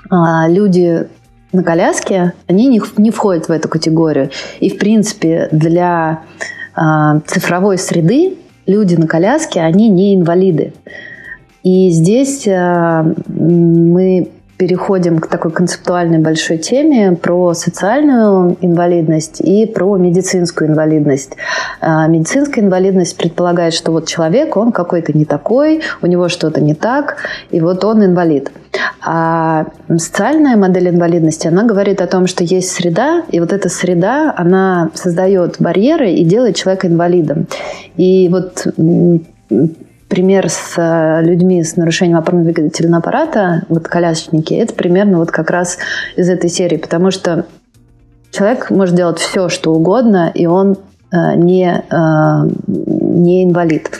а, 0.09 0.47
люди 0.47 1.07
на 1.51 1.63
коляске, 1.63 2.33
они 2.47 2.67
не, 2.67 2.81
не 2.97 3.11
входят 3.11 3.47
в 3.47 3.51
эту 3.51 3.67
категорию. 3.67 4.29
И, 4.59 4.69
в 4.69 4.77
принципе, 4.77 5.49
для 5.51 6.21
цифровой 7.25 7.79
среды 7.79 8.37
люди 8.67 8.95
на 8.95 9.07
коляске, 9.07 9.61
они 9.61 9.89
не 9.89 10.15
инвалиды. 10.15 10.73
И 11.63 11.89
здесь 11.89 12.47
э, 12.47 13.13
мы 13.27 14.29
переходим 14.57 15.19
к 15.19 15.27
такой 15.27 15.51
концептуальной 15.51 16.17
большой 16.17 16.57
теме 16.57 17.11
про 17.13 17.53
социальную 17.53 18.57
инвалидность 18.61 19.39
и 19.39 19.67
про 19.67 19.95
медицинскую 19.97 20.71
инвалидность. 20.71 21.33
А, 21.79 22.07
медицинская 22.07 22.63
инвалидность 22.63 23.15
предполагает, 23.17 23.73
что 23.73 23.91
вот 23.91 24.07
человек, 24.07 24.57
он 24.57 24.71
какой-то 24.71 25.15
не 25.15 25.25
такой, 25.25 25.81
у 26.01 26.07
него 26.07 26.27
что-то 26.27 26.59
не 26.59 26.73
так, 26.73 27.17
и 27.51 27.61
вот 27.61 27.83
он 27.85 28.03
инвалид. 28.03 28.51
А 29.05 29.67
социальная 29.89 30.57
модель 30.57 30.89
инвалидности, 30.89 31.47
она 31.47 31.63
говорит 31.63 32.01
о 32.01 32.07
том, 32.07 32.25
что 32.25 32.43
есть 32.43 32.71
среда, 32.71 33.23
и 33.29 33.39
вот 33.39 33.53
эта 33.53 33.69
среда, 33.69 34.33
она 34.35 34.89
создает 34.95 35.57
барьеры 35.59 36.11
и 36.11 36.25
делает 36.25 36.55
человека 36.55 36.87
инвалидом. 36.87 37.47
И 37.95 38.27
вот 38.29 38.65
пример 40.07 40.49
с 40.49 40.75
э, 40.77 41.21
людьми 41.23 41.63
с 41.63 41.75
нарушением 41.75 42.17
опорно-двигательного 42.17 42.99
аппарата, 42.99 43.63
вот 43.69 43.87
колясочники, 43.87 44.53
это 44.53 44.73
примерно 44.73 45.17
вот 45.17 45.31
как 45.31 45.49
раз 45.49 45.77
из 46.15 46.29
этой 46.29 46.49
серии, 46.49 46.77
потому 46.77 47.11
что 47.11 47.45
человек 48.31 48.69
может 48.69 48.95
делать 48.95 49.19
все, 49.19 49.49
что 49.49 49.73
угодно, 49.73 50.31
и 50.33 50.45
он 50.45 50.77
э, 51.11 51.35
не, 51.35 51.83
э, 51.89 52.49
не 52.67 53.45
инвалид. 53.45 53.91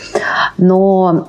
Но 0.56 1.28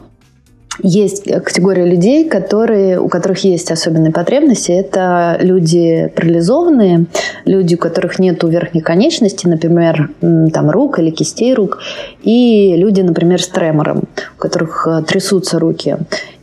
есть 0.81 1.23
категория 1.43 1.85
людей, 1.85 2.27
которые, 2.27 2.99
у 2.99 3.07
которых 3.07 3.43
есть 3.43 3.71
особенные 3.71 4.11
потребности. 4.11 4.71
Это 4.71 5.37
люди 5.39 6.11
парализованные, 6.15 7.05
люди, 7.45 7.75
у 7.75 7.77
которых 7.77 8.19
нет 8.19 8.43
верхней 8.43 8.81
конечности, 8.81 9.47
например, 9.47 10.11
там, 10.21 10.69
рук 10.69 10.99
или 10.99 11.09
кистей 11.09 11.53
рук, 11.53 11.79
и 12.21 12.75
люди, 12.77 13.01
например, 13.01 13.41
с 13.41 13.47
тремором, 13.47 14.03
у 14.37 14.41
которых 14.41 14.87
э, 14.87 15.03
трясутся 15.03 15.59
руки. 15.59 15.97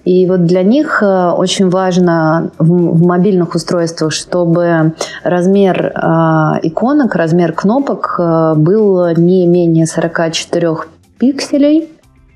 И 0.06 0.24
вот 0.26 0.46
для 0.46 0.62
них 0.62 1.02
э, 1.02 1.30
очень 1.30 1.68
важно 1.68 2.52
в, 2.58 3.04
мобильных 3.04 3.56
устройствах, 3.56 4.12
чтобы 4.12 4.94
размер 5.24 5.86
э, 5.86 6.00
иконок, 6.62 7.16
размер 7.16 7.52
кнопок 7.52 8.14
э, 8.18 8.54
был 8.56 9.08
не 9.16 9.46
менее 9.46 9.86
44 9.86 10.76
пикселей, 11.18 11.88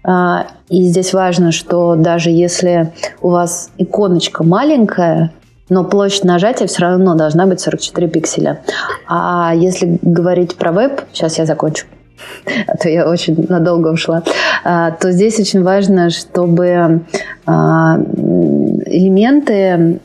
и 0.05 0.83
здесь 0.85 1.13
важно, 1.13 1.53
что 1.53 1.95
даже 1.95 2.31
если 2.31 2.93
у 3.21 3.29
вас 3.29 3.71
иконочка 3.77 4.43
маленькая, 4.45 5.31
но 5.71 5.85
площадь 5.85 6.25
нажатия 6.25 6.67
все 6.67 6.83
равно 6.83 7.15
должна 7.15 7.47
быть 7.47 7.61
44 7.61 8.09
пикселя. 8.09 8.61
А 9.07 9.55
если 9.55 9.99
говорить 10.03 10.57
про 10.57 10.73
веб, 10.73 11.03
сейчас 11.13 11.39
я 11.39 11.47
закончу, 11.47 11.87
а 12.67 12.77
то 12.77 12.89
я 12.89 13.09
очень 13.09 13.47
надолго 13.49 13.89
ушла, 13.89 14.23
а, 14.65 14.91
то 14.91 15.13
здесь 15.13 15.39
очень 15.39 15.63
важно, 15.63 16.11
чтобы 16.11 17.03
а, 17.47 17.99
элементы 18.87 20.01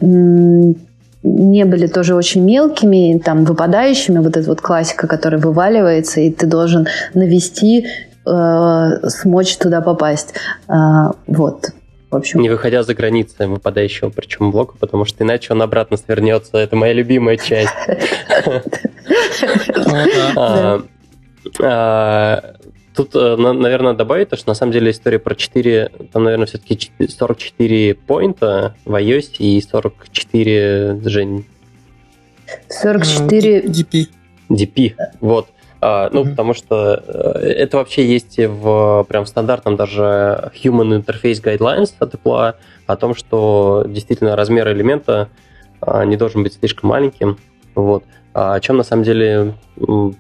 не 1.25 1.65
были 1.65 1.87
тоже 1.87 2.13
очень 2.13 2.43
мелкими, 2.43 3.17
там, 3.17 3.45
выпадающими, 3.45 4.19
вот 4.19 4.37
эта 4.37 4.47
вот 4.47 4.61
классика, 4.61 5.07
которая 5.07 5.41
вываливается, 5.41 6.21
и 6.21 6.29
ты 6.29 6.45
должен 6.45 6.87
навести 7.15 7.87
э, 8.26 9.09
смочь 9.09 9.57
туда 9.57 9.82
попасть. 9.82 10.34
Э, 10.67 11.11
вот. 11.28 11.71
В 12.11 12.15
общем. 12.15 12.39
Не 12.39 12.49
выходя 12.49 12.84
за 12.84 12.93
границы 12.93 13.47
выпадающего 13.47 14.09
причем 14.09 14.51
блока, 14.51 14.76
потому 14.80 15.05
что 15.05 15.23
иначе 15.23 15.53
он 15.53 15.61
обратно 15.61 15.97
свернется. 15.97 16.57
Это 16.57 16.76
моя 16.76 16.93
любимая 16.93 17.38
часть. 17.38 17.73
А, 20.36 20.82
а, 21.61 22.55
тут, 22.95 23.11
э, 23.13 23.36
наверное, 23.36 23.93
добавить 23.93 24.30
то, 24.30 24.36
что 24.36 24.49
на 24.49 24.55
самом 24.55 24.71
деле 24.71 24.91
история 24.91 25.19
про 25.19 25.36
4, 25.36 25.91
там, 26.11 26.23
наверное, 26.23 26.47
все-таки 26.47 26.91
44 27.07 27.93
поинта 27.93 28.76
в 28.86 28.95
iOS 28.95 29.36
и 29.38 29.61
44, 29.61 31.01
Жень. 31.05 31.45
44... 32.69 33.61
DP. 33.61 34.07
DP, 34.49 34.95
вот. 35.21 35.47
А, 35.88 36.09
ну, 36.11 36.23
mm-hmm. 36.23 36.29
потому 36.31 36.55
что 36.55 37.03
э, 37.05 37.47
это 37.47 37.77
вообще 37.77 38.07
есть 38.07 38.39
в 38.39 39.05
прям 39.07 39.27
стандартном 39.27 39.75
даже 39.75 40.51
Human 40.63 40.99
Interface 40.99 41.43
Guidelines 41.43 41.93
от 41.99 42.15
Apple 42.15 42.55
о 42.88 42.95
том, 42.95 43.13
что 43.13 43.86
действительно 43.88 44.36
размер 44.36 44.67
элемента 44.69 45.29
а, 45.81 46.03
не 46.03 46.17
должен 46.17 46.41
быть 46.41 46.53
слишком 46.53 46.89
маленьким. 46.89 47.38
Вот. 47.75 48.03
А 48.36 48.55
о 48.55 48.59
чем 48.59 48.75
на 48.75 48.83
самом 48.83 49.03
деле, 49.03 49.55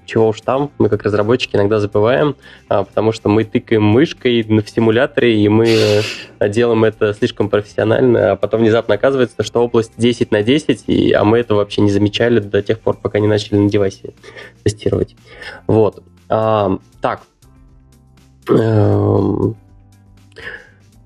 чего 0.05 0.29
уж 0.29 0.39
там, 0.39 0.71
мы 0.77 0.87
как 0.87 1.03
разработчики 1.03 1.57
иногда 1.57 1.81
забываем, 1.81 2.37
а, 2.69 2.85
потому 2.85 3.11
что 3.11 3.27
мы 3.27 3.43
тыкаем 3.43 3.83
мышкой 3.83 4.41
в 4.41 4.69
симуляторе, 4.69 5.43
и 5.43 5.49
мы 5.49 5.67
э, 6.39 6.49
делаем 6.49 6.85
это 6.85 7.13
слишком 7.13 7.49
профессионально, 7.49 8.31
а 8.31 8.35
потом 8.37 8.61
внезапно 8.61 8.95
оказывается, 8.95 9.43
что 9.43 9.59
область 9.59 9.91
10 9.97 10.31
на 10.31 10.43
10, 10.43 10.85
и, 10.87 11.11
а 11.11 11.25
мы 11.25 11.39
это 11.39 11.55
вообще 11.55 11.81
не 11.81 11.91
замечали 11.91 12.39
до 12.39 12.61
тех 12.61 12.79
пор, 12.79 12.95
пока 12.95 13.19
не 13.19 13.27
начали 13.27 13.57
на 13.57 13.69
девайсе 13.69 14.13
тестировать. 14.63 15.17
Вот. 15.67 16.01
А, 16.29 16.79
так. 17.01 17.23
Эм, 18.47 19.57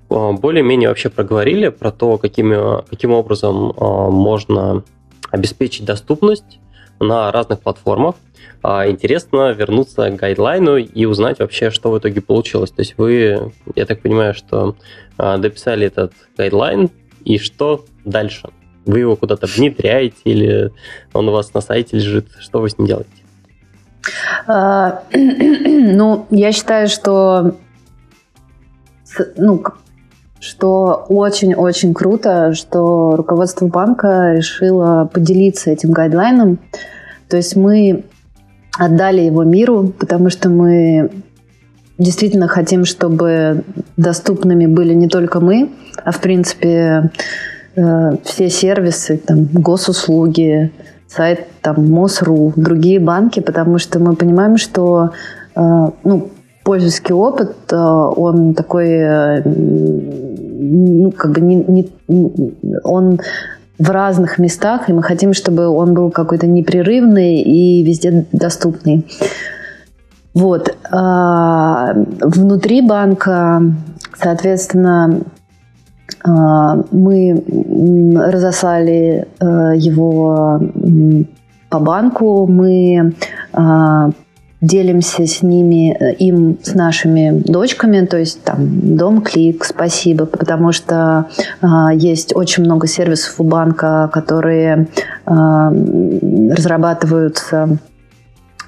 более-менее 0.09 0.89
вообще 0.89 1.09
проговорили 1.09 1.69
про 1.69 1.91
то, 1.91 2.19
какими, 2.19 2.87
каким 2.87 3.13
образом 3.13 3.73
можно 3.75 4.83
обеспечить 5.31 5.85
доступность 5.85 6.59
на 6.99 7.31
разных 7.31 7.61
платформах. 7.61 8.15
А, 8.61 8.89
интересно 8.89 9.51
вернуться 9.51 10.09
к 10.09 10.15
гайдлайну 10.15 10.77
и 10.77 11.05
узнать 11.05 11.39
вообще, 11.39 11.71
что 11.71 11.91
в 11.91 11.97
итоге 11.97 12.21
получилось. 12.21 12.71
То 12.71 12.81
есть 12.81 12.95
вы, 12.97 13.51
я 13.75 13.85
так 13.85 14.01
понимаю, 14.01 14.33
что 14.33 14.75
а, 15.17 15.37
дописали 15.37 15.87
этот 15.87 16.13
гайдлайн, 16.37 16.89
и 17.23 17.37
что 17.37 17.85
дальше? 18.05 18.49
Вы 18.85 18.99
его 18.99 19.15
куда-то 19.15 19.45
внедряете 19.45 20.17
или 20.23 20.71
он 21.13 21.29
у 21.29 21.31
вас 21.31 21.53
на 21.53 21.61
сайте 21.61 21.97
лежит? 21.97 22.27
Что 22.39 22.59
вы 22.59 22.69
с 22.69 22.77
ним 22.77 22.87
делаете? 22.87 23.09
А, 24.47 25.03
ну, 25.13 26.25
я 26.31 26.51
считаю, 26.51 26.87
что 26.87 27.55
ну, 29.37 29.63
что 30.39 31.05
очень-очень 31.09 31.93
круто, 31.93 32.53
что 32.53 33.15
руководство 33.15 33.67
банка 33.67 34.33
решило 34.33 35.09
поделиться 35.11 35.71
этим 35.71 35.91
гайдлайном. 35.91 36.59
То 37.27 37.37
есть 37.37 37.55
мы 37.55 38.05
отдали 38.77 39.21
его 39.21 39.43
миру, 39.43 39.93
потому 39.99 40.29
что 40.29 40.49
мы 40.49 41.11
действительно 41.97 42.47
хотим, 42.47 42.85
чтобы 42.85 43.63
доступными 43.97 44.65
были 44.65 44.93
не 44.93 45.07
только 45.07 45.41
мы, 45.41 45.69
а 46.03 46.11
в 46.11 46.21
принципе 46.21 47.11
э, 47.75 48.11
все 48.23 48.49
сервисы, 48.49 49.17
там, 49.17 49.45
госуслуги, 49.51 50.71
сайт 51.07 51.47
там, 51.61 51.85
МОСРУ, 51.91 52.53
другие 52.55 52.99
банки, 52.99 53.41
потому 53.41 53.79
что 53.79 53.99
мы 53.99 54.15
понимаем, 54.15 54.55
что 54.55 55.11
э, 55.55 55.87
ну, 56.03 56.29
пользовательский 56.63 57.13
опыт, 57.13 57.55
э, 57.71 57.75
он 57.75 58.53
такой 58.53 60.28
ну, 60.59 61.11
как 61.11 61.31
бы 61.31 61.41
не, 61.41 61.63
не, 61.67 61.89
он 62.83 63.19
в 63.77 63.89
разных 63.89 64.39
местах, 64.39 64.89
и 64.89 64.93
мы 64.93 65.01
хотим, 65.01 65.33
чтобы 65.33 65.67
он 65.67 65.93
был 65.93 66.11
какой-то 66.11 66.47
непрерывный 66.47 67.41
и 67.41 67.83
везде 67.83 68.25
доступный. 68.33 69.07
Вот. 70.33 70.75
А, 70.91 71.93
внутри 72.21 72.81
банка, 72.81 73.63
соответственно, 74.21 75.21
а, 76.23 76.83
мы 76.91 77.43
разослали 78.17 79.27
а, 79.39 79.73
его 79.75 80.59
по 81.69 81.79
банку, 81.79 82.47
мы 82.47 83.13
делимся 84.61 85.25
с 85.25 85.41
ними, 85.41 85.95
э, 85.97 86.13
им, 86.15 86.57
с 86.61 86.73
нашими 86.73 87.31
дочками, 87.31 88.05
то 88.05 88.17
есть 88.17 88.43
там 88.43 88.97
Дом 88.97 89.21
Клик, 89.21 89.63
спасибо, 89.63 90.25
потому 90.25 90.71
что 90.71 91.27
э, 91.61 91.67
есть 91.93 92.35
очень 92.35 92.63
много 92.63 92.87
сервисов 92.87 93.39
у 93.39 93.43
банка, 93.43 94.09
которые 94.11 94.87
э, 95.25 95.31
разрабатываются 96.51 97.79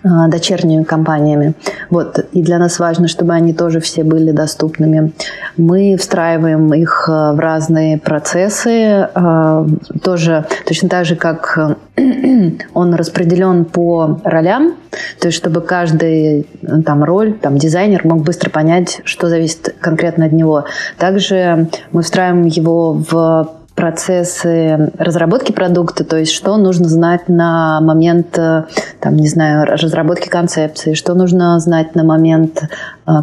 дочерними 0.03 0.83
компаниями. 0.83 1.53
Вот. 1.89 2.19
И 2.31 2.41
для 2.41 2.57
нас 2.57 2.79
важно, 2.79 3.07
чтобы 3.07 3.33
они 3.33 3.53
тоже 3.53 3.79
все 3.79 4.03
были 4.03 4.31
доступными. 4.31 5.13
Мы 5.57 5.95
встраиваем 5.97 6.73
их 6.73 7.07
а, 7.07 7.33
в 7.33 7.39
разные 7.39 7.97
процессы, 7.97 9.09
а, 9.13 9.65
тоже 10.03 10.45
точно 10.65 10.89
так 10.89 11.05
же, 11.05 11.15
как 11.15 11.77
он 12.73 12.95
распределен 12.95 13.65
по 13.65 14.19
ролям, 14.23 14.75
то 15.19 15.27
есть 15.27 15.37
чтобы 15.37 15.61
каждый 15.61 16.47
там 16.85 17.03
роль, 17.03 17.33
там 17.33 17.57
дизайнер 17.57 18.01
мог 18.05 18.23
быстро 18.23 18.49
понять, 18.49 19.01
что 19.03 19.29
зависит 19.29 19.75
конкретно 19.79 20.25
от 20.25 20.31
него. 20.31 20.65
Также 20.97 21.67
мы 21.91 22.01
встраиваем 22.01 22.45
его 22.45 22.93
в 22.93 23.60
процессы 23.81 24.91
разработки 24.99 25.51
продукта, 25.51 26.03
то 26.03 26.15
есть 26.15 26.31
что 26.33 26.55
нужно 26.57 26.87
знать 26.87 27.27
на 27.27 27.81
момент, 27.81 28.37
э, 28.37 28.65
там, 28.99 29.15
не 29.15 29.27
знаю, 29.27 29.65
разработки 29.65 30.29
концепции, 30.29 30.93
что 30.93 31.15
нужно 31.15 31.59
знать 31.59 31.95
на 31.95 32.03
момент, 32.03 32.61
э, 32.61 32.67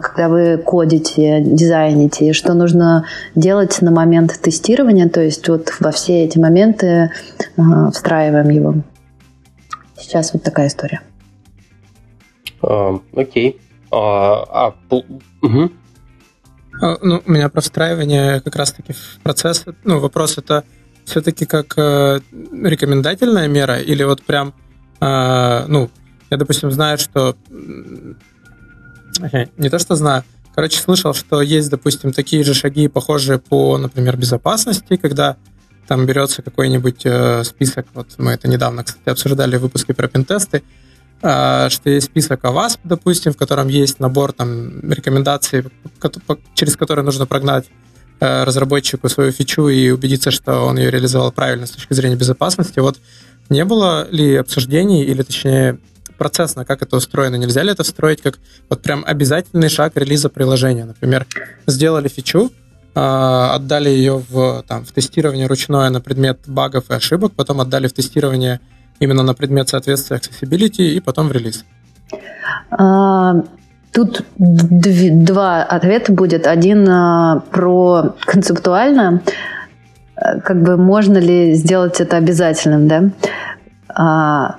когда 0.02 0.28
вы 0.28 0.58
кодите, 0.58 1.42
дизайните, 1.42 2.32
что 2.32 2.54
нужно 2.54 3.04
делать 3.36 3.80
на 3.82 3.92
момент 3.92 4.36
тестирования, 4.42 5.08
то 5.08 5.20
есть 5.20 5.48
вот 5.48 5.68
во 5.78 5.92
все 5.92 6.24
эти 6.24 6.38
моменты 6.38 7.12
встраиваем 7.92 8.48
его. 8.50 8.74
Сейчас 9.96 10.32
вот 10.32 10.42
такая 10.42 10.66
история. 10.66 11.02
Uh, 12.62 13.00
окей. 13.14 13.60
Uh, 13.92 14.44
а, 14.50 14.74
угу. 14.90 15.70
А, 16.80 16.98
ну, 17.02 17.22
у 17.24 17.30
меня 17.30 17.48
про 17.48 17.60
встраивание 17.60 18.40
как 18.40 18.56
раз-таки 18.56 18.92
в 18.92 19.20
процесс. 19.22 19.64
Ну, 19.84 19.98
вопрос 19.98 20.38
это 20.38 20.64
все-таки 21.04 21.46
как 21.46 21.74
э, 21.76 22.20
рекомендательная 22.62 23.48
мера 23.48 23.78
или 23.80 24.02
вот 24.04 24.22
прям, 24.22 24.54
э, 25.00 25.64
ну, 25.66 25.90
я, 26.30 26.36
допустим, 26.36 26.70
знаю, 26.70 26.98
что... 26.98 27.36
Не 29.56 29.70
то, 29.70 29.78
что 29.78 29.96
знаю, 29.96 30.22
короче, 30.54 30.80
слышал, 30.80 31.14
что 31.14 31.40
есть, 31.40 31.70
допустим, 31.70 32.12
такие 32.12 32.44
же 32.44 32.54
шаги, 32.54 32.88
похожие 32.88 33.38
по, 33.38 33.78
например, 33.78 34.16
безопасности, 34.16 34.96
когда 34.96 35.36
там 35.88 36.04
берется 36.04 36.42
какой-нибудь 36.42 37.02
э, 37.04 37.42
список, 37.44 37.86
вот 37.94 38.08
мы 38.18 38.32
это 38.32 38.46
недавно, 38.46 38.84
кстати, 38.84 39.08
обсуждали 39.08 39.56
в 39.56 39.62
выпуске 39.62 39.94
про 39.94 40.06
пентесты, 40.06 40.62
что 41.20 41.82
есть 41.84 42.06
список 42.06 42.44
ОВАСП, 42.44 42.80
допустим, 42.84 43.32
в 43.32 43.36
котором 43.36 43.68
есть 43.68 43.98
набор 43.98 44.32
там, 44.32 44.90
рекомендаций, 44.90 45.64
через 46.54 46.76
которые 46.76 47.04
нужно 47.04 47.26
прогнать 47.26 47.66
э, 48.20 48.44
разработчику 48.44 49.08
свою 49.08 49.32
фичу 49.32 49.68
и 49.68 49.90
убедиться, 49.90 50.30
что 50.30 50.60
он 50.60 50.78
ее 50.78 50.90
реализовал 50.90 51.32
правильно 51.32 51.66
с 51.66 51.72
точки 51.72 51.92
зрения 51.92 52.16
безопасности. 52.16 52.78
Вот 52.78 52.98
не 53.50 53.64
было 53.64 54.06
ли 54.10 54.36
обсуждений, 54.36 55.02
или 55.02 55.22
точнее 55.22 55.78
процессно, 56.18 56.64
как 56.64 56.82
это 56.82 56.96
устроено? 56.96 57.36
Нельзя 57.36 57.62
ли 57.62 57.70
это 57.70 57.82
встроить 57.82 58.20
как 58.20 58.38
вот 58.68 58.82
прям 58.82 59.04
обязательный 59.06 59.68
шаг 59.68 59.92
релиза 59.96 60.28
приложения? 60.28 60.84
Например, 60.84 61.26
сделали 61.66 62.08
фичу, 62.08 62.52
а, 62.94 63.54
отдали 63.54 63.90
ее 63.90 64.22
в, 64.28 64.64
там, 64.66 64.84
в 64.84 64.92
тестирование 64.92 65.46
ручное 65.46 65.88
на 65.90 66.00
предмет 66.00 66.40
багов 66.46 66.90
и 66.90 66.94
ошибок, 66.94 67.32
потом 67.34 67.60
отдали 67.60 67.86
в 67.86 67.92
тестирование 67.92 68.60
именно 69.00 69.22
на 69.22 69.34
предмет 69.34 69.68
соответствия 69.68 70.16
accessibility 70.18 70.94
и 70.96 71.00
потом 71.00 71.28
в 71.28 71.32
релиз? 71.32 71.64
А, 72.70 73.42
тут 73.92 74.24
два 74.36 75.62
ответа 75.62 76.12
будет. 76.12 76.46
Один 76.46 76.88
а, 76.88 77.42
про 77.50 78.14
концептуально, 78.20 79.22
а, 80.16 80.40
как 80.40 80.62
бы 80.62 80.76
можно 80.76 81.18
ли 81.18 81.54
сделать 81.54 82.00
это 82.00 82.16
обязательным, 82.16 82.88
да? 82.88 84.56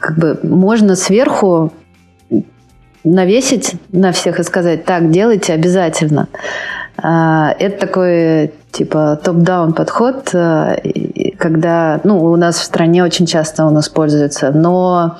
Как 0.00 0.16
бы 0.16 0.38
можно 0.42 0.96
сверху 0.96 1.72
навесить 3.04 3.74
на 3.90 4.12
всех 4.12 4.40
и 4.40 4.42
сказать, 4.44 4.84
так, 4.86 5.10
делайте 5.10 5.52
обязательно. 5.52 6.28
Это 6.96 7.76
такой 7.78 8.52
типа 8.72 9.20
топ-даун 9.22 9.74
подход, 9.74 10.34
когда, 11.38 12.00
ну, 12.04 12.24
у 12.24 12.36
нас 12.36 12.56
в 12.56 12.64
стране 12.64 13.04
очень 13.04 13.26
часто 13.26 13.64
он 13.64 13.78
используется, 13.78 14.50
но 14.50 15.18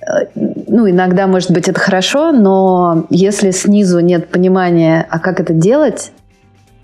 э, 0.00 0.06
ну, 0.34 0.88
иногда, 0.88 1.26
может 1.26 1.50
быть, 1.50 1.68
это 1.68 1.80
хорошо, 1.80 2.32
но 2.32 3.06
если 3.10 3.50
снизу 3.50 4.00
нет 4.00 4.28
понимания, 4.28 5.06
а 5.10 5.18
как 5.18 5.40
это 5.40 5.52
делать, 5.52 6.12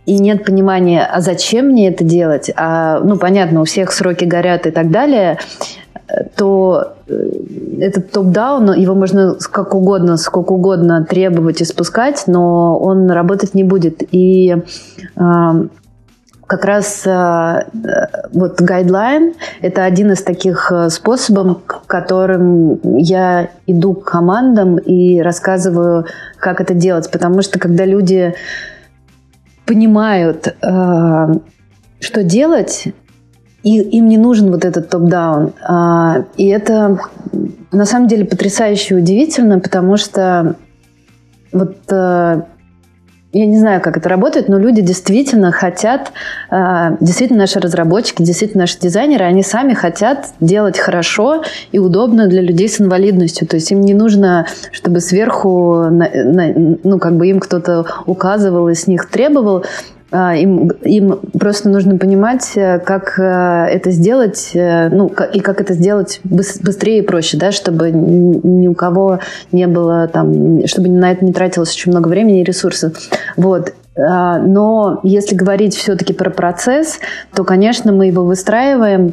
и 0.06 0.18
нет 0.18 0.44
понимания, 0.44 1.04
а 1.04 1.20
зачем 1.20 1.66
мне 1.66 1.88
это 1.88 2.04
делать, 2.04 2.50
а, 2.56 3.00
ну, 3.00 3.16
понятно, 3.16 3.60
у 3.60 3.64
всех 3.64 3.92
сроки 3.92 4.24
горят 4.24 4.66
и 4.66 4.70
так 4.70 4.90
далее, 4.90 5.38
то 6.36 6.94
э, 7.08 7.30
этот 7.80 8.10
топ-даун, 8.12 8.72
его 8.72 8.94
можно 8.94 9.36
как 9.50 9.74
угодно, 9.74 10.16
сколько 10.16 10.52
угодно 10.52 11.04
требовать 11.04 11.60
и 11.60 11.64
спускать, 11.64 12.24
но 12.26 12.78
он 12.78 13.10
работать 13.10 13.54
не 13.54 13.64
будет. 13.64 14.02
И 14.12 14.54
э, 14.54 15.68
как 16.46 16.64
раз 16.64 17.04
э, 17.06 17.66
вот 18.32 18.60
гайдлайн– 18.60 19.34
это 19.62 19.84
один 19.84 20.12
из 20.12 20.22
таких 20.22 20.70
э, 20.70 20.90
способов, 20.90 21.58
которым 21.86 22.78
я 22.98 23.50
иду 23.66 23.94
к 23.94 24.04
командам 24.04 24.78
и 24.78 25.20
рассказываю, 25.20 26.06
как 26.38 26.60
это 26.60 26.72
делать. 26.72 27.10
Потому 27.10 27.42
что 27.42 27.58
когда 27.58 27.84
люди 27.84 28.34
понимают, 29.66 30.54
э, 30.62 31.26
что 31.98 32.22
делать, 32.22 32.94
и 33.66 33.80
им 33.80 34.08
не 34.08 34.16
нужен 34.16 34.52
вот 34.52 34.64
этот 34.64 34.90
топ-даун. 34.90 35.52
И 36.36 36.46
это 36.46 37.00
на 37.72 37.84
самом 37.84 38.06
деле 38.06 38.24
потрясающе 38.24 38.94
удивительно, 38.94 39.58
потому 39.58 39.96
что 39.96 40.54
вот 41.52 41.76
я 43.36 43.44
не 43.44 43.58
знаю, 43.58 43.82
как 43.82 43.98
это 43.98 44.08
работает, 44.08 44.48
но 44.48 44.58
люди 44.58 44.80
действительно 44.80 45.52
хотят, 45.52 46.12
а, 46.48 46.96
действительно 47.00 47.40
наши 47.40 47.60
разработчики, 47.60 48.22
действительно 48.22 48.62
наши 48.62 48.78
дизайнеры, 48.78 49.26
они 49.26 49.42
сами 49.42 49.74
хотят 49.74 50.28
делать 50.40 50.78
хорошо 50.78 51.42
и 51.70 51.78
удобно 51.78 52.28
для 52.28 52.40
людей 52.40 52.66
с 52.66 52.80
инвалидностью. 52.80 53.46
То 53.46 53.56
есть 53.56 53.70
им 53.72 53.82
не 53.82 53.92
нужно, 53.92 54.46
чтобы 54.72 55.00
сверху, 55.00 55.84
ну, 55.90 56.98
как 56.98 57.16
бы 57.16 57.26
им 57.26 57.40
кто-то 57.40 57.84
указывал 58.06 58.70
и 58.70 58.74
с 58.74 58.86
них 58.86 59.10
требовал. 59.10 59.66
А, 60.18 60.34
им, 60.34 60.68
им 60.82 61.20
просто 61.38 61.68
нужно 61.68 61.98
понимать, 61.98 62.52
э, 62.54 62.78
как 62.78 63.18
э, 63.18 63.66
это 63.70 63.90
сделать, 63.90 64.52
э, 64.54 64.88
ну, 64.88 65.08
и 65.08 65.40
как 65.40 65.60
это 65.60 65.74
сделать 65.74 66.20
быстрее 66.24 67.00
и 67.00 67.02
проще, 67.02 67.36
да, 67.36 67.52
чтобы 67.52 67.90
ни 67.90 68.66
у 68.66 68.72
кого 68.72 69.18
не 69.52 69.66
было 69.66 70.08
там, 70.08 70.66
чтобы 70.66 70.88
на 70.88 71.12
это 71.12 71.22
не 71.22 71.34
тратилось 71.34 71.74
очень 71.74 71.92
много 71.92 72.08
времени 72.08 72.40
и 72.40 72.44
ресурсов. 72.44 72.94
Вот. 73.36 73.74
А, 73.98 74.38
но 74.38 75.00
если 75.02 75.34
говорить 75.34 75.74
все-таки 75.74 76.14
про 76.14 76.30
процесс, 76.30 76.98
то, 77.34 77.44
конечно, 77.44 77.92
мы 77.92 78.06
его 78.06 78.24
выстраиваем 78.24 79.12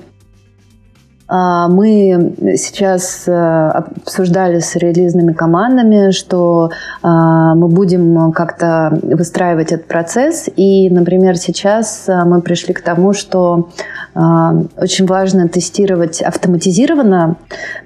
мы 1.36 2.36
сейчас 2.58 3.28
э, 3.28 3.32
обсуждали 3.34 4.60
с 4.60 4.76
релизными 4.76 5.34
командами, 5.34 6.12
что 6.12 6.70
а, 7.02 7.56
мы 7.56 7.70
будем 7.70 8.32
как-то 8.34 9.00
выстраивать 9.02 9.72
этот 9.72 9.88
процесс. 9.88 10.48
И, 10.56 10.92
например, 10.92 11.36
сейчас 11.38 12.08
э, 12.08 12.24
мы 12.26 12.42
пришли 12.42 12.76
к 12.76 12.82
тому, 12.82 13.14
что 13.14 13.70
а, 14.14 14.54
очень 14.78 15.08
важно 15.08 15.48
тестировать 15.48 16.22
автоматизированно, 16.22 17.38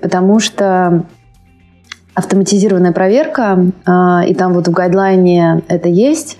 потому 0.01 0.39
что 0.39 1.05
автоматизированная 2.13 2.93
проверка, 2.93 3.59
и 4.27 4.33
там 4.33 4.53
вот 4.53 4.67
в 4.67 4.71
гайдлайне 4.71 5.61
это 5.67 5.87
есть, 5.87 6.39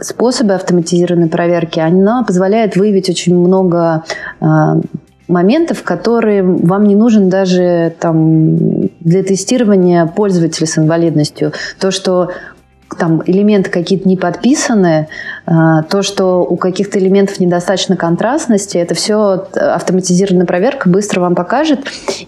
способы 0.00 0.54
автоматизированной 0.54 1.28
проверки, 1.28 1.78
она 1.78 2.24
позволяет 2.24 2.74
выявить 2.74 3.08
очень 3.08 3.36
много 3.38 4.02
моментов, 5.30 5.82
которые 5.82 6.42
вам 6.42 6.84
не 6.84 6.94
нужен 6.94 7.28
даже 7.28 7.94
там, 7.98 8.56
для 9.00 9.22
тестирования 9.22 10.06
пользователя 10.06 10.66
с 10.66 10.78
инвалидностью. 10.78 11.52
То, 11.78 11.90
что 11.90 12.30
там 12.98 13.22
элементы 13.24 13.70
какие-то 13.70 14.08
не 14.08 14.16
подписаны, 14.16 15.08
а, 15.46 15.82
то, 15.84 16.02
что 16.02 16.42
у 16.42 16.56
каких-то 16.56 16.98
элементов 16.98 17.38
недостаточно 17.40 17.96
контрастности, 17.96 18.78
это 18.78 18.94
все 18.94 19.46
автоматизированная 19.54 20.46
проверка 20.46 20.88
быстро 20.88 21.20
вам 21.20 21.34
покажет. 21.34 21.80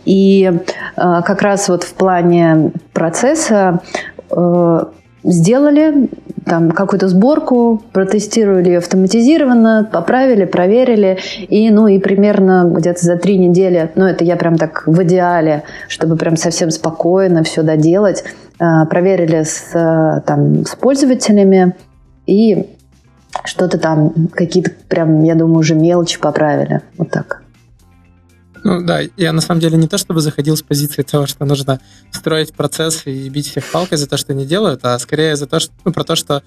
И 0.05 0.53
а, 0.97 1.23
как 1.23 1.43
раз 1.43 1.69
вот 1.69 1.83
в 1.83 1.93
плане 1.95 2.73
процесса 2.93 3.81
э, 4.31 4.85
сделали 5.25 6.09
там 6.45 6.73
какую-то 6.73 7.09
сборку, 7.09 7.83
протестировали 7.93 8.69
ее 8.69 8.79
автоматизированно, 8.79 9.89
поправили, 9.91 10.45
проверили, 10.45 11.19
и, 11.49 11.71
ну, 11.71 11.87
и 11.87 11.99
примерно 11.99 12.71
где-то 12.75 13.05
за 13.05 13.17
три 13.17 13.39
недели, 13.39 13.91
ну, 13.95 14.07
это 14.07 14.25
я 14.25 14.37
прям 14.37 14.59
так 14.59 14.83
в 14.87 15.03
идеале, 15.05 15.63
чтобы 15.89 16.17
прям 16.17 16.37
совсем 16.37 16.71
спокойно 16.71 17.45
все 17.45 17.63
доделать, 17.63 18.25
а, 18.59 18.87
проверили 18.87 19.45
с, 19.45 20.23
там, 20.27 20.67
с 20.67 20.75
пользователями 20.75 21.75
и 22.27 22.67
что-то 23.45 23.79
там, 23.79 24.13
какие-то 24.33 24.71
прям, 24.89 25.23
я 25.23 25.35
думаю, 25.35 25.59
уже 25.59 25.75
мелочи 25.75 26.21
поправили. 26.21 26.81
Вот 26.99 27.11
так. 27.11 27.42
Ну 28.65 28.85
да, 28.85 29.01
я 29.17 29.33
на 29.33 29.41
самом 29.41 29.61
деле 29.61 29.77
не 29.77 29.89
то 29.89 29.99
чтобы 29.99 30.21
заходил 30.21 30.57
с 30.57 30.63
позиции 30.63 31.03
того, 31.03 31.27
что 31.27 31.45
нужно 31.45 31.81
строить 32.13 32.53
процесс 32.53 33.03
и 33.07 33.29
бить 33.29 33.49
всех 33.49 33.65
палкой 33.71 33.99
за 33.99 34.07
то, 34.07 34.17
что 34.17 34.35
не 34.35 34.47
делают, 34.47 34.85
а 34.85 34.99
скорее 34.99 35.35
за 35.37 35.47
то, 35.47 35.59
что, 35.59 35.73
ну, 35.85 35.93
про 35.93 36.05
то, 36.05 36.15
что 36.15 36.43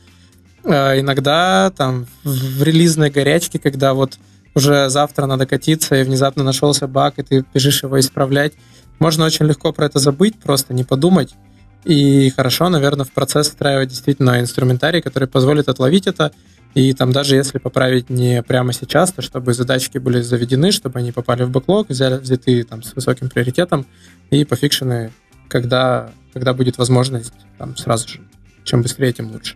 э, 0.64 1.00
иногда 1.02 1.72
там 1.76 2.08
в 2.24 2.64
релизной 2.64 3.10
горячке, 3.10 3.60
когда 3.60 3.94
вот 3.94 4.18
уже 4.56 4.90
завтра 4.90 5.26
надо 5.26 5.46
катиться, 5.46 5.96
и 5.96 6.04
внезапно 6.04 6.44
нашелся 6.44 6.88
баг, 6.88 7.20
и 7.20 7.24
ты 7.24 7.46
бежишь 7.54 7.84
его 7.84 8.00
исправлять, 8.00 8.54
можно 9.00 9.26
очень 9.26 9.46
легко 9.46 9.74
про 9.74 9.88
это 9.88 10.00
забыть, 10.00 10.40
просто 10.40 10.74
не 10.74 10.86
подумать. 10.86 11.36
И 11.84 12.32
хорошо, 12.32 12.70
наверное, 12.70 13.06
в 13.06 13.12
процесс 13.12 13.50
встраивать 13.50 13.90
действительно 13.90 14.40
инструментарий, 14.40 15.02
который 15.02 15.28
позволит 15.28 15.68
отловить 15.68 16.08
это, 16.08 16.32
И 16.76 16.94
там 16.94 17.14
даже 17.14 17.38
если 17.38 17.58
поправить 17.58 18.10
не 18.10 18.44
прямо 18.44 18.74
сейчас, 18.74 19.14
то 19.14 19.22
чтобы 19.22 19.54
задачки 19.54 19.98
были 19.98 20.22
заведены, 20.22 20.72
чтобы 20.72 21.00
они 21.00 21.14
попали 21.14 21.44
в 21.44 21.50
бэклог, 21.50 21.90
взяли, 21.90 22.18
взяты 22.18 22.64
там 22.66 22.84
с 22.84 22.94
высоким 22.94 23.30
приоритетом 23.30 23.86
и 24.30 24.44
пофикшены, 24.44 25.14
когда, 25.48 26.12
когда 26.34 26.54
будет 26.54 26.78
возможность 26.78 27.34
там 27.58 27.78
сразу 27.78 28.10
же. 28.10 28.20
Чем 28.66 28.82
быстрее, 28.82 29.14
тем 29.14 29.32
лучше. 29.32 29.56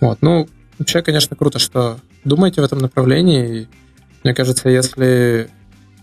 Вот. 0.00 0.22
Ну, 0.22 0.48
вообще, 0.78 1.02
конечно, 1.02 1.36
круто, 1.36 1.58
что 1.58 2.00
думаете 2.24 2.62
в 2.62 2.64
этом 2.64 2.78
направлении. 2.78 3.62
И 3.62 3.68
мне 4.24 4.32
кажется, 4.32 4.70
если 4.70 5.50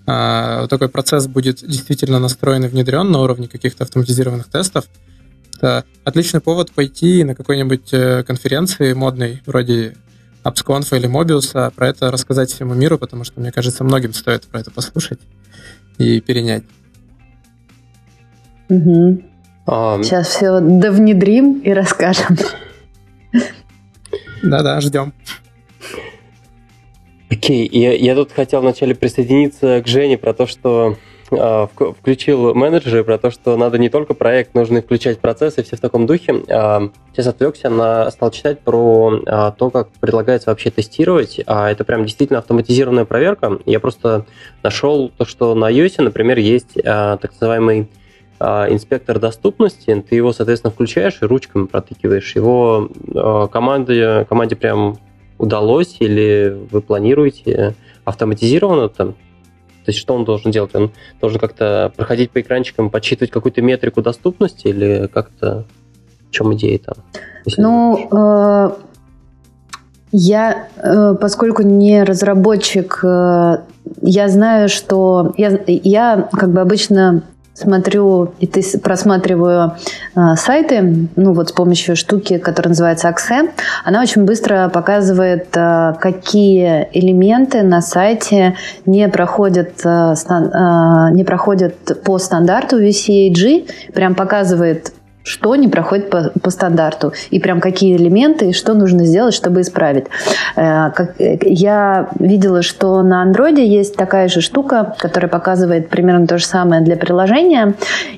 а, 0.06 0.68
такой 0.68 0.90
процесс 0.90 1.26
будет 1.26 1.68
действительно 1.68 2.20
настроен 2.20 2.64
и 2.64 2.68
внедрен 2.68 3.10
на 3.10 3.22
уровне 3.22 3.48
каких-то 3.48 3.86
автоматизированных 3.86 4.50
тестов, 4.50 4.86
это 5.56 5.84
отличный 6.04 6.42
повод 6.42 6.72
пойти 6.72 7.24
на 7.24 7.34
какой-нибудь 7.34 7.92
э, 7.92 8.24
конференции 8.24 8.94
модной, 8.94 9.42
вроде 9.48 9.96
AppsConf 10.44 10.96
или 10.96 11.10
Mobius, 11.10 11.72
про 11.72 11.88
это 11.88 12.12
рассказать 12.12 12.50
всему 12.52 12.74
миру, 12.74 12.98
потому 12.98 13.24
что, 13.24 13.40
мне 13.40 13.52
кажется, 13.52 13.84
многим 13.84 14.14
стоит 14.14 14.46
про 14.46 14.62
это 14.62 14.72
послушать 14.72 15.20
и 15.98 16.22
перенять. 16.22 16.64
Угу. 18.70 19.22
Um... 19.68 20.04
Сейчас 20.04 20.28
все 20.28 20.60
довнедрим 20.60 21.60
и 21.60 21.72
расскажем. 21.72 22.38
Да-да, 24.44 24.80
ждем. 24.82 25.14
Окей, 27.30 27.68
okay. 27.68 27.78
я, 27.78 27.94
я 27.94 28.16
тут 28.16 28.32
хотел 28.32 28.62
вначале 28.62 28.96
присоединиться 28.96 29.82
к 29.82 29.88
Жене 29.88 30.18
про 30.18 30.34
то, 30.34 30.48
что 30.48 30.98
включил 31.30 32.53
менеджеры, 32.53 33.03
про 33.03 33.17
то, 33.17 33.32
что 33.32 33.57
надо 33.57 33.78
не 33.78 33.89
только 33.89 34.13
проект, 34.13 34.55
нужно 34.55 34.82
включать 34.82 35.19
процессы, 35.19 35.61
все 35.61 35.75
в 35.75 35.80
таком 35.80 36.05
духе. 36.05 36.43
Э, 36.47 36.89
сейчас 37.11 37.28
отвлекся, 37.28 37.69
на, 37.69 38.09
стал 38.11 38.32
читать 38.32 38.61
про 38.61 39.21
э, 39.25 39.51
то, 39.57 39.69
как 39.69 39.89
предлагается 39.99 40.49
вообще 40.49 40.71
тестировать. 40.71 41.41
А 41.45 41.69
это 41.69 41.84
прям 41.84 42.05
действительно 42.05 42.39
автоматизированная 42.39 43.05
проверка. 43.05 43.59
Я 43.65 43.80
просто 43.80 44.25
нашел 44.63 45.09
то, 45.09 45.25
что 45.25 45.53
на 45.53 45.69
iOS, 45.71 46.01
например, 46.01 46.38
есть 46.38 46.73
так 46.84 47.32
называемый 47.34 47.89
инспектор 48.39 49.17
доступности, 49.17 50.05
ты 50.07 50.15
его, 50.15 50.32
соответственно, 50.32 50.71
включаешь 50.71 51.17
и 51.21 51.25
ручками 51.25 51.65
протыкиваешь. 51.65 52.36
Его 52.36 52.89
команде, 53.51 54.25
команде 54.30 54.55
прям 54.55 54.99
удалось 55.39 55.97
или 55.99 56.55
вы 56.71 56.82
планируете 56.82 57.73
автоматизированно 58.05 58.89
там? 58.89 59.15
То 59.88 59.92
есть 59.92 60.00
что 60.00 60.16
он 60.16 60.26
должен 60.26 60.52
делать? 60.52 60.76
Он 60.76 60.92
должен 61.22 61.40
как-то 61.40 61.94
проходить 61.96 62.32
по 62.32 62.42
экранчикам, 62.42 62.90
подсчитывать 62.90 63.32
какую-то 63.32 63.62
метрику 63.62 64.02
доступности 64.02 64.68
или 64.68 65.08
как-то 65.08 65.64
в 66.28 66.32
чем 66.32 66.54
идея 66.56 66.78
там? 66.80 66.96
Ну, 67.56 68.10
э, 68.12 68.70
я, 70.12 70.68
э, 70.76 71.16
поскольку 71.22 71.62
не 71.62 72.04
разработчик, 72.04 73.00
э, 73.02 73.60
я 74.02 74.28
знаю, 74.28 74.68
что 74.68 75.34
я, 75.38 75.58
я 75.68 76.28
как 76.34 76.52
бы 76.52 76.60
обычно 76.60 77.24
смотрю 77.58 78.34
и 78.39 78.47
ты 78.47 78.62
просматриваю 78.80 79.74
э, 80.16 80.36
сайты, 80.36 81.08
ну 81.16 81.34
вот 81.34 81.49
с 81.49 81.51
помощью 81.51 81.95
штуки, 81.95 82.38
которая 82.38 82.70
называется 82.70 83.10
Axe, 83.10 83.49
она 83.84 84.01
очень 84.01 84.26
быстро 84.26 84.70
показывает, 84.70 85.47
э, 85.55 85.93
какие 85.99 86.88
элементы 86.93 87.64
на 87.64 87.82
сайте 87.82 88.55
не 88.86 89.08
проходят, 89.10 89.82
э, 89.84 90.16
стан, 90.16 90.51
э, 90.53 91.16
не 91.16 91.24
проходят 91.24 92.03
по 92.03 92.20
стандарту 92.20 92.80
VCAG, 92.80 93.70
прям 93.93 94.14
показывает 94.14 94.93
что 95.28 95.55
не 95.55 95.67
проходит 95.67 96.09
по, 96.09 96.32
по 96.41 96.49
стандарту, 96.49 97.13
и 97.30 97.39
прям 97.39 97.59
какие 97.59 97.95
элементы, 97.97 98.49
и 98.49 98.53
что 98.53 98.73
нужно 98.73 99.05
сделать, 99.05 99.34
чтобы 99.34 99.61
исправить. 99.61 100.05
Э, 100.55 100.89
э, 101.19 101.38
я 101.41 102.09
видела, 102.19 102.61
что 102.61 103.01
на 103.03 103.21
андроиде 103.21 103.67
есть 103.67 103.95
такая 103.95 104.28
же 104.30 104.41
штука, 104.41 104.95
которая 104.97 105.30
показывает 105.30 105.89
примерно 105.89 106.28
то 106.28 106.38
же 106.38 106.45
самое 106.45 106.82
для 106.82 106.95
приложения, 106.95 107.73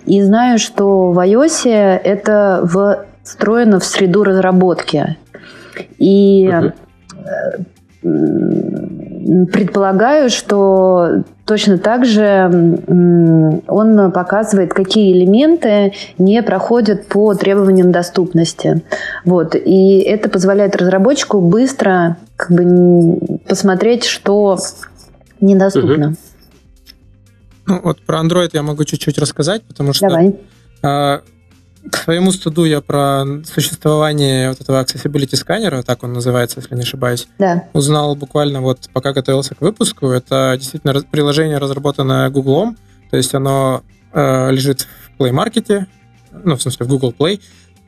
и 0.06 0.22
знаю, 0.22 0.60
что 0.60 1.12
в 1.12 1.20
iOS 1.20 1.68
это 1.68 2.68
встроено 3.24 3.80
в 3.80 3.86
среду 3.86 4.24
разработки. 4.24 5.18
И 5.98 6.48
uh-huh 6.48 6.74
предполагаю, 9.52 10.30
что 10.30 11.24
точно 11.46 11.78
так 11.78 12.06
же 12.06 12.82
он 13.68 14.12
показывает, 14.12 14.74
какие 14.74 15.14
элементы 15.14 15.94
не 16.18 16.42
проходят 16.44 17.08
по 17.08 17.34
требованиям 17.34 17.92
доступности. 17.92 18.82
Вот. 19.26 19.56
И 19.56 20.00
это 20.00 20.30
позволяет 20.30 20.76
разработчику 20.76 21.42
быстро 21.42 22.18
как 22.36 22.52
бы, 22.52 23.20
посмотреть, 23.48 24.06
что 24.06 24.58
недоступно. 25.42 26.08
Угу. 26.08 26.16
Ну, 27.68 27.82
вот 27.84 28.02
про 28.02 28.20
Android 28.20 28.50
я 28.54 28.64
могу 28.64 28.84
чуть-чуть 28.84 29.18
рассказать, 29.18 29.64
потому 29.64 29.94
что 29.94 30.08
Давай. 30.08 30.36
К 31.90 31.98
своему 31.98 32.32
стыду 32.32 32.66
я 32.66 32.82
про 32.82 33.26
существование 33.46 34.50
вот 34.50 34.60
этого 34.60 34.84
accessibility 34.84 35.36
сканера, 35.36 35.82
так 35.82 36.04
он 36.04 36.14
называется, 36.14 36.60
если 36.60 36.76
не 36.76 36.82
ошибаюсь, 36.82 37.28
да. 37.38 37.66
узнал 37.74 38.16
буквально 38.16 38.62
вот 38.62 38.90
пока 38.92 39.14
готовился 39.14 39.56
к 39.56 39.62
выпуску. 39.62 40.10
Это 40.10 40.56
действительно 40.60 40.94
приложение, 41.02 41.58
разработанное 41.58 42.30
Google, 42.30 42.76
то 43.10 43.18
есть 43.18 43.34
оно 43.34 43.84
э, 44.14 44.52
лежит 44.52 44.82
в 44.82 45.22
Play 45.22 45.32
Market, 45.32 45.86
ну, 46.32 46.56
в 46.56 46.62
смысле, 46.62 46.86
в 46.86 46.90
Google 46.90 47.14
Play. 47.18 47.40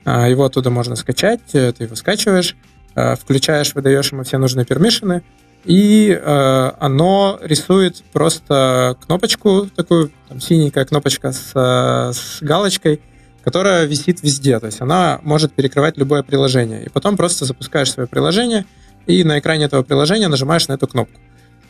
Э, 0.05 0.29
его 0.29 0.45
оттуда 0.45 0.69
можно 0.69 0.95
скачать, 0.95 1.41
ты 1.51 1.73
его 1.79 1.95
скачиваешь, 1.95 2.55
э, 2.95 3.15
включаешь, 3.15 3.75
выдаешь 3.75 4.11
ему 4.11 4.23
все 4.23 4.37
нужные 4.37 4.65
пермишины, 4.65 5.23
и 5.65 6.09
э, 6.09 6.71
оно 6.79 7.39
рисует 7.41 8.03
просто 8.13 8.97
кнопочку, 9.05 9.67
такую 9.75 10.11
там, 10.27 10.39
синенькая 10.39 10.85
кнопочка 10.85 11.31
с, 11.31 11.51
с 11.53 12.41
галочкой, 12.41 13.01
которая 13.43 13.85
висит 13.85 14.21
везде. 14.21 14.59
То 14.59 14.67
есть 14.67 14.81
она 14.81 15.19
может 15.23 15.53
перекрывать 15.53 15.97
любое 15.97 16.23
приложение. 16.23 16.83
И 16.85 16.89
потом 16.89 17.17
просто 17.17 17.45
запускаешь 17.45 17.91
свое 17.91 18.07
приложение, 18.07 18.65
и 19.07 19.23
на 19.23 19.39
экране 19.39 19.65
этого 19.65 19.83
приложения 19.83 20.27
нажимаешь 20.27 20.67
на 20.67 20.73
эту 20.73 20.87
кнопку. 20.87 21.19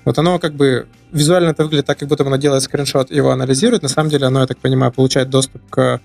Вот 0.04 0.18
оно 0.18 0.40
как 0.40 0.54
бы 0.54 0.88
визуально 1.12 1.50
это 1.50 1.64
выглядит 1.64 1.86
так, 1.86 2.00
как 2.00 2.10
будто 2.10 2.26
оно 2.26 2.38
делает 2.38 2.64
скриншот, 2.64 3.12
его 3.12 3.32
анализирует. 3.32 3.84
На 3.84 3.90
самом 3.90 4.10
деле 4.10 4.26
оно, 4.26 4.42
я 4.42 4.48
так 4.48 4.58
понимаю, 4.58 4.92
получает 4.92 5.30
доступ 5.30 5.62
к, 5.70 6.02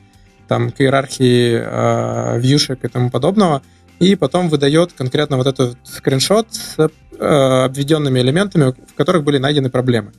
там, 0.49 0.71
к 0.71 0.81
иерархии 0.81 1.59
э, 1.59 2.39
вьюшек 2.39 2.85
и 2.85 2.89
тому 2.89 3.11
подобного, 3.11 3.63
и 3.99 4.15
потом 4.15 4.51
выдает 4.51 4.93
конкретно 4.93 5.39
вот 5.39 5.47
этот 5.47 5.79
скриншот 5.85 6.49
с 6.53 6.77
э, 6.79 7.25
обведенными 7.65 8.21
элементами, 8.21 8.75
в 8.87 8.95
которых 8.95 9.25
были 9.25 9.39
найдены 9.39 9.71
проблемы. 9.71 10.13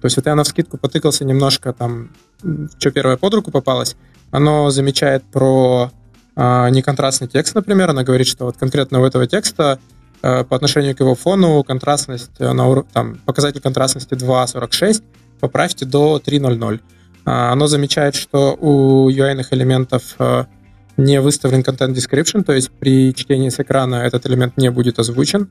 То 0.00 0.06
есть 0.06 0.16
вот 0.16 0.26
я 0.26 0.34
на 0.34 0.42
вскидку 0.42 0.76
потыкался 0.76 1.24
немножко 1.24 1.72
там, 1.72 2.10
что 2.78 2.90
первое 2.90 3.16
под 3.16 3.34
руку 3.34 3.52
попалось, 3.52 3.94
оно 4.32 4.70
замечает 4.70 5.22
про 5.22 5.92
э, 6.34 6.68
неконтрастный 6.70 7.28
текст, 7.28 7.54
например. 7.54 7.90
Она 7.90 8.02
говорит, 8.02 8.26
что 8.26 8.46
вот 8.46 8.56
конкретно 8.56 9.00
у 9.00 9.04
этого 9.04 9.28
текста 9.28 9.78
э, 10.22 10.42
по 10.42 10.56
отношению 10.56 10.96
к 10.96 11.00
его 11.00 11.14
фону 11.14 11.62
контрастность, 11.62 12.32
э, 12.40 12.52
на, 12.52 12.82
там, 12.82 13.18
показатель 13.24 13.60
контрастности 13.60 14.14
2.46 14.14 15.02
поправьте 15.38 15.84
до 15.84 16.20
3.00. 16.24 16.80
А, 17.24 17.52
оно 17.52 17.66
замечает, 17.66 18.14
что 18.14 18.56
у 18.58 19.10
UI 19.10 19.44
элементов 19.50 20.14
э, 20.18 20.44
не 20.96 21.20
выставлен 21.20 21.60
content 21.60 21.94
description, 21.94 22.42
то 22.42 22.52
есть 22.52 22.70
при 22.70 23.14
чтении 23.14 23.48
с 23.48 23.60
экрана 23.60 23.96
этот 23.96 24.26
элемент 24.26 24.56
не 24.56 24.70
будет 24.70 24.98
озвучен. 24.98 25.48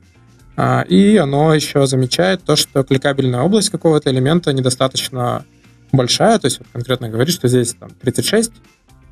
А, 0.56 0.82
и 0.88 1.16
оно 1.16 1.54
еще 1.54 1.86
замечает 1.86 2.42
то, 2.42 2.56
что 2.56 2.82
кликабельная 2.82 3.42
область 3.42 3.70
какого-то 3.70 4.10
элемента 4.10 4.52
недостаточно 4.52 5.44
большая, 5.92 6.38
то 6.38 6.46
есть 6.46 6.58
вот 6.58 6.68
конкретно 6.72 7.08
говорит, 7.08 7.34
что 7.34 7.48
здесь 7.48 7.74
там 7.74 7.90
36 7.90 8.52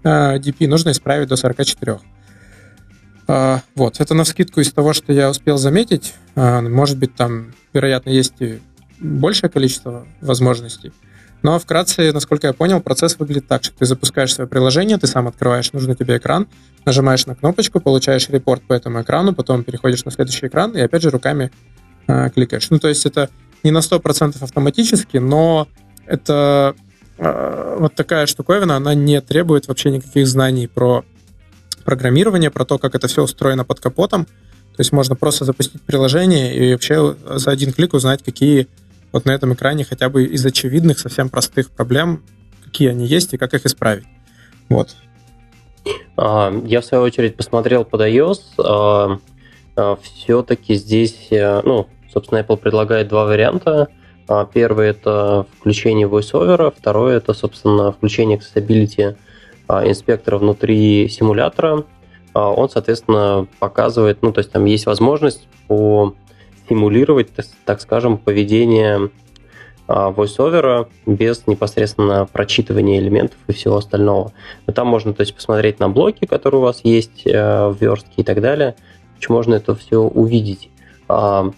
э, 0.03 0.39
DP 0.39 0.67
нужно 0.67 0.91
исправить 0.91 1.29
до 1.29 1.37
44. 1.37 2.01
Э, 3.29 3.59
вот, 3.75 4.01
это 4.01 4.15
на 4.15 4.25
скидку 4.25 4.61
из 4.61 4.73
того, 4.73 4.93
что 4.93 5.13
я 5.13 5.31
успел 5.31 5.59
заметить. 5.59 6.15
Э, 6.35 6.61
может 6.61 6.99
быть, 6.99 7.15
там, 7.15 7.53
вероятно, 7.73 8.11
есть 8.11 8.35
и 8.41 8.61
большее 8.99 9.51
количество 9.51 10.07
возможностей. 10.21 10.93
Но 11.43 11.59
вкратце, 11.59 12.13
насколько 12.13 12.49
я 12.49 12.53
понял, 12.53 12.81
процесс 12.81 13.19
выглядит 13.19 13.47
так, 13.47 13.65
что 13.65 13.75
ты 13.75 13.87
запускаешь 13.87 14.35
свое 14.35 14.49
приложение, 14.49 14.99
ты 14.99 15.07
сам 15.07 15.27
открываешь 15.27 15.73
нужный 15.73 15.95
тебе 15.95 16.19
экран, 16.19 16.47
нажимаешь 16.85 17.25
на 17.27 17.35
кнопочку, 17.35 17.81
получаешь 17.81 18.29
репорт 18.29 18.63
по 18.63 18.75
этому 18.75 19.01
экрану, 19.01 19.35
потом 19.35 19.65
переходишь 19.65 20.05
на 20.05 20.11
следующий 20.11 20.49
экран 20.49 20.73
и 20.73 20.81
опять 20.81 21.03
же 21.03 21.11
руками 21.11 21.51
э, 22.09 22.31
кликаешь. 22.31 22.69
Ну, 22.69 22.79
то 22.79 22.89
есть 22.89 23.07
это 23.07 23.31
не 23.63 23.71
на 23.71 23.79
100% 23.79 24.43
автоматически, 24.43 25.17
но 25.17 25.67
это 26.11 26.75
э, 27.19 27.77
вот 27.79 27.95
такая 27.95 28.27
штуковина, 28.27 28.77
она 28.77 28.95
не 28.95 29.21
требует 29.21 29.69
вообще 29.69 29.91
никаких 29.91 30.27
знаний 30.27 30.67
про 30.67 31.05
программирование, 31.85 32.51
про 32.51 32.65
то, 32.65 32.79
как 32.79 32.95
это 32.95 33.07
все 33.09 33.23
устроено 33.23 33.65
под 33.65 33.81
капотом. 33.81 34.25
То 34.25 34.81
есть 34.81 34.93
можно 34.93 35.15
просто 35.15 35.45
запустить 35.45 35.83
приложение 35.83 36.55
и 36.55 36.73
вообще 36.73 37.15
за 37.37 37.51
один 37.51 37.73
клик 37.73 37.95
узнать, 37.95 38.23
какие 38.23 38.67
вот 39.13 39.25
на 39.25 39.31
этом 39.31 39.55
экране 39.55 39.85
хотя 39.85 40.09
бы 40.09 40.25
из 40.25 40.45
очевидных, 40.45 40.99
совсем 40.99 41.29
простых 41.29 41.71
проблем, 41.71 42.23
какие 42.65 42.91
они 42.91 43.07
есть 43.07 43.35
и 43.35 43.39
как 43.39 43.55
их 43.55 43.67
исправить. 43.67 44.05
Вот. 44.69 44.97
А, 46.17 46.53
я, 46.65 46.81
в 46.81 46.85
свою 46.85 47.05
очередь, 47.05 47.37
посмотрел 47.37 47.85
под 47.85 48.01
iOS. 48.01 48.41
А, 48.59 49.19
все-таки 50.03 50.75
здесь, 50.75 51.29
ну, 51.31 51.89
собственно, 52.13 52.41
Apple 52.41 52.57
предлагает 52.57 53.09
два 53.09 53.25
варианта. 53.25 53.89
Первый– 54.53 54.89
это 54.91 55.47
включение 55.59 56.07
VoiceOver, 56.07 56.73
второй– 56.77 57.15
это, 57.17 57.35
собственно, 57.35 57.93
включение 57.93 58.39
accessibility 58.39 59.17
инспектора 59.69 60.39
внутри 60.39 61.09
симулятора. 61.09 61.85
Он, 62.35 62.71
соответственно, 62.71 63.47
показывает, 63.59 64.23
ну, 64.23 64.33
то 64.33 64.39
есть 64.39 64.53
там 64.53 64.65
есть 64.67 64.87
возможность 64.87 65.49
по 65.67 66.15
симулировать, 66.69 67.29
так 67.65 67.81
скажем, 67.81 68.17
поведение 68.19 69.11
а, 69.93 70.13
voiceover 70.13 70.87
без 71.05 71.49
непосредственно 71.49 72.25
прочитывания 72.33 73.01
элементов 73.01 73.39
и 73.49 73.53
всего 73.53 73.77
остального. 73.79 74.33
Но 74.69 74.73
там 74.73 74.87
можно 74.87 75.13
то 75.13 75.23
есть, 75.23 75.35
посмотреть 75.35 75.81
на 75.81 75.89
блоки, 75.89 76.27
которые 76.27 76.61
у 76.61 76.63
вас 76.63 76.83
есть 76.85 77.27
э, 77.27 77.67
в 77.67 77.77
верстке 77.81 78.13
и 78.19 78.23
так 78.23 78.41
далее. 78.41 78.77
Можно 79.29 79.55
это 79.55 79.75
все 79.75 79.99
увидеть. 79.99 80.71
А, 81.09 81.51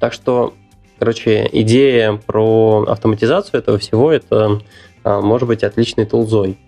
так 0.00 0.14
что, 0.14 0.54
короче, 0.98 1.48
идея 1.52 2.20
про 2.26 2.84
автоматизацию 2.88 3.60
этого 3.60 3.78
всего, 3.78 4.12
это 4.12 4.60
а, 5.02 5.20
может 5.20 5.48
быть 5.48 5.64
отличной 5.64 6.06
тулзой. 6.06 6.58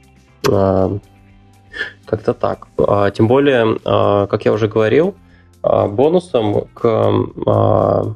Как-то 0.43 2.33
так. 2.33 2.69
Тем 3.15 3.27
более, 3.27 3.79
как 4.29 4.45
я 4.45 4.53
уже 4.53 4.69
говорил, 4.69 5.17
бонусом 5.63 6.69
к 6.73 8.15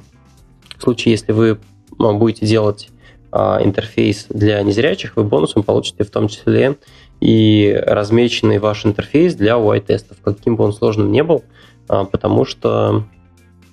в 0.81 0.83
случае, 0.83 1.13
если 1.13 1.33
вы 1.33 1.59
будете 1.99 2.47
делать 2.47 2.89
а, 3.33 3.61
интерфейс 3.63 4.27
для 4.31 4.63
незрячих, 4.63 5.15
вы 5.17 5.25
бонусом 5.25 5.63
получите 5.63 6.05
в 6.05 6.11
том 6.11 6.29
числе 6.29 6.79
и 7.21 7.79
размеченный 7.87 8.59
ваш 8.59 8.87
интерфейс 8.87 9.35
для 9.35 9.53
UI-тестов, 9.53 10.17
каким 10.25 10.57
бы 10.57 10.65
он 10.65 10.73
сложным 10.73 11.13
не 11.13 11.23
был, 11.23 11.45
а, 11.87 12.05
потому 12.05 12.47
что, 12.47 13.05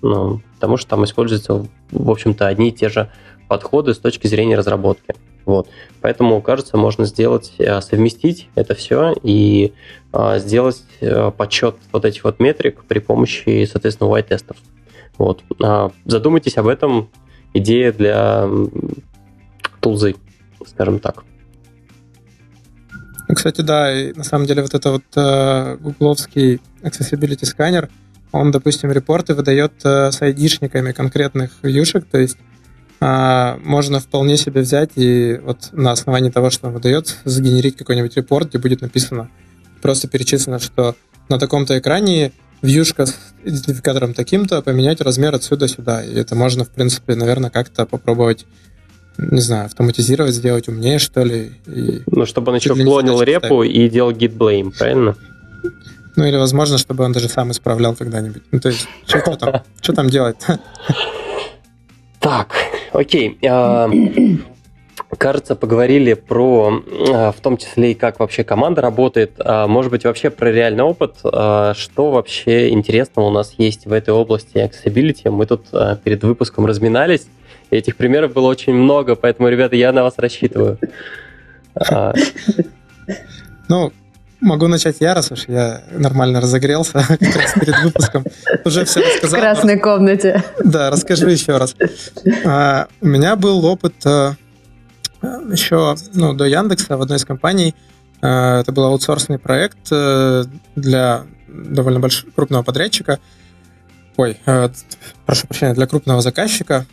ну, 0.02 0.42
потому 0.58 0.78
что 0.78 0.90
там 0.90 1.06
используются, 1.06 1.66
в 1.92 2.10
общем-то, 2.10 2.48
одни 2.48 2.70
и 2.70 2.72
те 2.72 2.90
же 2.90 3.10
подходы 3.48 3.94
с 3.94 4.00
точки 4.00 4.28
зрения 4.28 4.58
разработки. 4.58 5.16
Вот. 5.46 5.70
Поэтому, 6.02 6.42
кажется, 6.42 6.76
можно 6.76 7.06
сделать, 7.06 7.54
а, 7.60 7.80
совместить 7.82 8.50
это 8.56 8.76
все 8.76 9.14
и 9.24 9.74
сделать 10.38 10.84
подсчет 11.38 11.76
вот 11.92 12.04
этих 12.04 12.24
вот 12.24 12.40
метрик 12.40 12.84
при 12.86 13.00
помощи, 13.00 13.70
соответственно, 13.72 14.10
UI-тестов. 14.10 14.58
Вот. 15.18 15.44
Задумайтесь 16.06 16.58
об 16.58 16.68
этом, 16.68 17.10
идея 17.54 17.94
для 17.94 18.50
тулзы, 19.80 20.16
скажем 20.66 21.00
так. 21.00 21.24
Ну, 23.28 23.36
кстати, 23.36 23.62
да, 23.62 23.94
и 23.94 24.14
на 24.14 24.24
самом 24.24 24.46
деле 24.46 24.62
вот 24.62 24.74
это 24.74 24.92
вот 24.92 25.04
э, 25.16 25.78
гугловский 25.82 26.62
accessibility 26.82 27.46
сканер, 27.46 27.90
он, 28.32 28.52
допустим, 28.52 28.92
репорты 28.92 29.34
выдает 29.34 29.74
э, 29.84 30.12
с 30.12 30.22
айдишниками 30.22 30.92
конкретных 30.92 31.52
юшек, 31.64 32.06
то 32.06 32.18
есть 32.18 32.38
э, 33.00 33.58
можно 33.64 34.00
вполне 34.00 34.38
себе 34.38 34.62
взять 34.62 34.92
и 34.96 35.40
вот 35.44 35.70
на 35.72 35.92
основании 35.92 36.30
того, 36.30 36.50
что 36.50 36.68
он 36.68 36.74
выдает, 36.74 37.18
сгенерить 37.24 37.78
какой-нибудь 37.78 38.16
репорт, 38.18 38.50
где 38.50 38.60
будет 38.60 38.82
написано, 38.82 39.30
просто 39.82 40.08
перечислено, 40.08 40.60
что 40.60 40.96
на 41.30 41.40
таком-то 41.40 41.78
экране 41.78 42.32
вьюшка 42.62 43.06
с 43.06 43.16
идентификатором 43.44 44.14
таким-то, 44.14 44.62
поменять 44.62 45.02
размер 45.02 45.36
отсюда 45.36 45.68
сюда. 45.68 46.04
И 46.04 46.14
это 46.16 46.36
можно, 46.36 46.66
в 46.66 46.70
принципе, 46.70 47.16
наверное, 47.16 47.50
как-то 47.50 47.86
попробовать 47.86 48.46
не 49.18 49.42
знаю, 49.42 49.66
автоматизировать, 49.66 50.36
сделать 50.36 50.68
умнее, 50.68 51.00
что 51.00 51.24
ли. 51.24 51.54
И 51.66 52.04
ну, 52.06 52.26
чтобы 52.26 52.52
он 52.52 52.58
еще 52.58 52.76
клонил 52.76 53.22
репу 53.22 53.64
ставить. 53.64 53.76
и 53.76 53.90
делал 53.90 54.12
git 54.12 54.38
blame, 54.38 54.72
правильно? 54.78 55.16
Ну, 56.18 56.26
или, 56.26 56.36
возможно, 56.36 56.80
чтобы 56.80 57.04
он 57.04 57.12
даже 57.12 57.30
сам 57.30 57.52
исправлял 57.52 57.96
когда-нибудь. 57.96 58.42
Ну, 58.52 58.60
то 58.60 58.70
есть, 58.70 58.88
что 59.06 59.36
там, 59.36 59.62
что 59.82 59.94
там 59.94 60.10
делать? 60.10 60.38
Так, 62.20 62.56
окей. 62.92 63.38
А, 63.48 63.88
кажется, 65.18 65.56
поговорили 65.56 66.16
про, 66.16 66.84
а, 67.10 67.32
в 67.32 67.40
том 67.40 67.58
числе 67.58 67.92
и 67.92 67.94
как 67.94 68.20
вообще 68.20 68.44
команда 68.44 68.82
работает, 68.82 69.34
а, 69.38 69.68
может 69.68 69.92
быть, 69.92 70.04
вообще 70.04 70.32
про 70.32 70.52
реальный 70.52 70.84
опыт, 70.84 71.18
что 71.20 72.12
вообще 72.12 72.70
интересного 72.70 73.28
у 73.28 73.32
нас 73.32 73.54
есть 73.60 73.86
в 73.86 73.94
этой 73.94 74.16
области 74.16 74.58
accessibility. 74.58 75.30
Мы 75.30 75.46
тут 75.46 75.68
перед 76.04 76.24
выпуском 76.24 76.66
разминались, 76.66 77.28
этих 77.70 77.96
примеров 77.96 78.34
было 78.34 78.48
очень 78.48 78.74
много, 78.74 79.16
поэтому, 79.16 79.48
ребята, 79.48 79.76
я 79.76 79.94
на 79.94 80.04
вас 80.04 80.16
рассчитываю. 80.18 80.80
Ну, 83.70 83.92
Могу 84.40 84.68
начать 84.68 84.98
я, 85.00 85.14
раз 85.14 85.32
уж 85.32 85.46
я 85.48 85.82
нормально 85.92 86.42
разогрелся 86.42 86.94
как 87.08 87.36
раз 87.36 87.54
перед 87.54 87.84
выпуском. 87.84 88.24
Уже 88.66 88.86
все 88.86 89.02
рассказал. 89.02 89.40
В 89.40 89.42
красной 89.42 89.80
комнате. 89.80 90.44
Да, 90.64 90.90
расскажу 90.92 91.28
еще 91.28 91.58
раз. 91.58 91.76
У 93.02 93.08
меня 93.08 93.36
был 93.36 93.66
опыт 93.66 93.96
еще 95.22 95.96
ну, 96.14 96.34
до 96.34 96.46
Яндекса 96.46 96.98
в 96.98 97.02
одной 97.02 97.18
из 97.18 97.26
компаний. 97.26 97.74
Э, 98.22 98.60
это 98.62 98.72
был 98.72 98.86
аутсорсный 98.86 99.40
проект 99.40 99.92
э, 99.92 100.46
для 100.76 101.24
довольно 101.48 102.00
большого, 102.00 102.32
крупного 102.32 102.64
подрядчика. 102.64 103.20
Ой, 104.18 104.38
э, 104.46 104.70
прошу 105.26 105.48
прощения, 105.48 105.74
для 105.74 105.88
крупного 105.88 106.22
заказчика. 106.22 106.86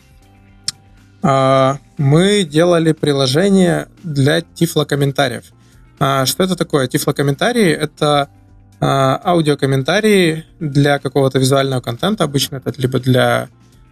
Мы 1.97 2.43
делали 2.43 2.91
приложение 2.91 3.87
для 4.03 4.41
тифлокомментариев. 4.41 5.45
Что 5.97 6.43
это 6.43 6.55
такое? 6.55 6.87
Тифлокомментарии— 6.87 7.69
это 7.71 8.29
аудиокомментарии 8.81 10.45
для 10.59 10.99
какого-то 10.99 11.39
визуального 11.39 11.81
контента. 11.81 12.25
Обычно 12.25 12.57
это 12.57 12.73
либо 12.81 12.99
для 12.99 13.47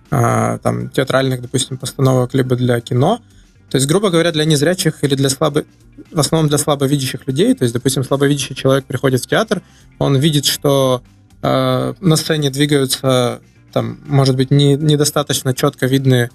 там, 0.10 0.89
театральных, 0.89 1.41
допустим, 1.41 1.78
постановок, 1.78 2.34
либо 2.34 2.56
для 2.56 2.80
кино— 2.82 3.22
то 3.74 3.78
есть, 3.78 3.88
грубо 3.88 4.12
говоря, 4.12 4.32
для 4.32 4.45
незрячих 4.45 5.04
или 5.04 5.16
для 5.16 5.30
слабо... 5.30 5.66
в 6.12 6.20
основном 6.20 6.47
для 6.47 6.60
слабовидящих 6.60 7.26
людей, 7.26 7.56
то 7.56 7.64
есть, 7.64 7.74
допустим, 7.74 8.04
слабовидящий 8.04 8.54
человек 8.54 8.86
приходит 8.86 9.24
в 9.24 9.28
театр, 9.28 9.64
он 9.97 10.16
видит, 10.16 10.45
что 10.45 11.01
э, 11.41 11.93
на 11.99 12.16
сцене 12.16 12.51
двигаются, 12.51 13.41
там, 13.72 13.97
может 14.06 14.36
быть, 14.36 14.51
не, 14.51 14.76
недостаточно 14.76 15.56
четко 15.56 15.88
видны 15.88 16.30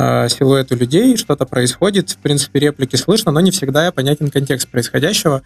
э, 0.00 0.28
силуэты 0.28 0.74
людей, 0.74 1.16
что-то 1.16 1.46
происходит, 1.46 2.10
в 2.10 2.16
принципе, 2.18 2.60
реплики 2.60 2.96
слышно, 2.96 3.32
но 3.32 3.40
не 3.40 3.50
всегда 3.50 3.92
понятен 3.92 4.30
контекст 4.30 4.68
происходящего. 4.68 5.42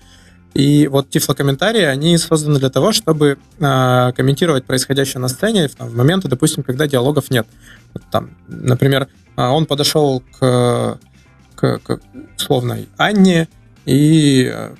И 0.55 0.87
вот 0.87 1.11
тифлокомментарии, 1.11 1.83
они 1.83 2.17
созданы 2.17 2.61
для 2.61 2.71
того, 2.71 2.93
чтобы 2.93 3.39
э, 3.59 4.13
комментировать 4.17 4.65
происходящее 4.65 5.21
на 5.21 5.29
сцене 5.29 5.69
там, 5.69 5.89
в 5.89 5.97
моменты, 5.97 6.29
допустим, 6.29 6.63
когда 6.63 6.87
диалогов 6.87 7.31
нет. 7.31 7.47
Вот, 7.93 8.03
там, 8.11 8.31
например, 8.47 9.09
он 9.37 9.67
подошел 9.67 10.23
к 10.39 10.99
к, 11.55 11.79
к 11.79 12.01
условной 12.37 12.89
Анне 12.97 13.49
и 13.85 14.51
э, 14.53 14.75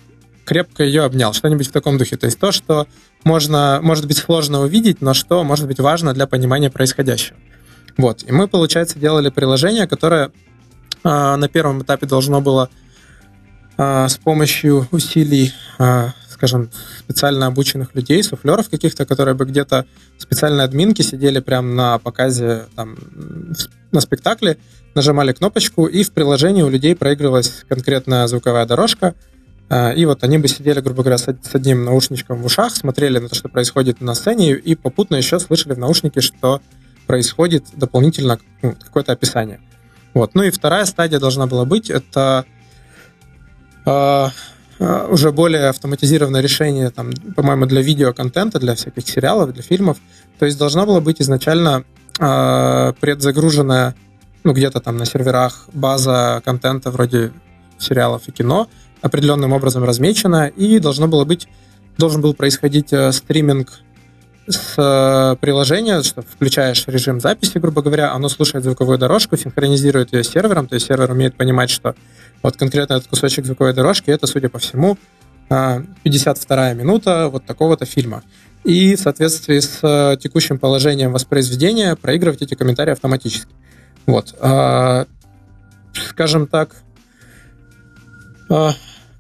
крепко 0.45 0.85
ее 0.85 1.03
обнял, 1.03 1.33
что-нибудь 1.33 1.69
в 1.69 1.73
таком 1.73 1.99
духе. 1.99 2.17
То 2.17 2.27
есть 2.27 2.39
то, 2.39 2.53
что 2.53 2.87
можно, 3.25 3.81
может 3.83 4.07
быть 4.07 4.19
сложно 4.19 4.61
увидеть, 4.61 5.01
но 5.01 5.15
что 5.15 5.45
может 5.45 5.67
быть 5.67 5.81
важно 5.81 6.13
для 6.15 6.27
понимания 6.27 6.71
происходящего. 6.71 7.37
Вот. 7.97 8.25
И 8.25 8.33
мы, 8.33 8.49
получается, 8.49 8.99
делали 8.99 9.31
приложение, 9.31 9.87
которое 9.87 10.31
э, 11.05 11.37
на 11.37 11.49
первом 11.49 11.83
этапе 11.83 12.07
должно 12.07 12.41
было 12.41 12.69
э, 13.77 14.09
с 14.09 14.17
помощью 14.17 14.89
усилий, 14.91 15.53
э, 15.79 16.09
скажем, 16.29 16.71
специально 16.99 17.47
обученных 17.47 17.95
людей, 17.95 18.23
суфлеров 18.23 18.69
каких-то, 18.69 19.07
которые 19.07 19.35
бы 19.35 19.45
где-то 19.45 19.87
специальные 20.19 20.65
админки 20.65 21.03
сидели 21.03 21.39
прямо 21.39 21.73
на 21.73 21.99
показе 21.99 22.67
там, 22.75 22.97
на 23.93 24.01
спектакле, 24.01 24.59
нажимали 24.95 25.33
кнопочку, 25.33 25.87
и 25.87 26.03
в 26.03 26.13
приложении 26.13 26.63
у 26.63 26.69
людей 26.69 26.97
проигрывалась 26.97 27.65
конкретная 27.69 28.27
звуковая 28.27 28.67
дорожка, 28.67 29.15
и 29.97 30.05
вот 30.05 30.23
они 30.23 30.39
бы 30.39 30.47
сидели, 30.47 30.81
грубо 30.81 31.03
говоря, 31.03 31.19
с 31.19 31.27
одним 31.53 31.85
наушничком 31.85 32.43
в 32.43 32.47
ушах, 32.47 32.77
смотрели 32.77 33.19
на 33.19 33.29
то, 33.29 33.35
что 33.35 33.49
происходит 33.49 34.01
на 34.01 34.15
сцене, 34.15 34.53
и 34.53 34.75
попутно 34.75 35.17
еще 35.17 35.41
слышали 35.41 35.73
в 35.73 35.79
наушнике, 35.79 36.21
что 36.21 36.61
происходит 37.07 37.67
дополнительно 37.75 38.39
ну, 38.63 38.75
какое-то 38.75 39.13
описание. 39.13 39.61
Вот. 40.15 40.35
Ну 40.35 40.43
и 40.43 40.51
вторая 40.51 40.85
стадия 40.85 41.19
должна 41.19 41.47
была 41.47 41.65
быть, 41.65 41.91
это 41.91 42.45
э, 43.85 44.29
уже 45.09 45.33
более 45.33 45.69
автоматизированное 45.69 46.41
решение, 46.41 46.91
там, 46.91 47.13
по-моему, 47.37 47.67
для 47.67 47.83
видеоконтента, 47.83 48.59
для 48.59 48.75
всяких 48.75 49.09
сериалов, 49.09 49.53
для 49.53 49.63
фильмов. 49.63 49.99
То 50.39 50.47
есть 50.47 50.59
должна 50.59 50.87
была 50.87 51.01
быть 51.01 51.21
изначально 51.21 51.85
э, 52.19 52.93
предзагруженная 53.01 53.95
ну, 54.45 54.53
где-то 54.53 54.81
там 54.81 54.97
на 54.99 55.07
серверах 55.07 55.69
база 55.73 56.43
контента 56.45 56.91
вроде 56.91 57.33
сериалов 57.79 58.29
и 58.29 58.33
кино 58.33 58.69
определенным 59.01 59.53
образом 59.53 59.85
размечена, 59.85 60.47
и 60.47 60.79
должно 60.79 61.09
было 61.09 61.25
быть, 61.25 61.49
должен 61.99 62.23
был 62.23 62.35
происходить 62.35 62.93
э, 62.93 63.13
стриминг 63.13 63.81
с 64.47 64.75
э, 64.77 65.37
приложения, 65.41 66.03
что 66.03 66.23
включаешь 66.23 66.87
режим 66.87 67.21
записи, 67.21 67.59
грубо 67.59 67.83
говоря, 67.83 68.13
оно 68.13 68.29
слушает 68.29 68.65
звуковую 68.65 68.99
дорожку, 68.99 69.37
синхронизирует 69.37 70.13
ее 70.13 70.23
с 70.23 70.29
сервером, 70.29 70.67
то 70.67 70.75
есть 70.75 70.87
сервер 70.87 71.11
умеет 71.11 71.35
понимать, 71.35 71.71
что 71.71 71.95
вот 72.43 72.57
конкретно 72.57 72.95
этот 72.95 73.09
кусочек 73.09 73.47
звуковой 73.47 73.73
дорожки, 73.73 74.11
это, 74.11 74.27
судя 74.27 74.49
по 74.49 74.59
всему, 74.59 74.99
52 75.49 76.71
э, 76.71 76.75
минута 76.75 77.29
вот 77.29 77.45
такого-то 77.47 77.87
фильма. 77.87 78.23
и 78.65 78.97
в 78.97 79.01
соответствии 79.01 79.61
с 79.61 79.79
э, 79.83 80.17
текущим 80.19 80.59
положением 80.59 81.13
воспроизведения 81.13 81.97
проигрывать 81.97 82.43
эти 82.43 82.55
комментарии 82.55 82.93
автоматически. 82.93 83.53
Вот. 84.07 84.35
Скажем 86.11 86.47
так, 86.47 86.77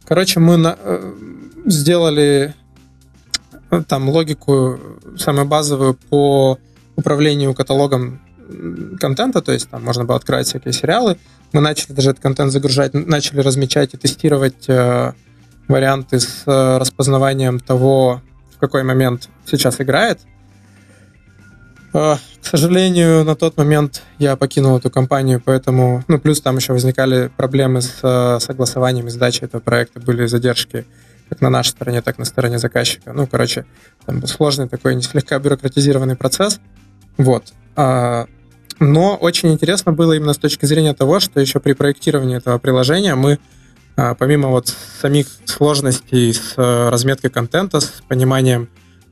короче, 0.04 0.40
мы 0.40 0.76
сделали 1.64 2.54
там 3.88 4.08
логику 4.08 4.78
самую 5.16 5.46
базовую 5.46 5.94
по 5.94 6.58
управлению 6.96 7.54
каталогом 7.54 8.20
контента, 9.00 9.40
то 9.42 9.52
есть 9.52 9.68
там 9.70 9.82
можно 9.84 10.04
было 10.04 10.16
открывать 10.16 10.46
всякие 10.46 10.72
сериалы. 10.72 11.18
Мы 11.52 11.60
начали 11.60 11.92
даже 11.92 12.10
этот 12.10 12.22
контент 12.22 12.52
загружать, 12.52 12.94
начали 12.94 13.40
размечать 13.40 13.94
и 13.94 13.96
тестировать 13.96 14.68
э, 14.68 15.12
варианты 15.68 16.20
с 16.20 16.42
э, 16.46 16.78
распознаванием 16.78 17.60
того, 17.60 18.22
в 18.54 18.58
какой 18.58 18.82
момент 18.82 19.28
сейчас 19.46 19.80
играет. 19.80 20.20
Э, 21.94 22.16
к 22.42 22.46
сожалению, 22.46 23.24
на 23.24 23.36
тот 23.36 23.56
момент 23.56 24.02
я 24.18 24.36
покинул 24.36 24.76
эту 24.76 24.90
компанию, 24.90 25.40
поэтому, 25.42 26.04
ну, 26.08 26.18
плюс 26.18 26.40
там 26.40 26.56
еще 26.56 26.72
возникали 26.72 27.30
проблемы 27.36 27.80
с 27.80 28.00
э, 28.02 28.38
согласованием 28.40 29.06
и 29.06 29.10
сдачей 29.10 29.46
этого 29.46 29.60
проекта, 29.60 30.00
были 30.00 30.26
задержки 30.26 30.84
как 31.34 31.42
на 31.42 31.50
нашей 31.50 31.70
стороне, 31.70 32.00
так 32.00 32.16
и 32.16 32.20
на 32.20 32.24
стороне 32.24 32.58
заказчика. 32.58 33.12
Ну, 33.12 33.26
короче, 33.26 33.66
там 34.06 34.24
сложный 34.26 34.68
такой, 34.68 35.00
слегка 35.02 35.38
бюрократизированный 35.38 36.14
процесс. 36.16 36.60
Вот. 37.16 37.52
А, 37.74 38.26
но 38.78 39.16
очень 39.16 39.52
интересно 39.52 39.92
было 39.92 40.12
именно 40.12 40.32
с 40.32 40.38
точки 40.38 40.64
зрения 40.64 40.94
того, 40.94 41.18
что 41.18 41.40
еще 41.40 41.58
при 41.58 41.72
проектировании 41.72 42.36
этого 42.36 42.58
приложения 42.58 43.16
мы, 43.16 43.38
а, 43.96 44.14
помимо 44.14 44.48
вот 44.48 44.72
самих 45.00 45.26
сложностей 45.44 46.32
с 46.32 46.54
э, 46.56 46.88
разметкой 46.88 47.30
контента, 47.30 47.80
с 47.80 48.02
пониманием, 48.08 48.68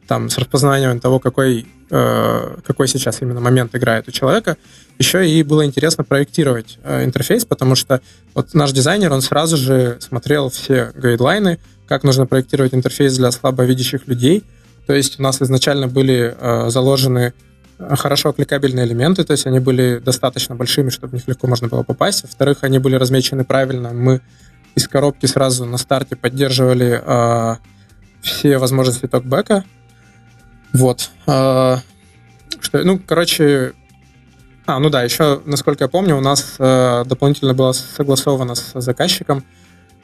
там, 0.06 0.30
с 0.30 0.38
распознанием 0.38 1.00
того, 1.00 1.18
какой, 1.18 1.66
э, 1.90 2.56
какой 2.64 2.88
сейчас 2.88 3.22
именно 3.22 3.40
момент 3.40 3.74
играет 3.74 4.08
у 4.08 4.10
человека, 4.10 4.56
еще 4.98 5.28
и 5.28 5.42
было 5.42 5.64
интересно 5.64 6.04
проектировать 6.04 6.78
э, 6.82 7.04
интерфейс, 7.04 7.44
потому 7.44 7.74
что 7.74 8.00
вот 8.34 8.54
наш 8.54 8.72
дизайнер, 8.72 9.12
он 9.12 9.22
сразу 9.22 9.56
же 9.56 9.98
смотрел 10.00 10.50
все 10.50 10.92
гайдлайны, 10.94 11.58
как 11.87 12.05
нужно 12.05 12.26
проектировать 12.26 12.74
интерфейс 12.74 13.16
для 13.16 13.30
слабовидящих 13.30 14.07
людей. 14.07 14.45
То 14.87 14.95
есть 14.95 15.20
у 15.20 15.22
нас 15.22 15.41
изначально 15.41 15.89
были 15.89 16.35
заложены 16.68 17.35
хорошо 17.91 18.33
кликабельные 18.33 18.87
элементы, 18.87 19.24
то 19.24 19.33
есть 19.33 19.47
они 19.47 19.59
были 19.59 19.99
достаточно 19.99 20.55
большими, 20.55 20.91
чтобы 20.91 21.12
в 21.12 21.14
них 21.14 21.28
легко 21.28 21.47
можно 21.47 21.68
было 21.68 21.83
попасть. 21.83 22.22
Во-вторых, 22.22 22.59
они 22.62 22.78
были 22.78 22.97
размечены 22.97 23.45
правильно. 23.45 23.91
Мы 23.93 24.20
из 24.74 24.89
коробки 24.89 25.26
сразу 25.26 25.64
на 25.64 25.78
старте 25.78 26.16
поддерживали 26.16 27.01
э, 27.05 27.57
все 28.22 28.59
возможности 28.59 29.07
токбека. 29.07 29.64
Вот. 30.72 31.11
Э, 31.26 31.78
что, 32.61 32.85
ну, 32.85 33.01
короче, 33.05 33.74
а, 34.66 34.78
ну 34.78 34.89
да, 34.89 35.03
еще, 35.03 35.43
насколько 35.45 35.85
я 35.85 35.89
помню, 35.89 36.16
у 36.16 36.20
нас 36.20 36.55
э, 36.59 37.05
дополнительно 37.07 37.53
было 37.55 37.72
согласовано 37.72 38.55
с 38.55 38.80
заказчиком 38.80 39.39
э, 39.39 39.61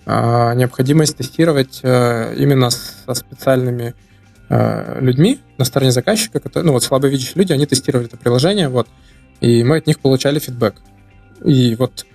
необходимость 0.09 1.17
тестировать 1.17 1.81
э, 1.83 2.35
именно 2.37 2.71
со 2.71 3.15
специальными 3.15 3.95
Э, 4.51 4.99
людьми 5.01 5.41
на 5.59 5.67
стороне 5.67 5.93
заказчика, 5.93 6.41
которые, 6.41 6.67
ну 6.67 6.73
вот 6.73 6.83
слабовидящие 6.83 7.35
люди, 7.35 7.53
они 7.53 7.67
тестировали 7.67 8.07
это 8.07 8.17
приложение, 8.17 8.71
вот, 8.71 8.89
и 9.41 9.63
мы 9.63 9.77
от 9.77 9.87
них 9.87 10.01
получали 10.01 10.39
фидбэк. 10.39 10.77
И 11.45 11.77
вот, 11.77 12.07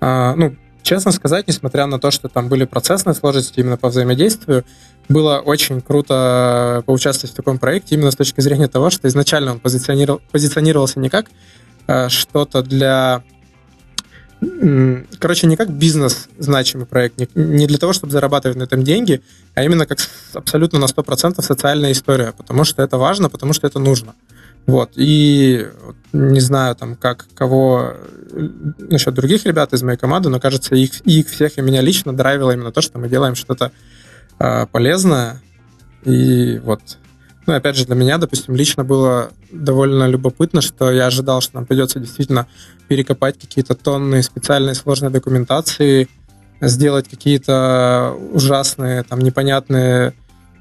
а, 0.00 0.34
ну, 0.34 0.56
честно 0.82 1.12
сказать, 1.12 1.48
несмотря 1.48 1.84
на 1.84 2.00
то, 2.00 2.10
что 2.10 2.28
там 2.28 2.48
были 2.48 2.64
процессные 2.64 3.12
сложности 3.12 3.60
именно 3.60 3.76
по 3.76 3.90
взаимодействию, 3.90 4.64
было 5.10 5.40
очень 5.40 5.82
круто 5.82 6.82
поучаствовать 6.86 7.34
в 7.34 7.36
таком 7.36 7.58
проекте 7.58 7.94
именно 7.94 8.10
с 8.10 8.16
точки 8.16 8.40
зрения 8.40 8.68
того, 8.68 8.88
что 8.88 9.06
изначально 9.08 9.52
он 9.52 9.60
позиционировал, 9.60 10.22
позиционировался 10.32 10.98
не 10.98 11.10
как 11.10 11.26
э, 11.88 12.08
что-то 12.08 12.62
для 12.62 13.22
короче, 15.18 15.46
не 15.46 15.56
как 15.56 15.70
бизнес 15.70 16.28
значимый 16.38 16.86
проект, 16.86 17.14
не 17.34 17.66
для 17.66 17.78
того, 17.78 17.92
чтобы 17.92 18.12
зарабатывать 18.12 18.56
на 18.56 18.64
этом 18.64 18.82
деньги, 18.82 19.22
а 19.54 19.62
именно 19.62 19.86
как 19.86 19.98
абсолютно 20.34 20.78
на 20.78 20.86
100% 20.86 21.40
социальная 21.42 21.92
история, 21.92 22.32
потому 22.36 22.64
что 22.64 22.82
это 22.82 22.98
важно, 22.98 23.28
потому 23.28 23.52
что 23.52 23.66
это 23.66 23.78
нужно. 23.78 24.14
Вот. 24.66 24.92
И 24.96 25.68
не 26.12 26.40
знаю, 26.40 26.74
там, 26.76 26.96
как 26.96 27.26
кого 27.34 27.94
насчет 28.78 29.14
других 29.14 29.44
ребят 29.44 29.72
из 29.72 29.82
моей 29.82 29.98
команды, 29.98 30.28
но 30.28 30.40
кажется, 30.40 30.74
их, 30.74 31.00
их 31.02 31.28
всех 31.28 31.58
и 31.58 31.62
меня 31.62 31.80
лично 31.80 32.16
драйвило 32.16 32.52
именно 32.52 32.72
то, 32.72 32.80
что 32.80 32.98
мы 32.98 33.08
делаем 33.08 33.34
что-то 33.34 33.72
э, 34.38 34.66
полезное. 34.66 35.40
И 36.04 36.58
вот 36.64 36.80
ну, 37.46 37.54
опять 37.54 37.76
же, 37.76 37.86
для 37.86 37.94
меня, 37.94 38.18
допустим, 38.18 38.54
лично 38.54 38.84
было 38.84 39.30
довольно 39.50 40.06
любопытно, 40.06 40.60
что 40.60 40.90
я 40.92 41.06
ожидал, 41.06 41.40
что 41.40 41.56
нам 41.56 41.66
придется 41.66 41.98
действительно 41.98 42.46
перекопать 42.88 43.38
какие-то 43.38 43.74
тонны 43.74 44.22
специальной 44.22 44.74
сложной 44.74 45.10
документации, 45.10 46.08
сделать 46.60 47.08
какие-то 47.08 48.14
ужасные, 48.32 49.02
там, 49.02 49.18
непонятные 49.20 50.14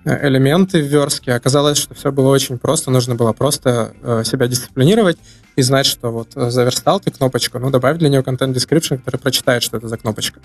э, 0.06 0.28
элементы 0.28 0.82
в 0.82 0.88
верстке. 0.88 1.34
Оказалось, 1.34 1.78
что 1.78 1.94
все 1.94 2.12
было 2.12 2.30
очень 2.30 2.58
просто. 2.58 2.90
Нужно 2.90 3.14
было 3.14 3.34
просто 3.34 3.94
э, 4.02 4.24
себя 4.26 4.48
дисциплинировать 4.48 5.18
и 5.56 5.62
знать, 5.62 5.86
что 5.86 6.10
вот 6.10 6.30
э, 6.36 6.50
заверстал 6.50 7.00
ты 7.00 7.12
кнопочку, 7.12 7.60
ну, 7.60 7.70
добавь 7.70 8.00
для 8.00 8.10
нее 8.10 8.24
контент 8.24 8.58
description, 8.58 8.98
который 8.98 9.18
прочитает, 9.18 9.62
что 9.62 9.78
это 9.78 9.88
за 9.88 9.98
кнопочка. 9.98 10.40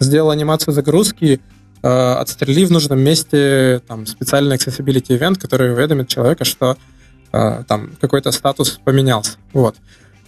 Сделал 0.00 0.30
анимацию 0.30 0.74
загрузки, 0.74 1.40
отстрели 1.86 2.64
в 2.64 2.72
нужном 2.72 3.00
месте 3.00 3.80
там, 3.86 4.06
специальный 4.06 4.56
accessibility 4.56 5.18
event, 5.18 5.38
который 5.38 5.72
уведомит 5.72 6.08
человека, 6.08 6.44
что 6.44 6.76
э, 7.32 7.62
там 7.68 7.92
какой-то 8.00 8.32
статус 8.32 8.80
поменялся. 8.84 9.38
Вот. 9.52 9.76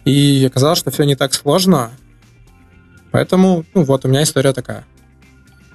И 0.04 0.44
оказалось, 0.46 0.78
что 0.78 0.90
все 0.90 1.04
не 1.04 1.16
так 1.16 1.34
сложно, 1.34 1.90
поэтому, 3.10 3.64
ну 3.74 3.84
вот, 3.84 4.04
у 4.04 4.08
меня 4.08 4.22
история 4.22 4.52
такая. 4.52 4.84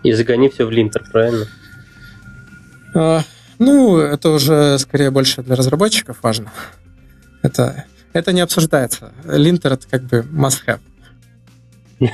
И 0.04 0.12
загони 0.14 0.50
все 0.50 0.66
в 0.66 0.72
линтер, 0.72 1.04
правильно? 1.12 1.48
А, 2.94 3.24
ну, 3.60 3.98
это 3.98 4.30
уже 4.30 4.78
скорее 4.80 5.12
больше 5.12 5.42
для 5.44 5.56
разработчиков 5.56 6.18
важно. 6.22 6.52
Это, 7.42 7.86
это 8.14 8.34
не 8.34 8.42
обсуждается. 8.42 9.12
Линтер 9.26 9.74
это 9.74 9.88
как 9.88 10.04
бы 10.04 10.26
must-have. 10.32 10.80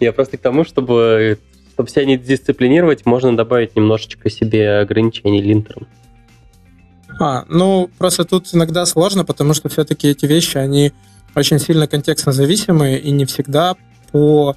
Я 0.00 0.12
просто 0.12 0.36
к 0.38 0.40
тому, 0.40 0.64
чтобы, 0.64 1.38
чтобы 1.74 1.88
себя 1.88 2.04
не 2.04 2.16
дисциплинировать, 2.16 3.06
можно 3.06 3.36
добавить 3.36 3.76
немножечко 3.76 4.30
себе 4.30 4.78
ограничений 4.78 5.42
линтером. 5.42 5.86
А, 7.18 7.44
ну, 7.48 7.90
просто 7.98 8.24
тут 8.24 8.48
иногда 8.52 8.84
сложно, 8.86 9.24
потому 9.24 9.54
что 9.54 9.68
все-таки 9.68 10.08
эти 10.08 10.26
вещи, 10.26 10.58
они 10.58 10.92
очень 11.34 11.58
сильно 11.58 11.86
контекстно 11.86 12.32
зависимые 12.32 12.98
и 12.98 13.10
не 13.10 13.24
всегда 13.24 13.74
по, 14.12 14.56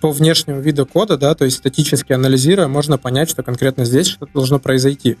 по 0.00 0.10
внешнему 0.10 0.60
виду 0.60 0.86
кода, 0.86 1.16
да, 1.16 1.34
то 1.34 1.44
есть 1.44 1.58
статически 1.58 2.12
анализируя, 2.12 2.68
можно 2.68 2.98
понять, 2.98 3.30
что 3.30 3.42
конкретно 3.42 3.84
здесь 3.84 4.06
что-то 4.06 4.32
должно 4.32 4.58
произойти. 4.58 5.16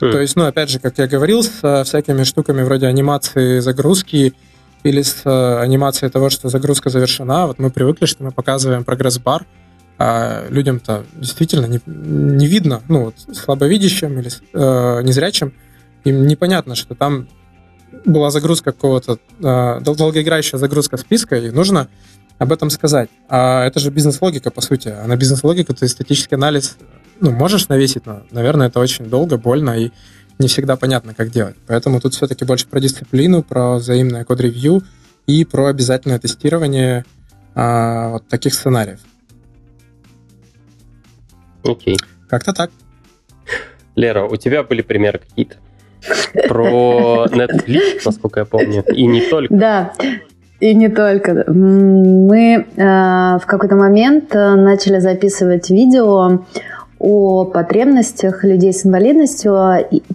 Mm. 0.00 0.12
То 0.12 0.20
есть, 0.20 0.36
ну, 0.36 0.46
опять 0.46 0.70
же, 0.70 0.78
как 0.78 0.98
я 0.98 1.06
говорил, 1.06 1.42
с 1.42 1.84
всякими 1.84 2.24
штуками 2.24 2.62
вроде 2.62 2.86
анимации, 2.86 3.60
загрузки 3.60 4.34
или 4.82 5.02
с 5.02 5.22
э, 5.24 5.58
анимацией 5.58 6.10
того, 6.10 6.30
что 6.30 6.48
загрузка 6.48 6.90
завершена. 6.90 7.46
Вот 7.46 7.58
мы 7.58 7.70
привыкли, 7.70 8.06
что 8.06 8.24
мы 8.24 8.32
показываем 8.32 8.84
прогресс-бар, 8.84 9.46
а 9.98 10.46
людям-то 10.48 11.04
действительно 11.14 11.66
не, 11.66 11.80
не 11.86 12.46
видно, 12.46 12.82
ну 12.88 13.04
вот 13.04 13.14
слабовидящим 13.36 14.18
или 14.18 14.30
э, 14.52 15.02
незрячим, 15.02 15.54
им 16.04 16.26
непонятно, 16.26 16.74
что 16.74 16.94
там 16.94 17.28
была 18.04 18.30
загрузка 18.30 18.72
какого-то, 18.72 19.18
э, 19.40 19.80
долгоиграющая 19.80 20.58
загрузка 20.58 20.96
списка, 20.96 21.36
и 21.36 21.50
нужно 21.50 21.88
об 22.38 22.52
этом 22.52 22.70
сказать. 22.70 23.08
А 23.28 23.64
это 23.64 23.78
же 23.78 23.90
бизнес-логика, 23.90 24.50
по 24.50 24.60
сути. 24.60 24.88
А 24.88 25.06
на 25.06 25.16
бизнес-логику 25.16 25.74
ты 25.74 25.86
статический 25.86 26.36
анализ 26.36 26.76
ну, 27.20 27.30
можешь 27.30 27.68
навесить, 27.68 28.04
но, 28.06 28.22
наверное, 28.32 28.66
это 28.66 28.80
очень 28.80 29.04
долго, 29.04 29.36
больно, 29.36 29.78
и 29.78 29.92
не 30.38 30.48
всегда 30.48 30.76
понятно, 30.76 31.14
как 31.14 31.30
делать. 31.30 31.56
Поэтому 31.66 32.00
тут 32.00 32.14
все-таки 32.14 32.44
больше 32.44 32.66
про 32.66 32.80
дисциплину, 32.80 33.42
про 33.42 33.76
взаимное 33.76 34.24
код-ревью 34.24 34.82
и 35.26 35.44
про 35.44 35.66
обязательное 35.66 36.18
тестирование 36.18 37.04
а, 37.54 38.10
вот 38.10 38.28
таких 38.28 38.54
сценариев. 38.54 39.00
Окей. 41.64 41.96
Как-то 42.28 42.52
так. 42.52 42.70
Лера, 43.94 44.24
у 44.24 44.36
тебя 44.36 44.62
были 44.62 44.82
примеры 44.82 45.20
какие-то? 45.20 45.56
Про 46.48 47.26
Netflix, 47.26 48.00
насколько 48.04 48.40
я 48.40 48.46
помню, 48.46 48.82
и 48.92 49.06
не 49.06 49.20
только. 49.28 49.54
Да, 49.54 49.92
и 50.58 50.74
не 50.74 50.88
только. 50.88 51.44
Мы 51.48 52.66
э, 52.76 52.82
в 53.38 53.42
какой-то 53.46 53.76
момент 53.76 54.34
э, 54.34 54.54
начали 54.54 54.98
записывать 54.98 55.70
видео 55.70 56.44
о 57.02 57.44
потребностях 57.44 58.44
людей 58.44 58.72
с 58.72 58.86
инвалидностью. 58.86 59.58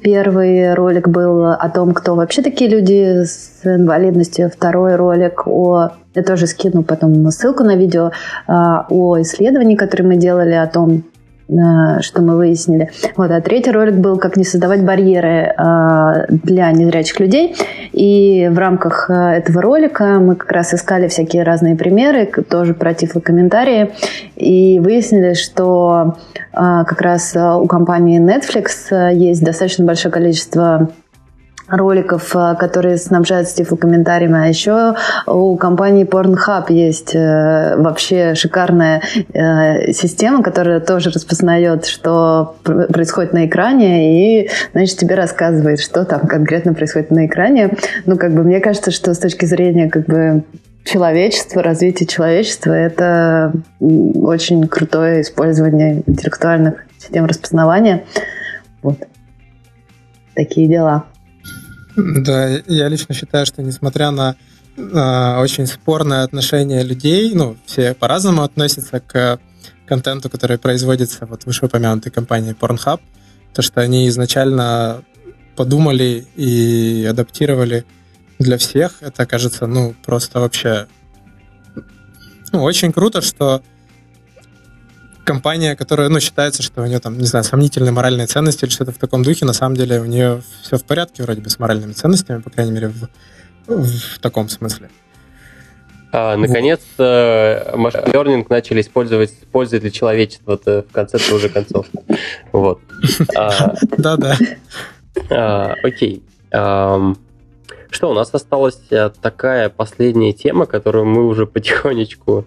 Первый 0.02 0.74
ролик 0.74 1.10
был 1.10 1.46
о 1.48 1.70
том, 1.70 1.94
кто 1.94 2.16
вообще 2.16 2.42
такие 2.42 2.70
люди 2.70 3.24
с 3.26 3.60
инвалидностью. 3.64 4.50
Второй 4.50 4.96
ролик 4.96 5.46
о... 5.46 5.90
Я 6.16 6.24
тоже 6.24 6.48
скину 6.48 6.84
потом 6.84 7.30
ссылку 7.30 7.64
на 7.64 7.76
видео 7.76 8.12
а, 8.48 8.88
о 8.90 9.22
исследовании, 9.22 9.76
которое 9.76 10.06
мы 10.06 10.16
делали 10.16 10.54
о 10.54 10.66
том, 10.66 11.04
что 11.48 12.22
мы 12.22 12.36
выяснили. 12.36 12.90
Вот, 13.15 13.32
а 13.32 13.41
третий 13.41 13.72
ролик 13.72 13.95
был 13.95 14.18
«Как 14.18 14.36
не 14.36 14.44
создавать 14.44 14.84
барьеры 14.84 15.53
э, 15.57 16.26
для 16.30 16.72
незрячих 16.72 17.19
людей». 17.19 17.56
И 17.94 18.49
в 18.52 18.57
рамках 18.57 19.10
э, 19.10 19.14
этого 19.14 19.61
ролика 19.61 20.19
мы 20.19 20.36
как 20.36 20.52
раз 20.52 20.74
искали 20.74 21.07
всякие 21.07 21.44
разные 21.44 21.76
примеры, 21.76 22.26
тоже 22.26 22.74
про 22.74 22.94
тифлокомментарии, 22.94 23.91
и 24.36 24.80
выяснили, 24.80 25.34
что 25.34 26.18
как 26.52 27.02
раз 27.02 27.36
у 27.36 27.68
компании 27.68 28.19
Netflix 28.19 29.14
есть 29.14 29.44
достаточно 29.44 29.86
большое 29.86 30.11
количество 30.11 30.90
роликов, 31.69 32.35
э, 32.35 32.56
которые 32.60 32.98
снабжают 32.98 33.48
Стифу 33.48 33.77
комментариями. 33.77 34.39
А 34.39 34.48
еще 34.48 34.95
у 35.26 35.56
компании 35.57 36.06
Pornhub 36.06 36.72
есть 36.72 37.14
э, 37.14 37.76
вообще 37.77 38.35
шикарная 38.35 39.02
э, 39.34 39.91
система, 39.91 40.44
которая 40.44 40.80
тоже 40.80 41.10
распознает, 41.10 41.85
что 41.85 42.56
происходит 42.64 43.34
на 43.34 43.45
экране, 43.45 44.41
и, 44.44 44.49
значит, 44.73 44.98
тебе 44.98 45.15
рассказывает, 45.15 45.80
что 45.80 46.06
там 46.06 46.22
конкретно 46.22 46.73
происходит 46.73 47.11
на 47.11 47.26
экране. 47.26 47.72
Ну, 48.06 48.18
как 48.18 48.34
бы, 48.34 48.44
мне 48.44 48.60
кажется, 48.60 48.91
что 48.91 49.14
с 49.14 49.19
точки 49.19 49.45
зрения, 49.45 49.89
как 49.89 50.06
бы, 50.06 50.44
человечества, 50.85 51.61
развития 51.61 52.06
человечества, 52.06 52.72
это 52.72 53.52
очень 53.80 54.68
крутое 54.68 55.22
использование 55.22 56.03
интеллектуальных 56.06 56.85
систем 56.98 57.26
распознавания. 57.26 58.06
Вот. 58.81 58.98
Такие 60.34 60.68
дела. 60.68 61.06
Да, 61.98 62.48
я 62.68 62.88
лично 62.90 63.15
считаю, 63.15 63.48
что 63.48 63.64
несмотря 63.64 64.11
на 64.11 64.36
э, 64.78 65.41
очень 65.41 65.65
спорное 65.65 66.24
отношение 66.24 66.84
людей, 66.84 67.34
ну, 67.34 67.57
все 67.65 67.95
по-разному 67.95 68.44
относятся 68.44 68.99
к 68.99 69.40
контенту, 69.88 70.30
который 70.30 70.60
производится 70.60 71.26
вот 71.26 71.45
вышеупомянутой 71.45 72.11
компанией 72.11 72.53
Pornhub, 72.53 72.99
то, 73.52 73.61
что 73.64 73.82
они 73.82 74.07
изначально 74.10 75.03
подумали 75.56 76.28
и 76.36 77.07
адаптировали 77.10 77.84
для 78.38 78.60
всех, 78.60 79.02
это 79.02 79.26
кажется, 79.26 79.65
ну, 79.65 79.95
просто 80.06 80.40
вообще 80.40 80.86
ну, 82.53 82.61
очень 82.61 82.94
круто, 82.94 83.22
что 83.22 83.64
компания, 85.28 85.76
которая, 85.76 86.08
ну, 86.08 86.22
считается, 86.22 86.64
что 86.64 86.82
у 86.82 86.86
нее 86.86 86.99
там, 86.99 87.18
не 87.18 87.26
знаю, 87.26 87.44
сомнительные 87.44 87.91
моральные 87.91 88.28
ценности 88.28 88.64
или 88.64 88.72
что-то 88.72 88.94
в 88.94 88.98
таком 88.98 89.24
духе, 89.24 89.45
на 89.45 89.54
самом 89.54 89.76
деле 89.76 89.99
у 89.99 90.06
нее 90.06 90.41
все 90.64 90.78
в 90.78 90.86
порядке 90.86 91.22
вроде 91.22 91.41
бы 91.41 91.49
с 91.49 91.60
моральными 91.60 91.91
ценностями, 91.91 92.41
по 92.41 92.49
крайней 92.49 92.72
мере, 92.72 92.88
в, 92.88 93.10
в 93.68 94.20
таком 94.20 94.48
смысле. 94.48 94.90
А, 96.14 96.38
наконец-то 96.38 97.74
машин 97.76 98.02
learning 98.06 98.45
начали 98.49 98.80
использовать 98.80 99.34
для 99.82 99.91
человечества 99.91 100.54
это 100.54 100.86
в 100.90 100.94
конце 100.94 101.18
уже 101.34 101.49
концов. 101.49 101.88
Вот. 102.54 102.80
А, 103.36 103.76
Да-да. 103.98 104.38
А, 105.30 105.74
окей. 105.84 106.24
Что, 106.49 108.12
у 108.12 108.14
нас 108.14 108.34
осталась 108.34 108.80
э, 108.91 109.10
такая 109.22 109.70
последняя 109.70 110.34
тема, 110.34 110.66
которую 110.66 111.06
мы 111.06 111.26
уже 111.26 111.48
потихонечку 111.48 112.45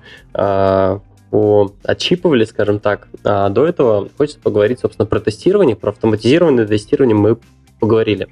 по 1.30 1.72
отчипывали, 1.84 2.44
скажем 2.44 2.80
так. 2.80 3.08
А 3.24 3.48
до 3.48 3.66
этого 3.66 4.08
хочется 4.16 4.40
поговорить, 4.40 4.80
собственно, 4.80 5.06
про 5.06 5.20
тестирование, 5.20 5.76
про 5.76 5.90
автоматизированное 5.90 6.66
тестирование 6.66 7.16
мы 7.16 7.38
поговорили. 7.78 8.28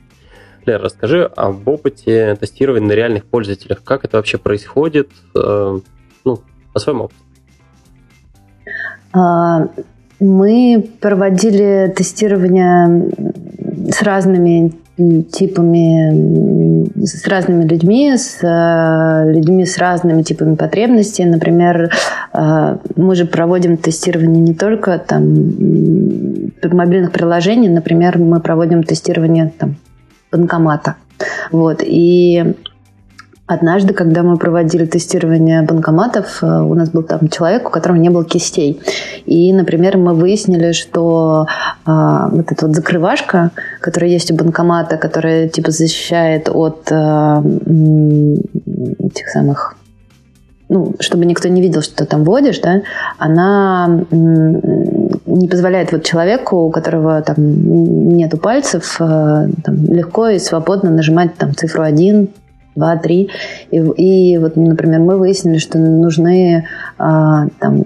Лера, 0.66 0.82
расскажи 0.82 1.24
об 1.24 1.66
опыте 1.66 2.36
тестирования 2.38 2.88
на 2.88 2.92
реальных 2.92 3.24
пользователях. 3.24 3.82
Как 3.82 4.04
это 4.04 4.18
вообще 4.18 4.36
происходит? 4.38 5.08
Э, 5.34 5.78
ну, 6.24 6.40
по 6.72 6.78
своему 6.78 7.04
опыту. 7.04 7.20
А, 9.12 9.68
мы 10.20 10.90
проводили 11.00 11.92
тестирование 11.96 13.10
с 13.90 14.02
разными 14.02 14.74
типами, 14.98 16.90
с 17.04 17.26
разными 17.26 17.64
людьми, 17.64 18.16
с 18.16 18.38
э, 18.42 19.32
людьми 19.32 19.64
с 19.64 19.78
разными 19.78 20.22
типами 20.22 20.56
потребностей. 20.56 21.24
Например, 21.24 21.90
э, 22.32 22.76
мы 22.96 23.14
же 23.14 23.24
проводим 23.24 23.76
тестирование 23.76 24.42
не 24.42 24.54
только 24.54 24.98
там 24.98 25.22
мобильных 26.64 27.12
приложений, 27.12 27.68
например, 27.68 28.18
мы 28.18 28.40
проводим 28.40 28.82
тестирование 28.82 29.52
там 29.56 29.76
банкомата. 30.32 30.96
Вот. 31.52 31.82
И 31.84 32.54
Однажды, 33.48 33.94
когда 33.94 34.22
мы 34.22 34.36
проводили 34.36 34.84
тестирование 34.84 35.62
банкоматов, 35.62 36.42
э, 36.42 36.46
у 36.46 36.74
нас 36.74 36.90
был 36.90 37.02
там 37.02 37.30
человек, 37.30 37.66
у 37.66 37.70
которого 37.70 37.96
не 37.96 38.10
было 38.10 38.22
кистей. 38.22 38.78
И, 39.24 39.54
например, 39.54 39.96
мы 39.96 40.12
выяснили, 40.12 40.72
что 40.72 41.46
а, 41.86 42.28
вот 42.28 42.52
эта 42.52 42.66
вот 42.66 42.76
закрывашка, 42.76 43.52
которая 43.80 44.10
есть 44.10 44.30
у 44.30 44.34
банкомата, 44.34 44.98
которая 44.98 45.48
типа 45.48 45.70
защищает 45.70 46.50
от 46.50 46.92
а, 46.92 47.42
этих 48.98 49.28
самых 49.30 49.76
ну, 50.68 50.94
чтобы 51.00 51.24
никто 51.24 51.48
не 51.48 51.62
видел, 51.62 51.80
что 51.80 51.96
ты 51.96 52.04
там 52.04 52.24
вводишь, 52.24 52.58
да, 52.58 52.82
она 53.16 54.02
не 54.10 55.48
позволяет 55.48 55.92
вот 55.92 56.04
человеку, 56.04 56.56
у 56.66 56.70
которого 56.70 57.22
там 57.22 57.36
нету 57.38 58.36
пальцев, 58.36 58.96
там, 58.98 59.54
легко 59.86 60.28
и 60.28 60.38
свободно 60.38 60.90
нажимать 60.90 61.36
там 61.36 61.54
цифру 61.54 61.84
1, 61.84 62.28
два, 62.78 62.96
три. 62.96 63.30
И, 63.70 63.76
и 63.76 64.38
вот, 64.38 64.56
например, 64.56 65.00
мы 65.00 65.18
выяснили, 65.18 65.58
что 65.58 65.78
нужны 65.78 66.66
а, 66.98 67.46
там, 67.58 67.82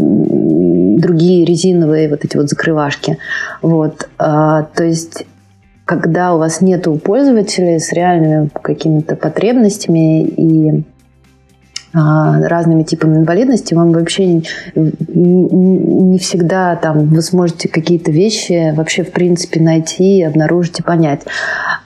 другие 0.98 1.44
резиновые 1.44 2.08
вот 2.08 2.24
эти 2.24 2.36
вот 2.36 2.48
закрывашки. 2.48 3.18
Вот, 3.62 4.08
а, 4.18 4.64
то 4.74 4.84
есть 4.84 5.26
когда 5.84 6.34
у 6.34 6.38
вас 6.38 6.60
нету 6.60 6.94
пользователей 6.96 7.78
с 7.78 7.92
реальными 7.92 8.48
какими-то 8.62 9.16
потребностями 9.16 10.22
и 10.24 10.84
разными 11.94 12.82
типами 12.84 13.18
инвалидности, 13.18 13.74
вам 13.74 13.92
вообще 13.92 14.42
не 14.74 16.18
всегда 16.18 16.76
там 16.76 17.06
вы 17.08 17.22
сможете 17.22 17.68
какие-то 17.68 18.10
вещи 18.10 18.72
вообще 18.74 19.04
в 19.04 19.12
принципе 19.12 19.60
найти, 19.60 20.22
обнаружить 20.22 20.80
и 20.80 20.82
понять. 20.82 21.22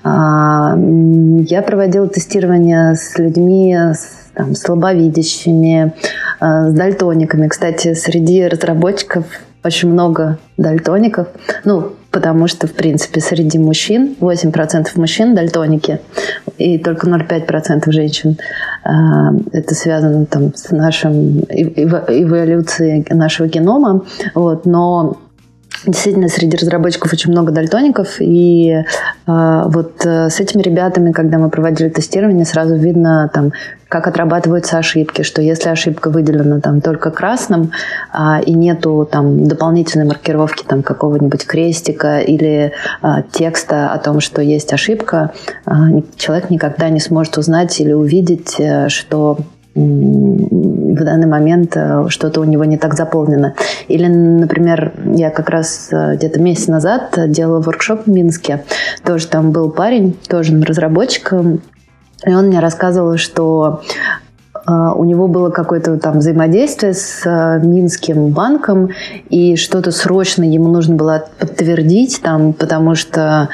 А, 0.05 0.77
я 0.77 1.63
проводила 1.63 2.07
тестирование 2.07 2.95
с 2.95 3.19
людьми 3.19 3.75
с 3.75 4.31
там, 4.35 4.55
слабовидящими, 4.55 5.93
а, 6.39 6.71
с 6.71 6.75
дальтониками. 6.75 7.49
Кстати, 7.49 7.95
среди 7.95 8.47
разработчиков 8.47 9.25
очень 9.65 9.91
много 9.91 10.39
дальтоников. 10.57 11.29
Ну, 11.65 11.93
потому 12.17 12.49
что, 12.49 12.67
в 12.67 12.73
принципе, 12.73 13.21
среди 13.21 13.59
мужчин 13.59 14.17
8% 14.21 14.89
мужчин 14.95 15.35
дальтоники 15.35 16.01
и 16.57 16.79
только 16.79 17.07
0,5% 17.07 17.93
женщин. 17.93 18.39
А, 18.85 19.35
это 19.53 19.75
связано 19.75 20.25
там, 20.25 20.55
с 20.55 20.71
нашим 20.71 21.41
эволюцией 21.41 23.05
нашего 23.11 23.49
генома. 23.49 24.07
Вот, 24.35 24.65
но 24.65 25.19
Действительно, 25.87 26.29
среди 26.29 26.57
разработчиков 26.57 27.13
очень 27.13 27.31
много 27.31 27.53
дальтоников, 27.53 28.17
и 28.21 28.73
э, 28.73 28.83
вот 29.27 30.05
э, 30.05 30.31
с 30.31 30.41
этими 30.41 30.61
ребятами, 30.61 31.13
когда 31.13 31.39
мы 31.39 31.49
проводили 31.49 31.89
тестирование, 31.89 32.45
сразу 32.45 32.75
видно, 32.75 33.31
там, 33.33 33.53
как 33.89 34.09
отрабатываются 34.09 34.79
ошибки, 34.79 35.23
что 35.23 35.41
если 35.41 35.69
ошибка 35.69 36.11
выделена 36.11 36.61
там 36.61 36.81
только 36.81 37.13
красным 37.13 37.71
э, 38.13 38.43
и 38.45 38.53
нету 38.53 39.09
там 39.11 39.47
дополнительной 39.47 40.07
маркировки 40.07 40.65
там 40.65 40.83
какого-нибудь 40.83 41.47
крестика 41.47 42.19
или 42.19 42.73
э, 43.03 43.09
текста 43.31 43.93
о 43.93 43.99
том, 43.99 44.19
что 44.19 44.43
есть 44.43 44.73
ошибка, 44.73 45.35
э, 45.67 45.71
человек 46.17 46.51
никогда 46.51 46.89
не 46.89 46.99
сможет 46.99 47.39
узнать 47.39 47.81
или 47.81 47.93
увидеть, 47.93 48.57
э, 48.59 48.89
что 48.89 49.39
в 50.97 51.05
данный 51.05 51.27
момент 51.27 51.77
э, 51.77 52.07
что-то 52.09 52.41
у 52.41 52.45
него 52.45 52.65
не 52.65 52.79
так 52.79 52.95
заполнено. 52.95 53.55
Или, 53.89 54.07
например, 54.07 54.93
я 55.15 55.31
как 55.31 55.51
раз 55.51 55.89
э, 55.93 56.17
где-то 56.17 56.41
месяц 56.41 56.69
назад 56.69 57.19
делала 57.29 57.61
воркшоп 57.61 58.07
в 58.07 58.11
Минске. 58.11 58.65
Тоже 59.05 59.27
там 59.27 59.53
был 59.53 59.71
парень, 59.71 60.17
тоже 60.29 60.59
разработчик, 60.61 61.33
и 61.33 62.35
он 62.35 62.47
мне 62.47 62.61
рассказывал, 62.61 63.17
что 63.19 63.83
э, 64.55 64.73
у 64.73 65.05
него 65.05 65.29
было 65.29 65.51
какое-то 65.51 65.99
там 65.99 66.19
взаимодействие 66.19 66.95
с 66.95 67.25
Минским 67.63 68.29
банком, 68.29 68.91
и 69.29 69.57
что-то 69.57 69.93
срочно 69.93 70.43
ему 70.43 70.69
нужно 70.69 70.97
было 70.97 71.29
подтвердить, 71.39 72.21
там, 72.23 72.53
потому 72.53 72.95
что 72.95 73.49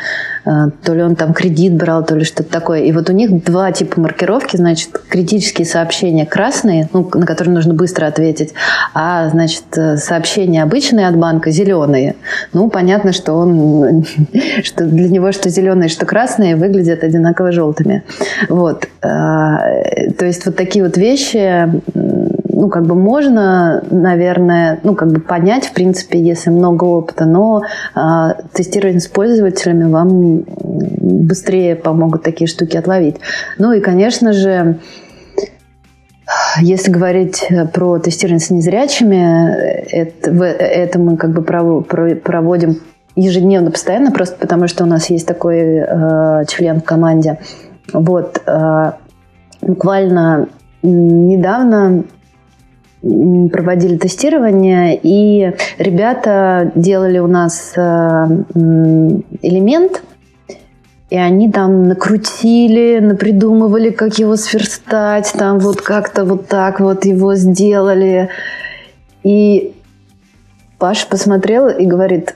то 0.44 0.94
ли 0.94 1.02
он 1.02 1.14
там 1.16 1.32
кредит 1.34 1.74
брал, 1.74 2.04
то 2.04 2.14
ли 2.16 2.24
что-то 2.24 2.50
такое. 2.50 2.80
И 2.80 2.92
вот 2.92 3.08
у 3.10 3.12
них 3.12 3.44
два 3.44 3.70
типа 3.72 4.00
маркировки, 4.00 4.56
значит, 4.56 4.90
критические 5.08 5.66
сообщения 5.66 6.26
красные, 6.26 6.88
ну, 6.92 7.08
на 7.14 7.26
которые 7.26 7.54
нужно 7.54 7.74
быстро 7.74 8.06
ответить, 8.06 8.52
а, 8.94 9.28
значит, 9.28 9.64
э, 9.76 9.96
сообщения 9.96 10.62
обычные 10.62 11.06
от 11.08 11.16
банка 11.16 11.50
зеленые. 11.50 12.16
Ну, 12.52 12.70
понятно, 12.70 13.12
что 13.12 13.34
он, 13.34 14.04
что 14.64 14.84
для 14.84 15.08
него 15.08 15.32
что 15.32 15.48
зеленые, 15.48 15.88
что 15.88 16.06
красные 16.06 16.56
выглядят 16.56 17.04
одинаково 17.04 17.52
желтыми. 17.52 18.02
Вот. 18.48 18.88
Э, 19.02 20.10
то 20.18 20.26
есть 20.26 20.44
вот 20.46 20.56
такие 20.56 20.84
вот 20.84 20.96
вещи 20.96 21.70
ну, 22.62 22.68
как 22.68 22.86
бы 22.86 22.94
можно, 22.94 23.82
наверное, 23.90 24.78
ну, 24.84 24.94
как 24.94 25.10
бы 25.10 25.18
понять, 25.18 25.66
в 25.66 25.72
принципе, 25.72 26.20
если 26.20 26.48
много 26.50 26.84
опыта, 26.84 27.24
но 27.24 27.62
а, 27.92 28.34
тестирование 28.52 29.00
с 29.00 29.08
пользователями 29.08 29.90
вам 29.90 30.44
быстрее 31.26 31.74
помогут 31.74 32.22
такие 32.22 32.46
штуки 32.46 32.76
отловить. 32.76 33.16
Ну 33.58 33.72
и, 33.72 33.80
конечно 33.80 34.32
же, 34.32 34.78
если 36.60 36.92
говорить 36.92 37.48
про 37.72 37.98
тестирование 37.98 38.38
с 38.38 38.50
незрячими, 38.50 39.56
это, 39.90 40.30
это 40.30 41.00
мы 41.00 41.16
как 41.16 41.32
бы 41.32 41.42
проводим 41.42 42.78
ежедневно, 43.16 43.72
постоянно, 43.72 44.12
просто 44.12 44.36
потому 44.38 44.68
что 44.68 44.84
у 44.84 44.86
нас 44.86 45.10
есть 45.10 45.26
такой 45.26 45.58
э, 45.58 46.44
член 46.46 46.80
в 46.80 46.84
команде. 46.84 47.40
Вот, 47.92 48.40
э, 48.46 48.92
буквально 49.62 50.46
недавно 50.84 52.04
проводили 53.02 53.96
тестирование, 53.96 54.98
и 55.02 55.52
ребята 55.78 56.70
делали 56.76 57.18
у 57.18 57.26
нас 57.26 57.72
э, 57.76 57.80
элемент, 59.42 60.02
и 61.10 61.16
они 61.16 61.50
там 61.50 61.88
накрутили, 61.88 63.00
напридумывали, 63.00 63.90
как 63.90 64.18
его 64.18 64.36
сверстать, 64.36 65.32
там 65.36 65.58
вот 65.58 65.82
как-то 65.82 66.24
вот 66.24 66.46
так 66.46 66.80
вот 66.80 67.04
его 67.04 67.34
сделали. 67.34 68.30
И 69.24 69.74
Паша 70.78 71.06
посмотрел 71.08 71.68
и 71.68 71.84
говорит, 71.84 72.34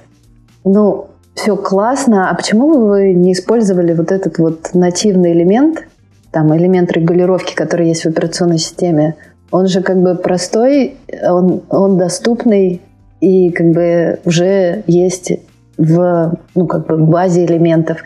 ну, 0.64 1.06
все 1.34 1.56
классно, 1.56 2.28
а 2.28 2.34
почему 2.34 2.86
вы 2.86 3.12
не 3.12 3.32
использовали 3.32 3.94
вот 3.94 4.10
этот 4.10 4.38
вот 4.38 4.74
нативный 4.74 5.32
элемент, 5.32 5.86
там 6.30 6.54
элемент 6.56 6.90
регулировки, 6.92 7.54
который 7.54 7.88
есть 7.88 8.02
в 8.02 8.08
операционной 8.08 8.58
системе, 8.58 9.14
он 9.50 9.68
же 9.68 9.82
как 9.82 10.02
бы 10.02 10.14
простой, 10.14 10.96
он, 11.22 11.62
он 11.70 11.98
доступный 11.98 12.80
и 13.20 13.50
как 13.50 13.70
бы 13.70 14.20
уже 14.24 14.82
есть 14.86 15.32
в, 15.78 16.38
ну, 16.54 16.66
как 16.66 16.86
бы 16.86 16.98
базе 16.98 17.44
элементов. 17.44 17.98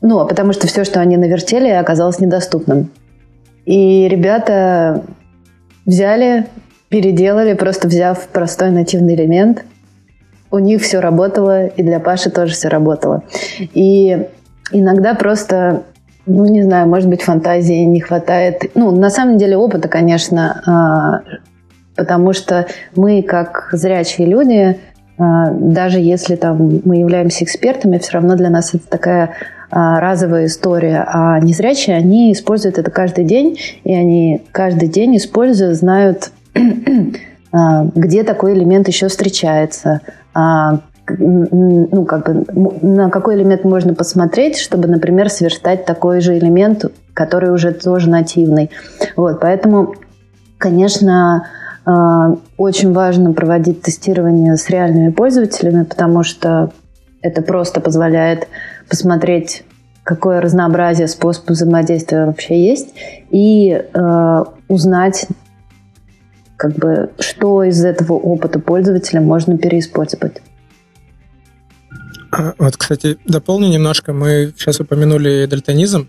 Ну, 0.00 0.20
а 0.20 0.26
потому 0.26 0.52
что 0.52 0.66
все, 0.66 0.84
что 0.84 1.00
они 1.00 1.16
навертели, 1.16 1.68
оказалось 1.68 2.20
недоступным. 2.20 2.90
И 3.66 4.08
ребята 4.08 5.04
взяли, 5.84 6.46
переделали, 6.88 7.54
просто 7.54 7.88
взяв 7.88 8.28
простой 8.28 8.70
нативный 8.70 9.14
элемент. 9.14 9.64
У 10.50 10.58
них 10.58 10.82
все 10.82 11.00
работало, 11.00 11.66
и 11.66 11.82
для 11.82 12.00
Паши 12.00 12.30
тоже 12.30 12.54
все 12.54 12.68
работало. 12.68 13.24
И 13.58 14.26
иногда 14.72 15.14
просто 15.14 15.82
ну, 16.28 16.44
не 16.44 16.62
знаю, 16.62 16.88
может 16.88 17.08
быть, 17.08 17.22
фантазии 17.22 17.84
не 17.84 18.00
хватает. 18.00 18.70
Ну, 18.74 18.90
на 18.90 19.10
самом 19.10 19.38
деле 19.38 19.56
опыта, 19.56 19.88
конечно, 19.88 20.62
а, 20.66 21.38
потому 21.96 22.32
что 22.32 22.66
мы, 22.94 23.22
как 23.22 23.70
зрячие 23.72 24.28
люди, 24.28 24.78
а, 25.18 25.50
даже 25.50 25.98
если 25.98 26.36
там 26.36 26.80
мы 26.84 26.98
являемся 26.98 27.44
экспертами, 27.44 27.98
все 27.98 28.12
равно 28.12 28.36
для 28.36 28.50
нас 28.50 28.74
это 28.74 28.86
такая 28.86 29.30
а, 29.70 29.98
разовая 30.00 30.46
история. 30.46 31.04
А 31.08 31.40
незрячие, 31.40 31.96
они 31.96 32.32
используют 32.32 32.78
это 32.78 32.90
каждый 32.90 33.24
день, 33.24 33.58
и 33.84 33.94
они 33.94 34.42
каждый 34.52 34.88
день 34.88 35.16
используя, 35.16 35.74
знают, 35.74 36.30
где 37.94 38.22
такой 38.24 38.54
элемент 38.54 38.88
еще 38.88 39.08
встречается, 39.08 40.02
ну, 41.18 42.04
как 42.04 42.26
бы, 42.26 42.44
на 42.82 43.10
какой 43.10 43.36
элемент 43.36 43.64
можно 43.64 43.94
посмотреть, 43.94 44.58
чтобы, 44.58 44.88
например, 44.88 45.30
сверстать 45.30 45.84
такой 45.84 46.20
же 46.20 46.36
элемент, 46.38 46.84
который 47.14 47.52
уже 47.52 47.72
тоже 47.72 48.10
нативный. 48.10 48.70
Вот, 49.16 49.40
поэтому, 49.40 49.94
конечно, 50.58 51.46
а, 51.84 52.36
очень 52.58 52.92
важно 52.92 53.32
проводить 53.32 53.82
тестирование 53.82 54.56
с 54.56 54.68
реальными 54.68 55.10
пользователями, 55.10 55.84
потому 55.84 56.22
что 56.22 56.70
это 57.22 57.40
просто 57.42 57.80
позволяет 57.80 58.46
посмотреть, 58.88 59.64
какое 60.04 60.40
разнообразие 60.40 61.08
способов 61.08 61.50
взаимодействия 61.50 62.26
вообще 62.26 62.66
есть, 62.66 62.94
и 63.30 63.70
э, 63.72 64.44
узнать, 64.68 65.26
как 66.56 66.72
бы, 66.72 67.10
что 67.18 67.62
из 67.62 67.84
этого 67.84 68.14
опыта 68.14 68.58
пользователя 68.58 69.20
можно 69.20 69.58
переиспользовать. 69.58 70.40
А, 72.30 72.54
вот, 72.58 72.76
кстати, 72.76 73.18
дополню 73.24 73.68
немножко. 73.68 74.12
Мы 74.12 74.52
сейчас 74.56 74.80
упомянули 74.80 75.46
дальтонизм. 75.46 76.08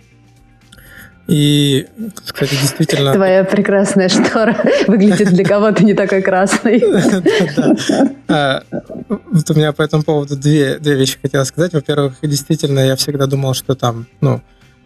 И, 1.28 1.86
кстати, 2.26 2.56
действительно... 2.60 3.14
Твоя 3.14 3.44
прекрасная 3.44 4.10
штора 4.10 4.58
выглядит 4.88 5.30
для 5.30 5.46
кого-то 5.46 5.84
не 5.84 5.94
такой 5.94 6.22
красной. 6.22 6.84
А, 8.32 8.64
вот 9.10 9.50
у 9.50 9.54
меня 9.56 9.74
по 9.74 9.82
этому 9.82 10.04
поводу 10.04 10.36
две, 10.36 10.78
две 10.78 10.94
вещи 10.94 11.18
хотела 11.20 11.44
сказать. 11.44 11.74
Во-первых, 11.74 12.16
действительно, 12.22 12.80
я 12.80 12.96
всегда 12.96 13.26
думал, 13.26 13.56
что 13.56 13.74
там, 13.74 14.06
ну, 14.22 14.42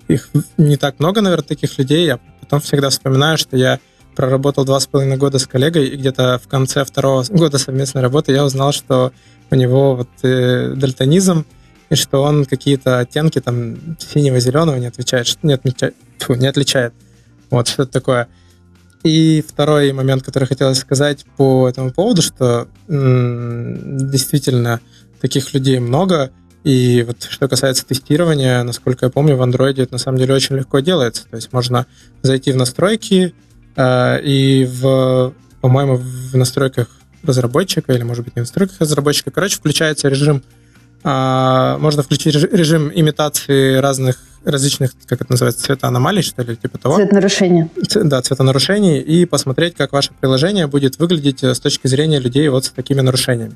их 0.07 0.29
не 0.57 0.77
так 0.77 0.99
много, 0.99 1.19
наверное, 1.21 1.45
таких 1.45 1.77
людей. 1.77 2.05
Я 2.05 2.19
потом 2.39 2.61
всегда 2.61 2.89
вспоминаю, 2.89 3.37
что 3.37 3.57
я 3.57 3.79
проработал 4.15 4.65
два 4.65 4.79
с 4.79 4.87
половиной 4.87 5.17
года 5.17 5.39
с 5.39 5.47
коллегой, 5.47 5.87
и 5.87 5.97
где-то 5.97 6.39
в 6.43 6.47
конце 6.47 6.85
второго 6.85 7.23
года 7.29 7.57
совместной 7.57 8.01
работы 8.01 8.31
я 8.31 8.45
узнал, 8.45 8.71
что 8.71 9.11
у 9.51 9.55
него 9.55 9.95
вот 9.95 10.09
э, 10.23 10.73
дальтонизм, 10.75 11.45
и 11.89 11.95
что 11.95 12.23
он 12.23 12.45
какие-то 12.45 12.99
оттенки 12.99 13.39
там 13.39 13.97
синего-зеленого 13.99 14.77
не 14.77 14.87
отвечает, 14.87 15.37
не, 15.43 15.53
отмечает, 15.53 15.95
фу, 16.19 16.33
не 16.33 16.47
отличает. 16.47 16.93
Вот 17.49 17.67
что-то 17.67 17.91
такое. 17.91 18.27
И 19.03 19.43
второй 19.47 19.91
момент, 19.91 20.23
который 20.23 20.47
хотелось 20.47 20.79
сказать 20.79 21.25
по 21.37 21.67
этому 21.67 21.91
поводу, 21.91 22.21
что 22.21 22.67
м- 22.87 24.09
действительно 24.09 24.79
таких 25.21 25.53
людей 25.53 25.79
много, 25.79 26.31
и 26.63 27.03
вот 27.05 27.23
что 27.29 27.47
касается 27.49 27.85
тестирования, 27.85 28.63
насколько 28.63 29.05
я 29.05 29.09
помню, 29.09 29.35
в 29.35 29.41
Android 29.41 29.81
это 29.81 29.93
на 29.93 29.97
самом 29.97 30.17
деле 30.17 30.33
очень 30.33 30.55
легко 30.55 30.79
делается. 30.79 31.25
То 31.29 31.35
есть 31.35 31.51
можно 31.51 31.85
зайти 32.21 32.53
в 32.53 32.55
настройки, 32.55 33.35
и 33.77 34.69
в, 34.69 35.33
по-моему, 35.61 35.97
в 35.97 36.35
настройках 36.35 36.87
разработчика, 37.23 37.93
или, 37.93 38.03
может 38.03 38.25
быть, 38.25 38.35
не 38.35 38.41
в 38.41 38.43
настройках 38.43 38.79
разработчика. 38.79 39.31
Короче, 39.31 39.57
включается 39.57 40.09
режим, 40.09 40.43
а, 41.03 41.77
можно 41.79 42.03
включить 42.03 42.35
режим 42.35 42.91
имитации 42.93 43.75
разных 43.75 44.17
различных, 44.45 44.91
как 45.05 45.21
это 45.21 45.31
называется, 45.31 45.63
цвета 45.63 45.87
аномалий, 45.87 46.21
что 46.21 46.41
ли, 46.43 46.55
типа 46.55 46.77
того. 46.77 46.95
Цветонарушения. 46.95 47.69
Да, 47.95 48.21
цветонарушений, 48.21 48.99
и 48.99 49.25
посмотреть, 49.25 49.75
как 49.75 49.93
ваше 49.93 50.11
приложение 50.19 50.67
будет 50.67 50.99
выглядеть 50.99 51.43
э, 51.43 51.53
с 51.53 51.59
точки 51.59 51.87
зрения 51.87 52.19
людей 52.19 52.47
вот 52.49 52.65
с 52.65 52.69
такими 52.69 53.01
нарушениями. 53.01 53.55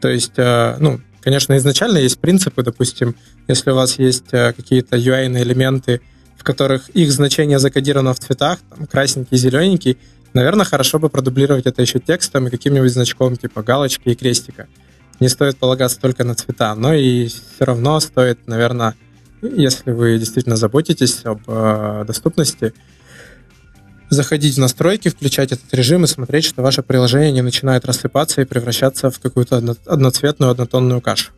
То 0.00 0.08
есть, 0.08 0.32
э, 0.36 0.76
ну, 0.78 1.00
конечно, 1.20 1.56
изначально 1.56 1.98
есть 1.98 2.18
принципы, 2.18 2.62
допустим, 2.62 3.14
если 3.46 3.70
у 3.70 3.74
вас 3.74 3.98
есть 3.98 4.32
э, 4.32 4.52
какие-то 4.52 4.96
UI 4.96 5.26
элементы, 5.40 6.00
в 6.38 6.44
которых 6.44 6.88
их 6.90 7.12
значение 7.12 7.58
закодировано 7.58 8.14
в 8.14 8.20
цветах, 8.20 8.60
там, 8.70 8.86
красненький, 8.86 9.36
зелененький, 9.36 9.98
Наверное, 10.34 10.66
хорошо 10.66 10.98
бы 10.98 11.08
продублировать 11.08 11.66
это 11.66 11.82
еще 11.82 11.98
текстом 12.00 12.46
и 12.46 12.50
каким-нибудь 12.50 12.92
значком 12.92 13.36
типа 13.36 13.62
галочки 13.62 14.10
и 14.10 14.14
крестика. 14.14 14.68
Не 15.20 15.28
стоит 15.28 15.56
полагаться 15.56 15.98
только 16.00 16.24
на 16.24 16.34
цвета, 16.34 16.74
но 16.74 16.94
и 16.94 17.26
все 17.26 17.64
равно 17.64 17.98
стоит, 18.00 18.46
наверное, 18.46 18.94
если 19.40 19.90
вы 19.90 20.18
действительно 20.18 20.56
заботитесь 20.56 21.22
об 21.24 21.40
э, 21.46 22.04
доступности, 22.06 22.72
заходить 24.10 24.54
в 24.54 24.60
настройки, 24.60 25.08
включать 25.08 25.52
этот 25.52 25.72
режим 25.74 26.04
и 26.04 26.06
смотреть, 26.06 26.44
что 26.44 26.62
ваше 26.62 26.82
приложение 26.82 27.32
не 27.32 27.42
начинает 27.42 27.84
рассыпаться 27.84 28.40
и 28.40 28.44
превращаться 28.44 29.10
в 29.10 29.18
какую-то 29.18 29.56
одноцветную, 29.86 30.52
однотонную 30.52 31.00
кашу. 31.00 31.32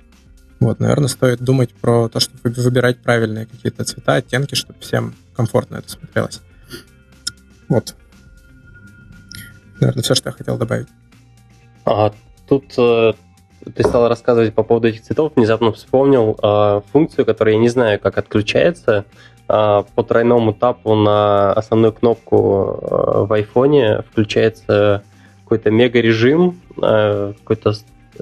Вот, 0.60 0.78
наверное, 0.78 1.08
стоит 1.08 1.40
думать 1.40 1.72
про 1.72 2.08
то, 2.08 2.20
чтобы 2.20 2.50
выбирать 2.50 2.98
правильные 2.98 3.46
какие-то 3.46 3.84
цвета, 3.84 4.16
оттенки, 4.16 4.54
чтобы 4.54 4.78
всем 4.80 5.14
комфортно 5.34 5.76
это 5.76 5.88
смотрелось. 5.88 6.40
Вот. 7.68 7.96
Наверное, 9.80 10.02
все, 10.02 10.14
что 10.14 10.28
я 10.28 10.32
хотел 10.34 10.58
добавить. 10.58 10.88
А, 11.86 12.12
тут 12.46 12.74
э, 12.76 13.14
ты 13.74 13.82
стал 13.82 14.08
рассказывать 14.08 14.54
по 14.54 14.62
поводу 14.62 14.88
этих 14.88 15.02
цветов, 15.02 15.32
внезапно 15.34 15.72
вспомнил 15.72 16.38
э, 16.42 16.82
функцию, 16.92 17.24
которая 17.24 17.54
я 17.54 17.60
не 17.60 17.68
знаю, 17.68 17.98
как 17.98 18.18
отключается. 18.18 19.06
Э, 19.48 19.82
по 19.94 20.02
тройному 20.02 20.52
тапу 20.52 20.94
на 20.94 21.52
основную 21.52 21.92
кнопку 21.92 22.78
э, 22.82 23.24
в 23.24 23.32
айфоне 23.32 24.02
включается 24.10 25.02
какой-то 25.42 25.70
мега-режим, 25.70 26.60
э, 26.80 27.32
какой-то 27.38 27.72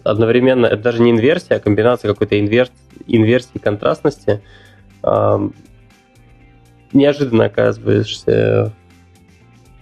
одновременно, 0.04 0.66
это 0.66 0.82
даже 0.82 1.02
не 1.02 1.10
инверсия, 1.10 1.56
а 1.56 1.60
комбинация 1.60 2.12
какой-то 2.12 2.38
инверс, 2.38 2.72
инверсии 3.06 3.58
контрастности. 3.58 4.42
Неожиданно 6.92 7.44
оказываешься 7.44 8.72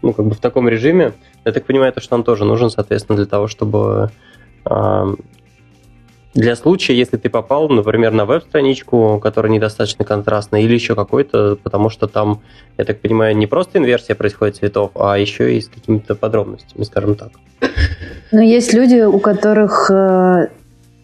ну, 0.03 0.13
как 0.13 0.27
бы 0.27 0.35
в 0.35 0.41
таком 0.41 0.69
режиме. 0.69 1.13
Я 1.45 1.53
так 1.53 1.65
понимаю, 1.65 1.91
это 1.91 2.01
что 2.01 2.15
он 2.15 2.25
тоже 2.25 2.45
нужен, 2.45 2.71
соответственно, 2.71 3.17
для 3.17 3.27
того, 3.27 3.49
чтобы 3.49 4.11
для 6.37 6.55
случая, 6.55 6.95
если 6.95 7.17
ты 7.17 7.31
попал, 7.31 7.69
например, 7.69 8.13
на 8.13 8.27
веб-страничку, 8.27 9.19
которая 9.23 9.51
недостаточно 9.51 10.05
контрастная, 10.05 10.61
или 10.61 10.75
еще 10.75 10.95
какой-то, 10.95 11.57
потому 11.63 11.89
что 11.89 12.07
там, 12.07 12.43
я 12.77 12.85
так 12.85 13.01
понимаю, 13.01 13.37
не 13.37 13.47
просто 13.47 13.79
инверсия 13.79 14.15
происходит 14.15 14.57
цветов, 14.57 14.91
а 14.95 15.19
еще 15.19 15.57
и 15.57 15.61
с 15.61 15.69
какими-то 15.69 16.15
подробностями, 16.15 16.85
скажем 16.85 17.15
так. 17.15 17.31
Но 18.33 18.43
есть 18.43 18.75
люди, 18.75 19.01
у 19.01 19.19
которых 19.19 19.91
э, 19.91 20.49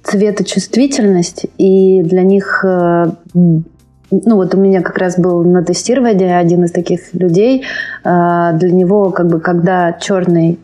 цветочувствительность, 0.02 1.46
и 1.56 2.02
для 2.02 2.22
них 2.22 2.62
э, 2.64 3.06
ну 4.10 4.36
вот 4.36 4.54
у 4.54 4.58
меня 4.58 4.82
как 4.82 4.98
раз 4.98 5.18
был 5.18 5.42
на 5.42 5.64
тестировании 5.64 6.30
один 6.30 6.64
из 6.64 6.72
таких 6.72 7.14
людей. 7.14 7.64
Э, 8.04 8.50
для 8.54 8.70
него 8.70 9.10
как 9.10 9.28
бы 9.28 9.40
когда 9.40 9.94
черный 9.94 10.58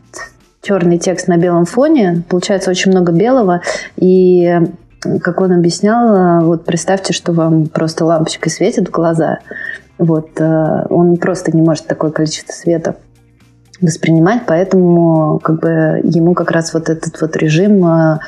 черный 0.63 0.99
текст 0.99 1.29
на 1.29 1.37
белом 1.37 1.65
фоне, 1.65 2.23
получается 2.29 2.71
очень 2.71 2.91
много 2.91 3.13
белого, 3.13 3.63
и 3.97 4.59
как 5.01 5.41
он 5.41 5.53
объяснял, 5.53 6.45
вот 6.45 6.65
представьте, 6.65 7.13
что 7.13 7.33
вам 7.33 7.67
просто 7.67 8.05
лампочкой 8.05 8.51
светит 8.51 8.89
в 8.89 8.91
глаза. 8.91 9.39
Вот, 9.99 10.41
э, 10.41 10.87
он 10.91 11.17
просто 11.17 11.55
не 11.57 11.63
может 11.63 11.87
такое 11.87 12.11
количество 12.11 12.53
света 12.53 12.97
воспринимать, 13.81 14.43
поэтому 14.47 15.39
как 15.41 15.61
бы 15.61 16.01
ему 16.05 16.35
как 16.35 16.51
раз 16.51 16.75
вот 16.75 16.89
этот 16.89 17.21
вот 17.21 17.37
режим 17.37 17.85
э, 17.85 18.19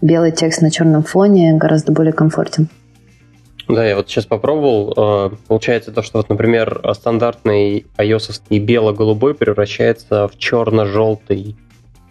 белый 0.00 0.32
текст 0.32 0.62
на 0.62 0.70
черном 0.70 1.02
фоне 1.02 1.54
гораздо 1.54 1.92
более 1.92 2.12
комфортен. 2.12 2.68
Да, 3.68 3.86
я 3.86 3.96
вот 3.96 4.08
сейчас 4.08 4.24
попробовал. 4.24 5.30
Э, 5.30 5.36
получается 5.48 5.92
то, 5.92 6.02
что 6.02 6.18
вот, 6.18 6.30
например, 6.30 6.80
стандартный 6.94 7.86
ios 7.98 8.40
бело-голубой 8.50 9.34
превращается 9.34 10.28
в 10.28 10.38
черно-желтый 10.38 11.56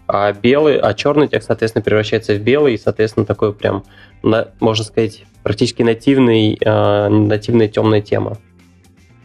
а 0.07 0.31
белый, 0.31 0.79
а 0.79 0.93
черный 0.93 1.27
текст, 1.27 1.47
соответственно, 1.47 1.83
превращается 1.83 2.33
в 2.33 2.39
белый, 2.39 2.75
и, 2.75 2.77
соответственно, 2.77 3.25
такой 3.25 3.53
прям, 3.53 3.83
можно 4.21 4.83
сказать, 4.83 5.25
практически 5.43 5.83
нативный, 5.83 6.57
э, 6.59 7.07
нативная 7.09 7.67
темная 7.67 8.01
тема. 8.01 8.37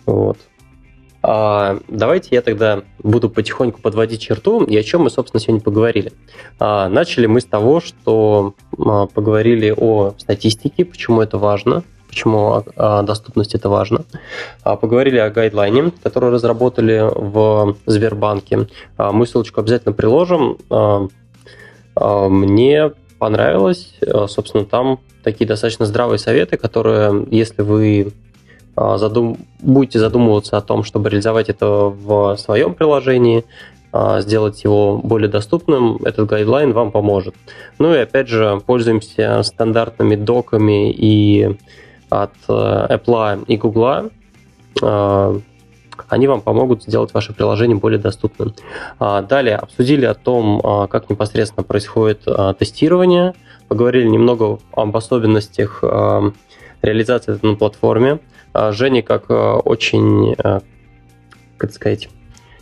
Вот. 0.07 0.39
А, 1.23 1.79
давайте 1.89 2.31
я 2.33 2.43
тогда 2.43 2.83
буду 2.99 3.31
потихоньку 3.31 3.81
подводить 3.81 4.21
черту, 4.21 4.65
и 4.65 4.77
о 4.77 4.83
чем 4.83 5.03
мы, 5.03 5.11
собственно, 5.11 5.41
сегодня 5.41 5.63
поговорили. 5.63 6.13
А, 6.59 6.89
начали 6.89 7.27
мы 7.27 7.41
с 7.41 7.45
того, 7.45 7.81
что 7.81 8.55
а, 8.77 9.07
поговорили 9.07 9.73
о 9.77 10.15
статистике, 10.19 10.85
почему 10.85 11.21
это 11.21 11.39
важно, 11.39 11.85
почему 12.13 12.63
а, 12.77 13.03
доступность 13.03 13.55
это 13.55 13.71
важно. 13.71 14.05
А, 14.63 14.77
поговорили 14.77 15.17
о 15.17 15.31
гайдлайне, 15.31 15.93
который 16.03 16.31
разработали 16.31 17.03
в 17.11 17.77
Сбербанке. 17.87 18.69
А, 18.99 19.13
мы 19.13 19.27
ссылочку 19.27 19.61
обязательно 19.61 19.95
приложим. 19.95 20.59
Мне 21.95 22.91
понравилось, 23.19 23.95
собственно, 24.29 24.65
там 24.65 24.99
такие 25.23 25.47
достаточно 25.47 25.85
здравые 25.87 26.19
советы, 26.19 26.57
которые, 26.57 27.27
если 27.31 27.61
вы 27.61 28.13
задум... 28.75 29.37
будете 29.61 29.99
задумываться 29.99 30.57
о 30.57 30.63
том, 30.63 30.85
чтобы 30.85 31.11
реализовать 31.11 31.51
это 31.51 31.67
в 31.67 32.37
своем 32.37 32.75
приложении, 32.75 33.45
сделать 34.21 34.65
его 34.65 34.97
более 34.97 35.29
доступным, 35.29 35.99
этот 36.03 36.31
гайдлайн 36.31 36.73
вам 36.73 36.91
поможет. 36.91 37.35
Ну 37.79 37.95
и 37.95 37.99
опять 37.99 38.29
же, 38.29 38.63
пользуемся 38.65 39.43
стандартными 39.43 40.17
доками 40.17 40.91
и 40.91 41.59
от 42.13 42.33
э, 42.49 42.97
Apple 42.97 43.45
и 43.47 43.57
Google, 43.57 44.11
э, 44.83 45.41
они 46.09 46.27
вам 46.27 46.41
помогут 46.41 46.83
сделать 46.83 47.15
ваше 47.15 47.33
приложение 47.33 47.77
более 47.77 47.99
доступным. 47.99 48.55
А, 48.99 49.23
далее 49.23 49.57
обсудили 49.57 50.05
о 50.05 50.15
том, 50.15 50.61
а, 50.63 50.87
как 50.87 51.09
непосредственно 51.11 51.65
происходит 51.65 52.23
а, 52.27 52.55
тестирование, 52.55 53.35
поговорили 53.69 54.09
немного 54.09 54.59
об 54.73 54.97
особенностях 54.97 55.83
реализации 56.83 57.39
на 57.41 57.55
платформе. 57.55 58.19
Женя, 58.73 59.03
как 59.03 59.31
очень, 59.31 60.37
как 61.57 61.73
сказать, 61.73 62.11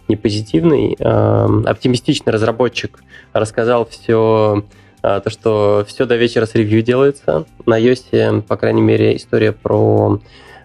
не 0.06 0.14
позитивный, 0.14 0.94
оптимистичный 0.94 2.32
разработчик, 2.32 3.02
рассказал 3.32 3.86
все 3.86 4.62
то, 5.02 5.22
что 5.28 5.84
все 5.86 6.06
до 6.06 6.16
вечера 6.16 6.46
с 6.46 6.54
ревью 6.54 6.82
делается. 6.82 7.46
На 7.66 7.80
iOS, 7.80 8.42
по 8.42 8.56
крайней 8.56 8.82
мере, 8.82 9.16
история 9.16 9.52
про 9.52 10.20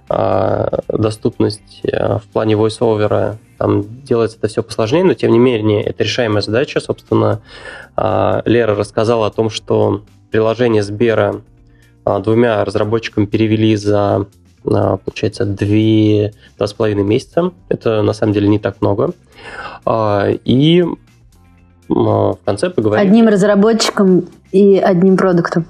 а, 0.07 0.81
доступность 0.87 1.81
а, 1.91 2.19
в 2.19 2.25
плане 2.25 2.55
voice-over, 2.55 3.37
там 3.57 4.03
делается 4.03 4.37
это 4.37 4.47
все 4.47 4.61
посложнее, 4.61 5.03
но 5.03 5.13
тем 5.13 5.31
не 5.31 5.39
менее 5.39 5.83
это 5.83 6.03
решаемая 6.03 6.41
задача. 6.41 6.79
Собственно, 6.79 7.41
Лера 7.95 8.75
рассказала 8.75 9.27
о 9.27 9.31
том, 9.31 9.49
что 9.49 10.03
приложение 10.29 10.83
Сбера 10.83 11.41
двумя 12.21 12.65
разработчиками 12.65 13.25
перевели 13.25 13.77
за, 13.77 14.27
получается, 14.61 15.45
две, 15.45 16.33
два 16.57 16.67
с 16.67 16.73
половиной 16.73 17.03
месяца. 17.03 17.53
Это 17.69 18.01
на 18.01 18.11
самом 18.11 18.33
деле 18.33 18.49
не 18.49 18.59
так 18.59 18.81
много. 18.81 19.13
И 19.89 20.85
в 21.87 22.39
конце 22.45 22.69
поговорим. 22.69 23.07
Одним 23.07 23.27
разработчиком 23.27 24.27
и 24.51 24.77
одним 24.77 25.17
продуктом. 25.17 25.65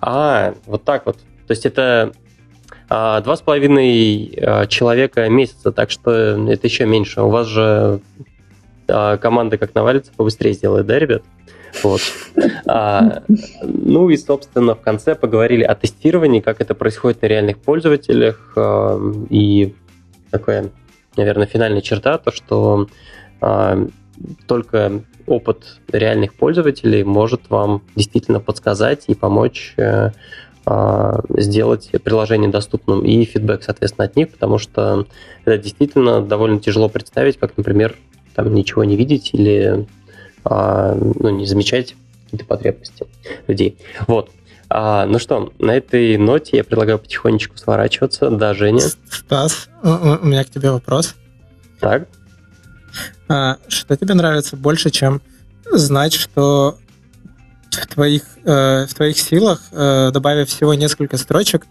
А, 0.00 0.54
вот 0.66 0.84
так 0.84 1.06
вот. 1.06 1.16
То 1.46 1.52
есть 1.52 1.66
это 1.66 2.12
а, 2.88 3.20
два 3.20 3.36
с 3.36 3.40
половиной 3.40 4.38
а, 4.40 4.66
человека 4.66 5.28
месяца, 5.28 5.72
так 5.72 5.90
что 5.90 6.12
это 6.12 6.66
еще 6.66 6.86
меньше. 6.86 7.22
У 7.22 7.28
вас 7.28 7.46
же 7.46 8.00
а, 8.88 9.16
команда 9.16 9.58
как 9.58 9.74
навалится, 9.74 10.12
побыстрее 10.16 10.54
сделает, 10.54 10.86
да, 10.86 10.98
ребят? 10.98 11.22
Вот. 11.82 12.00
А, 12.66 13.22
ну 13.62 14.08
и, 14.10 14.16
собственно, 14.16 14.74
в 14.74 14.80
конце 14.80 15.14
поговорили 15.14 15.62
о 15.62 15.74
тестировании, 15.74 16.40
как 16.40 16.60
это 16.60 16.74
происходит 16.74 17.22
на 17.22 17.26
реальных 17.26 17.58
пользователях. 17.58 18.52
А, 18.56 18.98
и 19.30 19.74
такая, 20.30 20.70
наверное, 21.16 21.46
финальная 21.46 21.80
черта, 21.80 22.18
то, 22.18 22.32
что 22.32 22.88
а, 23.40 23.86
только 24.46 25.02
опыт 25.26 25.78
реальных 25.88 26.34
пользователей 26.34 27.04
может 27.04 27.50
вам 27.50 27.82
действительно 27.94 28.40
подсказать 28.40 29.04
и 29.08 29.14
помочь 29.14 29.74
э, 29.76 30.10
а, 30.68 31.20
сделать 31.28 31.90
приложение 32.02 32.50
доступным 32.50 33.04
и 33.04 33.24
фидбэк, 33.24 33.62
соответственно, 33.62 34.06
от 34.06 34.16
них, 34.16 34.30
потому 34.30 34.58
что 34.58 35.06
это 35.44 35.58
действительно 35.58 36.20
довольно 36.20 36.58
тяжело 36.58 36.88
представить, 36.88 37.38
как, 37.38 37.56
например, 37.56 37.96
там 38.34 38.52
ничего 38.52 38.82
не 38.82 38.96
видеть 38.96 39.30
или 39.32 39.86
а, 40.44 40.94
ну, 40.94 41.30
не 41.30 41.46
замечать 41.46 41.94
какие-то 42.24 42.46
потребности 42.46 43.06
людей. 43.46 43.78
Вот. 44.08 44.30
А, 44.68 45.06
ну 45.06 45.20
что, 45.20 45.52
на 45.60 45.76
этой 45.76 46.16
ноте 46.16 46.56
я 46.56 46.64
предлагаю 46.64 46.98
потихонечку 46.98 47.56
сворачиваться. 47.56 48.30
Да, 48.30 48.52
Женя? 48.52 48.80
Стас, 48.80 49.68
у 49.84 50.26
меня 50.26 50.42
к 50.42 50.50
тебе 50.50 50.72
вопрос. 50.72 51.14
Так. 51.78 52.08
А, 53.28 53.58
что 53.68 53.96
тебе 53.96 54.14
нравится 54.14 54.56
больше, 54.56 54.90
чем 54.90 55.20
знать, 55.72 56.12
что 56.12 56.78
в 57.70 57.86
твоих, 57.86 58.22
э, 58.44 58.86
в 58.86 58.94
твоих 58.94 59.18
силах, 59.18 59.62
э, 59.72 60.10
добавив 60.12 60.48
всего 60.48 60.74
несколько 60.74 61.16
строчек, 61.16 61.66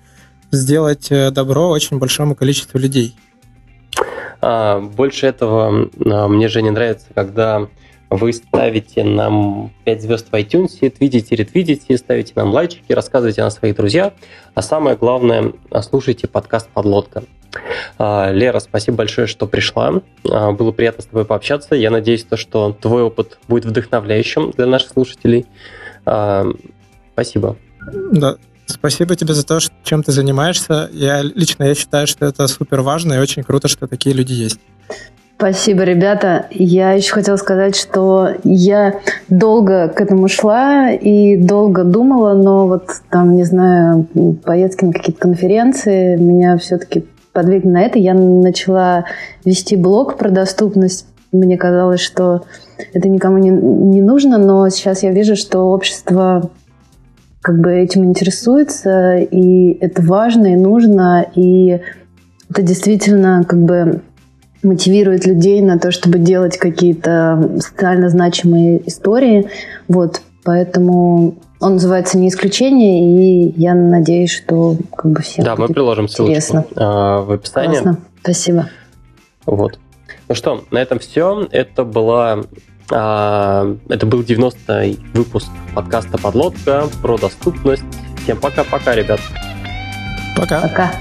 сделать 0.52 1.12
э, 1.12 1.32
добро 1.32 1.70
очень 1.70 1.98
большому 1.98 2.36
количеству 2.36 2.78
людей? 2.78 3.16
А, 4.42 4.80
больше 4.80 5.28
этого 5.28 5.90
а, 6.06 6.28
мне 6.28 6.48
же 6.48 6.62
не 6.62 6.70
нравится, 6.70 7.08
когда 7.16 7.68
вы 8.10 8.34
ставите 8.34 9.04
нам 9.04 9.74
5 9.86 10.02
звезд 10.02 10.28
в 10.32 10.34
iTunes, 10.36 10.90
твитите, 10.90 11.36
ретвитите, 11.36 11.98
ставите 11.98 12.34
нам 12.36 12.52
лайчики, 12.52 12.94
рассказывайте 12.94 13.42
о 13.42 13.50
своих 13.50 13.76
друзьях, 13.76 14.14
а 14.54 14.62
самое 14.62 14.96
главное, 14.96 15.54
слушайте 15.82 16.28
подкаст 16.28 16.70
«Подлодка». 16.70 17.24
А, 17.98 18.32
Лера, 18.32 18.60
спасибо 18.60 18.98
большое, 18.98 19.28
что 19.28 19.48
пришла. 19.48 20.02
А, 20.30 20.52
было 20.52 20.72
приятно 20.72 21.04
с 21.04 21.06
тобой 21.06 21.26
пообщаться. 21.26 21.76
Я 21.76 21.92
надеюсь, 21.92 22.24
то, 22.24 22.38
что 22.38 22.76
твой 22.80 23.04
опыт 23.04 23.38
будет 23.48 23.66
вдохновляющим 23.66 24.52
для 24.52 24.66
наших 24.66 24.90
слушателей. 24.90 25.46
А, 26.06 26.46
спасибо. 27.14 27.58
Да, 28.12 28.38
Спасибо 28.68 29.16
тебе 29.16 29.34
за 29.34 29.46
то, 29.46 29.60
чем 29.84 30.02
ты 30.02 30.12
занимаешься. 30.12 30.90
Я 30.92 31.22
лично 31.22 31.66
я 31.66 31.76
считаю, 31.76 32.08
что 32.08 32.26
это 32.26 32.48
супер 32.48 32.82
важно 32.82 33.14
и 33.14 33.20
очень 33.20 33.44
круто, 33.44 33.68
что 33.68 33.88
такие 33.88 34.16
люди 34.16 34.34
есть. 34.34 34.60
Спасибо, 35.38 35.84
ребята. 35.84 36.48
Я 36.50 36.94
еще 36.94 37.12
хотела 37.12 37.36
сказать, 37.36 37.76
что 37.76 38.30
я 38.46 39.02
долго 39.28 39.90
к 39.90 40.00
этому 40.00 40.30
шла 40.30 40.92
и 40.92 41.36
долго 41.36 41.84
думала, 41.84 42.34
но 42.34 42.68
вот 42.68 42.88
там, 43.10 43.36
не 43.36 43.44
знаю, 43.44 44.08
поездки 44.46 44.86
на 44.86 44.94
какие-то 44.94 45.20
конференции 45.20 46.16
меня 46.16 46.58
все-таки 46.58 47.06
подвигли 47.36 47.70
на 47.70 47.82
это. 47.84 48.00
Я 48.00 48.16
начала 48.16 49.06
вести 49.44 49.76
блог 49.76 50.18
про 50.18 50.32
доступность. 50.32 51.06
Мне 51.32 51.58
казалось, 51.58 52.00
что 52.00 52.46
это 52.94 53.10
никому 53.10 53.38
не, 53.38 53.50
не 53.50 54.02
нужно, 54.02 54.38
но 54.38 54.68
сейчас 54.70 55.04
я 55.04 55.12
вижу, 55.12 55.36
что 55.36 55.60
общество 55.70 56.50
как 57.42 57.60
бы 57.60 57.74
этим 57.74 58.06
интересуется, 58.06 59.18
и 59.18 59.78
это 59.80 60.02
важно 60.02 60.54
и 60.54 60.56
нужно, 60.56 61.28
и 61.36 61.82
это 62.50 62.64
действительно 62.64 63.44
как 63.48 63.62
бы 63.62 64.02
мотивирует 64.64 65.28
людей 65.28 65.62
на 65.62 65.78
то, 65.78 65.92
чтобы 65.92 66.18
делать 66.18 66.58
какие-то 66.58 67.60
социально 67.60 68.10
значимые 68.10 68.88
истории. 68.88 69.48
Вот. 69.88 70.22
Поэтому 70.46 71.40
он 71.60 71.74
называется 71.74 72.20
«Не 72.20 72.30
исключение», 72.30 73.50
и 73.50 73.60
я 73.60 73.74
надеюсь, 73.74 74.32
что 74.32 74.78
как 74.96 75.12
бы 75.12 75.22
всем 75.22 75.44
Да, 75.44 75.56
мы 75.56 75.68
приложим 75.68 76.08
ссылочку 76.08 76.66
а, 76.76 77.22
в 77.22 77.32
описании. 77.32 77.72
Классно. 77.72 77.98
Спасибо. 78.22 78.70
Вот. 79.48 79.80
Ну 80.30 80.36
что, 80.36 80.64
на 80.70 80.78
этом 80.78 81.00
все. 81.00 81.48
Это 81.52 81.84
была 81.84 82.44
а, 82.92 83.76
это 83.90 84.06
был 84.06 84.22
90-й 84.22 85.00
выпуск 85.14 85.48
подкаста 85.74 86.20
«Подлодка» 86.20 86.86
про 87.02 87.18
доступность. 87.18 87.84
Всем 88.24 88.40
пока-пока, 88.40 88.94
ребят. 88.94 89.20
Пока. 90.38 90.62
Пока. 90.62 90.92